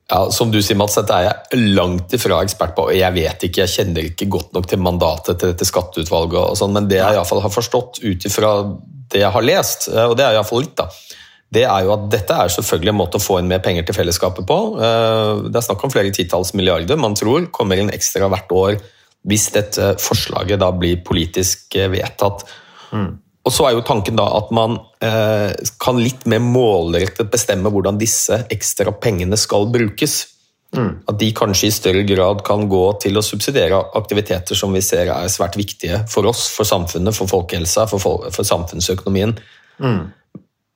Ja, 0.06 0.30
Som 0.30 0.52
du 0.54 0.60
sier, 0.62 0.78
Mats, 0.78 0.94
dette 0.94 1.14
er 1.16 1.26
jeg 1.26 1.74
langt 1.74 2.12
ifra 2.14 2.38
ekspert 2.44 2.76
på. 2.76 2.86
og 2.88 2.94
Jeg 2.94 3.10
vet 3.16 3.42
ikke, 3.48 3.64
jeg 3.64 3.74
kjenner 3.74 4.06
ikke 4.06 4.28
godt 4.30 4.52
nok 4.54 4.68
til 4.70 4.78
mandatet 4.78 5.40
til 5.40 5.50
dette 5.50 5.66
skatteutvalget, 5.66 6.38
og 6.38 6.58
sånn, 6.58 6.76
men 6.76 6.86
det 6.90 7.00
jeg 7.00 7.18
i 7.18 7.24
fall 7.26 7.42
har 7.42 7.54
forstått 7.54 8.04
ut 8.04 8.28
ifra 8.28 8.52
det 9.10 9.24
jeg 9.24 9.34
har 9.34 9.46
lest, 9.46 9.88
eh, 9.90 10.06
og 10.06 10.14
det 10.18 10.26
er 10.26 10.36
iallfall 10.38 10.62
litt, 10.62 10.78
da, 10.78 10.86
det 11.56 11.64
er 11.66 11.86
jo 11.86 11.92
at 11.94 12.06
dette 12.10 12.36
er 12.36 12.52
selvfølgelig 12.54 12.92
en 12.92 12.98
måte 12.98 13.18
å 13.18 13.22
få 13.22 13.40
inn 13.40 13.50
mer 13.50 13.62
penger 13.62 13.86
til 13.86 13.96
fellesskapet 13.98 14.46
på. 14.46 14.58
Eh, 14.82 15.42
det 15.50 15.58
er 15.58 15.66
snakk 15.66 15.84
om 15.86 15.94
flere 15.94 16.14
titalls 16.14 16.54
milliarder 16.58 16.98
man 16.98 17.14
tror 17.18 17.50
kommer 17.54 17.78
inn 17.78 17.92
ekstra 17.94 18.30
hvert 18.30 18.54
år 18.54 18.78
hvis 19.26 19.48
dette 19.54 19.94
forslaget 19.98 20.60
da 20.62 20.70
blir 20.74 21.02
politisk 21.06 21.74
eh, 21.78 21.90
vedtatt. 21.90 22.46
Mm. 22.94 23.10
Og 23.46 23.54
så 23.54 23.68
er 23.68 23.76
jo 23.76 23.84
tanken 23.86 24.18
da 24.18 24.26
at 24.40 24.48
man 24.54 24.80
eh, 25.04 25.52
kan 25.82 26.00
litt 26.02 26.24
mer 26.26 26.42
målrettet 26.42 27.30
bestemme 27.30 27.70
hvordan 27.70 28.00
disse 28.00 28.40
ekstra 28.52 28.94
pengene 28.98 29.38
skal 29.38 29.68
brukes. 29.70 30.24
Mm. 30.74 30.90
At 31.06 31.20
de 31.20 31.30
kanskje 31.36 31.70
i 31.70 31.74
større 31.74 32.02
grad 32.08 32.42
kan 32.46 32.66
gå 32.68 32.82
til 33.04 33.16
å 33.16 33.24
subsidiere 33.24 33.78
aktiviteter 33.96 34.58
som 34.58 34.74
vi 34.74 34.82
ser 34.84 35.12
er 35.14 35.30
svært 35.32 35.56
viktige 35.58 36.02
for 36.10 36.26
oss, 36.26 36.48
for 36.52 36.66
samfunnet, 36.68 37.14
for 37.14 37.30
folkehelsa, 37.30 37.86
for, 37.92 38.26
for 38.34 38.50
samfunnsøkonomien. 38.50 39.36
Mm. 39.78 40.02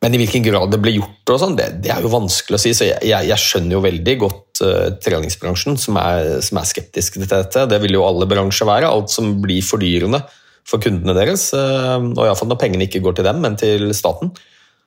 Men 0.00 0.14
i 0.16 0.20
hvilken 0.22 0.46
grad 0.46 0.70
det 0.72 0.78
blir 0.80 0.96
gjort, 0.96 1.34
og 1.34 1.40
sånn, 1.42 1.58
det, 1.58 1.66
det, 1.84 1.90
er 1.92 2.06
jo 2.06 2.12
vanskelig 2.12 2.56
å 2.56 2.62
si. 2.62 2.70
så 2.72 2.86
Jeg, 2.86 3.02
jeg, 3.10 3.26
jeg 3.28 3.42
skjønner 3.42 3.76
jo 3.76 3.82
veldig 3.84 4.14
godt 4.22 4.62
uh, 4.64 4.86
treningsbransjen, 5.02 5.76
som 5.80 5.98
er, 6.00 6.38
som 6.46 6.62
er, 6.62 6.68
skeptisk 6.70 7.18
til 7.18 7.26
dette. 7.28 7.66
Det 7.68 7.80
vil 7.82 7.98
jo 7.98 8.06
alle 8.06 8.30
bransjer 8.30 8.70
være. 8.70 8.88
Alt 8.88 9.12
som 9.12 9.34
blir 9.42 9.60
fordyrende 9.66 10.22
for 10.68 10.82
kundene 10.82 11.14
deres. 11.16 11.50
Eh, 11.56 11.96
og 11.98 12.24
iallfall 12.24 12.50
når 12.50 12.60
pengene 12.60 12.88
ikke 12.88 13.02
går 13.04 13.18
til 13.18 13.28
dem, 13.28 13.40
men 13.44 13.58
til 13.60 13.90
staten. 13.96 14.32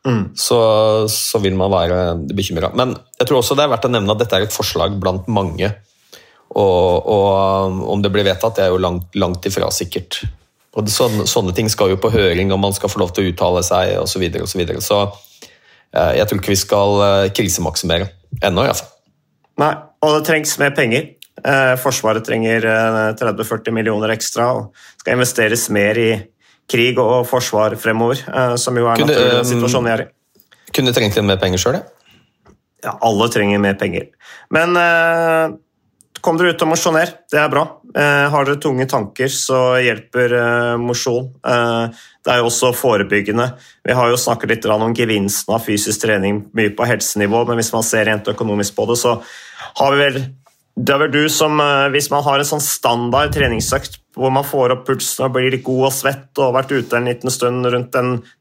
Mm. 0.04 0.34
Så, 0.36 0.60
så, 1.08 1.40
vil 1.40 1.56
man 1.56 1.72
være 1.72 2.00
bekymra. 2.36 2.74
Men 2.76 2.96
jeg 3.20 3.28
tror 3.28 3.40
også 3.40 3.56
det 3.56 3.66
er 3.66 3.72
verdt 3.72 3.88
å 3.88 3.94
nevne 3.94 4.16
at 4.16 4.24
dette 4.24 4.40
er 4.40 4.48
et 4.48 4.56
forslag 4.56 4.98
blant 5.00 5.30
mange. 5.32 5.72
Og, 6.54 7.08
og 7.10 7.84
om 7.90 8.02
det 8.04 8.12
blir 8.14 8.28
vedtatt, 8.28 8.58
det 8.60 8.68
er 8.68 8.74
jo 8.74 8.82
langt, 8.84 9.14
langt 9.18 9.46
ifra 9.50 9.72
sikkert. 9.74 10.22
Og 10.74 10.90
sånne, 10.90 11.28
sånne, 11.30 11.54
ting 11.56 11.70
skal 11.70 11.94
jo 11.94 12.02
på 12.02 12.12
høring, 12.14 12.52
og 12.54 12.62
man 12.62 12.76
skal 12.76 12.92
få 12.92 13.02
lov 13.02 13.14
til 13.14 13.26
å 13.26 13.32
uttale 13.32 13.62
seg 13.66 13.96
osv. 14.02 14.16
Så, 14.16 14.22
videre, 14.22 14.46
og 14.46 14.52
så, 14.52 14.60
videre. 14.60 14.84
så 14.84 15.00
eh, 15.94 16.20
jeg 16.20 16.28
tror 16.30 16.42
ikke 16.42 16.54
vi 16.54 16.62
skal 16.62 17.04
eh, 17.08 17.32
krisemaksimere 17.38 18.10
ennå, 18.42 18.66
iallfall. 18.66 18.90
Nei, 19.62 19.74
og 20.02 20.18
det 20.18 20.24
trengs 20.28 20.56
mer 20.58 20.74
penger. 20.76 21.13
Eh, 21.44 21.74
Forsvaret 21.82 22.24
trenger 22.24 22.64
30-40 23.20 23.68
eh, 23.68 23.76
millioner 23.76 24.14
ekstra 24.16 24.48
og 24.56 24.86
skal 25.02 25.18
investeres 25.18 25.68
mer 25.76 26.00
i 26.00 26.12
krig 26.72 27.00
og 27.02 27.26
forsvar 27.28 27.76
fremover, 27.80 28.22
eh, 28.24 28.56
som 28.62 28.78
jo 28.80 28.88
er 28.88 29.02
kunne, 29.02 29.12
naturlig 29.12 29.50
situasjonen 29.52 29.90
vi 29.90 29.94
er 29.94 30.06
i. 30.06 30.08
Kunne 30.74 30.96
trengt 30.96 31.20
litt 31.20 31.28
mer 31.28 31.42
penger 31.42 31.62
sjøl, 31.62 31.82
ja? 31.82 31.84
Ja, 32.84 32.98
alle 33.08 33.30
trenger 33.32 33.62
mer 33.64 33.76
penger. 33.80 34.10
Men 34.52 34.76
eh, 34.80 35.54
kom 36.24 36.40
dere 36.40 36.54
ut 36.56 36.64
og 36.64 36.72
mosjoner, 36.72 37.12
det 37.32 37.40
er 37.40 37.52
bra. 37.52 37.66
Eh, 37.92 38.26
har 38.32 38.48
dere 38.48 38.60
tunge 38.64 38.88
tanker, 38.92 39.32
så 39.32 39.60
hjelper 39.84 40.36
eh, 40.40 40.74
mosjon. 40.80 41.30
det 41.44 42.32
er 42.32 42.40
jo 42.40 42.48
også 42.48 42.72
forebyggende. 42.76 43.50
Vi 43.84 43.96
har 43.96 44.12
jo 44.12 44.20
snakket 44.20 44.56
litt 44.56 44.70
om 44.72 44.96
gevinsten 44.96 45.56
av 45.56 45.64
fysisk 45.64 46.06
trening 46.06 46.46
mye 46.56 46.72
på 46.76 46.88
helsenivå, 46.88 47.44
men 47.50 47.60
hvis 47.60 47.74
man 47.76 47.84
ser 47.88 48.08
rent 48.08 48.32
økonomisk 48.32 48.76
på 48.80 48.88
det, 48.92 49.00
så 49.04 49.18
har 49.80 49.96
vi 49.96 50.04
vel 50.04 50.24
det 50.74 50.94
er 50.94 51.02
vel 51.04 51.12
du 51.14 51.30
som, 51.30 51.60
eh, 51.60 51.90
Hvis 51.90 52.10
man 52.10 52.24
har 52.24 52.40
en 52.40 52.46
sånn 52.46 52.62
standard 52.62 53.34
treningsøkt 53.34 54.00
hvor 54.14 54.32
man 54.32 54.44
får 54.46 54.72
opp 54.72 54.86
pulsen 54.86 55.26
og 55.26 55.34
blir 55.34 55.50
litt 55.50 55.64
god 55.64 55.88
og 55.88 55.94
svett 55.94 56.38
og 56.38 56.52
har 56.54 56.64
vært 56.64 56.72
ute 56.72 56.98
en 56.98 57.06
liten 57.10 57.32
stund, 57.34 57.66
rundt 57.66 57.92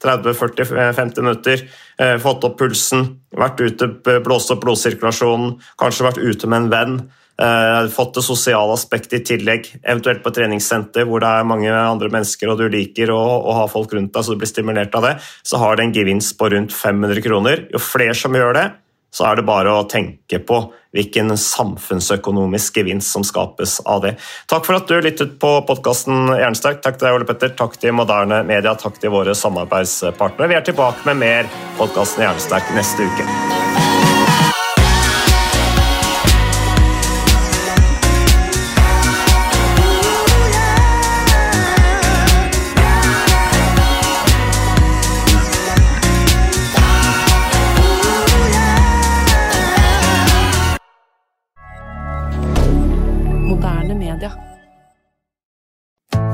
30-40-50 0.05 1.23
minutter, 1.23 1.63
eh, 1.99 2.19
fått 2.19 2.45
opp 2.45 2.59
pulsen, 2.59 3.17
vært 3.33 3.61
ute, 3.61 3.89
blåst 4.21 4.51
opp 4.51 4.61
blodsirkulasjonen, 4.61 5.59
kanskje 5.81 6.05
vært 6.05 6.21
ute 6.21 6.47
med 6.47 6.63
en 6.63 6.69
venn, 6.69 7.11
eh, 7.39 7.89
fått 7.89 8.13
det 8.15 8.23
sosiale 8.23 8.77
aspektet 8.77 9.15
i 9.15 9.25
tillegg, 9.25 9.81
eventuelt 9.83 10.23
på 10.23 10.35
treningssenter 10.35 11.07
hvor 11.07 11.21
det 11.21 11.29
er 11.29 11.49
mange 11.49 11.73
andre 11.73 12.11
mennesker 12.11 12.51
og 12.51 12.59
du 12.59 12.69
liker 12.69 13.09
å, 13.09 13.23
å 13.41 13.55
ha 13.55 13.67
folk 13.67 13.95
rundt 13.95 14.13
deg 14.13 14.23
så 14.23 14.33
du 14.33 14.37
blir 14.37 14.53
stimulert 14.53 14.95
av 14.95 15.03
det, 15.09 15.17
så 15.43 15.57
har 15.57 15.77
det 15.77 15.85
en 15.87 15.95
gevinst 15.95 16.37
på 16.37 16.51
rundt 16.53 16.71
500 16.71 17.23
kroner. 17.25 17.69
Jo 17.73 17.79
flere 17.79 18.15
som 18.15 18.33
gjør 18.37 18.53
det, 18.61 18.71
så 19.13 19.29
er 19.29 19.39
det 19.39 19.47
bare 19.49 19.73
å 19.73 19.89
tenke 19.89 20.41
på 20.43 20.63
hvilken 20.93 21.33
samfunnsøkonomisk 21.41 22.81
gevinst 22.81 23.15
som 23.15 23.25
skapes 23.25 23.79
av 23.89 24.05
det. 24.05 24.15
Takk 24.53 24.69
for 24.69 24.77
at 24.77 24.89
du 24.89 24.99
lyttet 25.01 25.39
på 25.41 25.53
podkasten 25.69 26.35
Jernsterk. 26.37 26.83
Takk 26.85 26.99
til 26.99 27.09
deg, 27.09 27.19
Ole 27.19 27.29
Petter. 27.29 27.53
Takk 27.57 27.79
til 27.81 27.97
Moderne 27.97 28.43
Media. 28.49 28.77
Takk 28.77 29.01
til 29.01 29.15
våre 29.15 29.37
samarbeidspartnere. 29.37 30.53
Vi 30.53 30.61
er 30.61 30.67
tilbake 30.69 31.09
med 31.09 31.23
mer 31.25 31.53
podkasten 31.81 32.27
Jernsterk 32.29 32.75
neste 32.77 33.09
uke. 33.09 33.72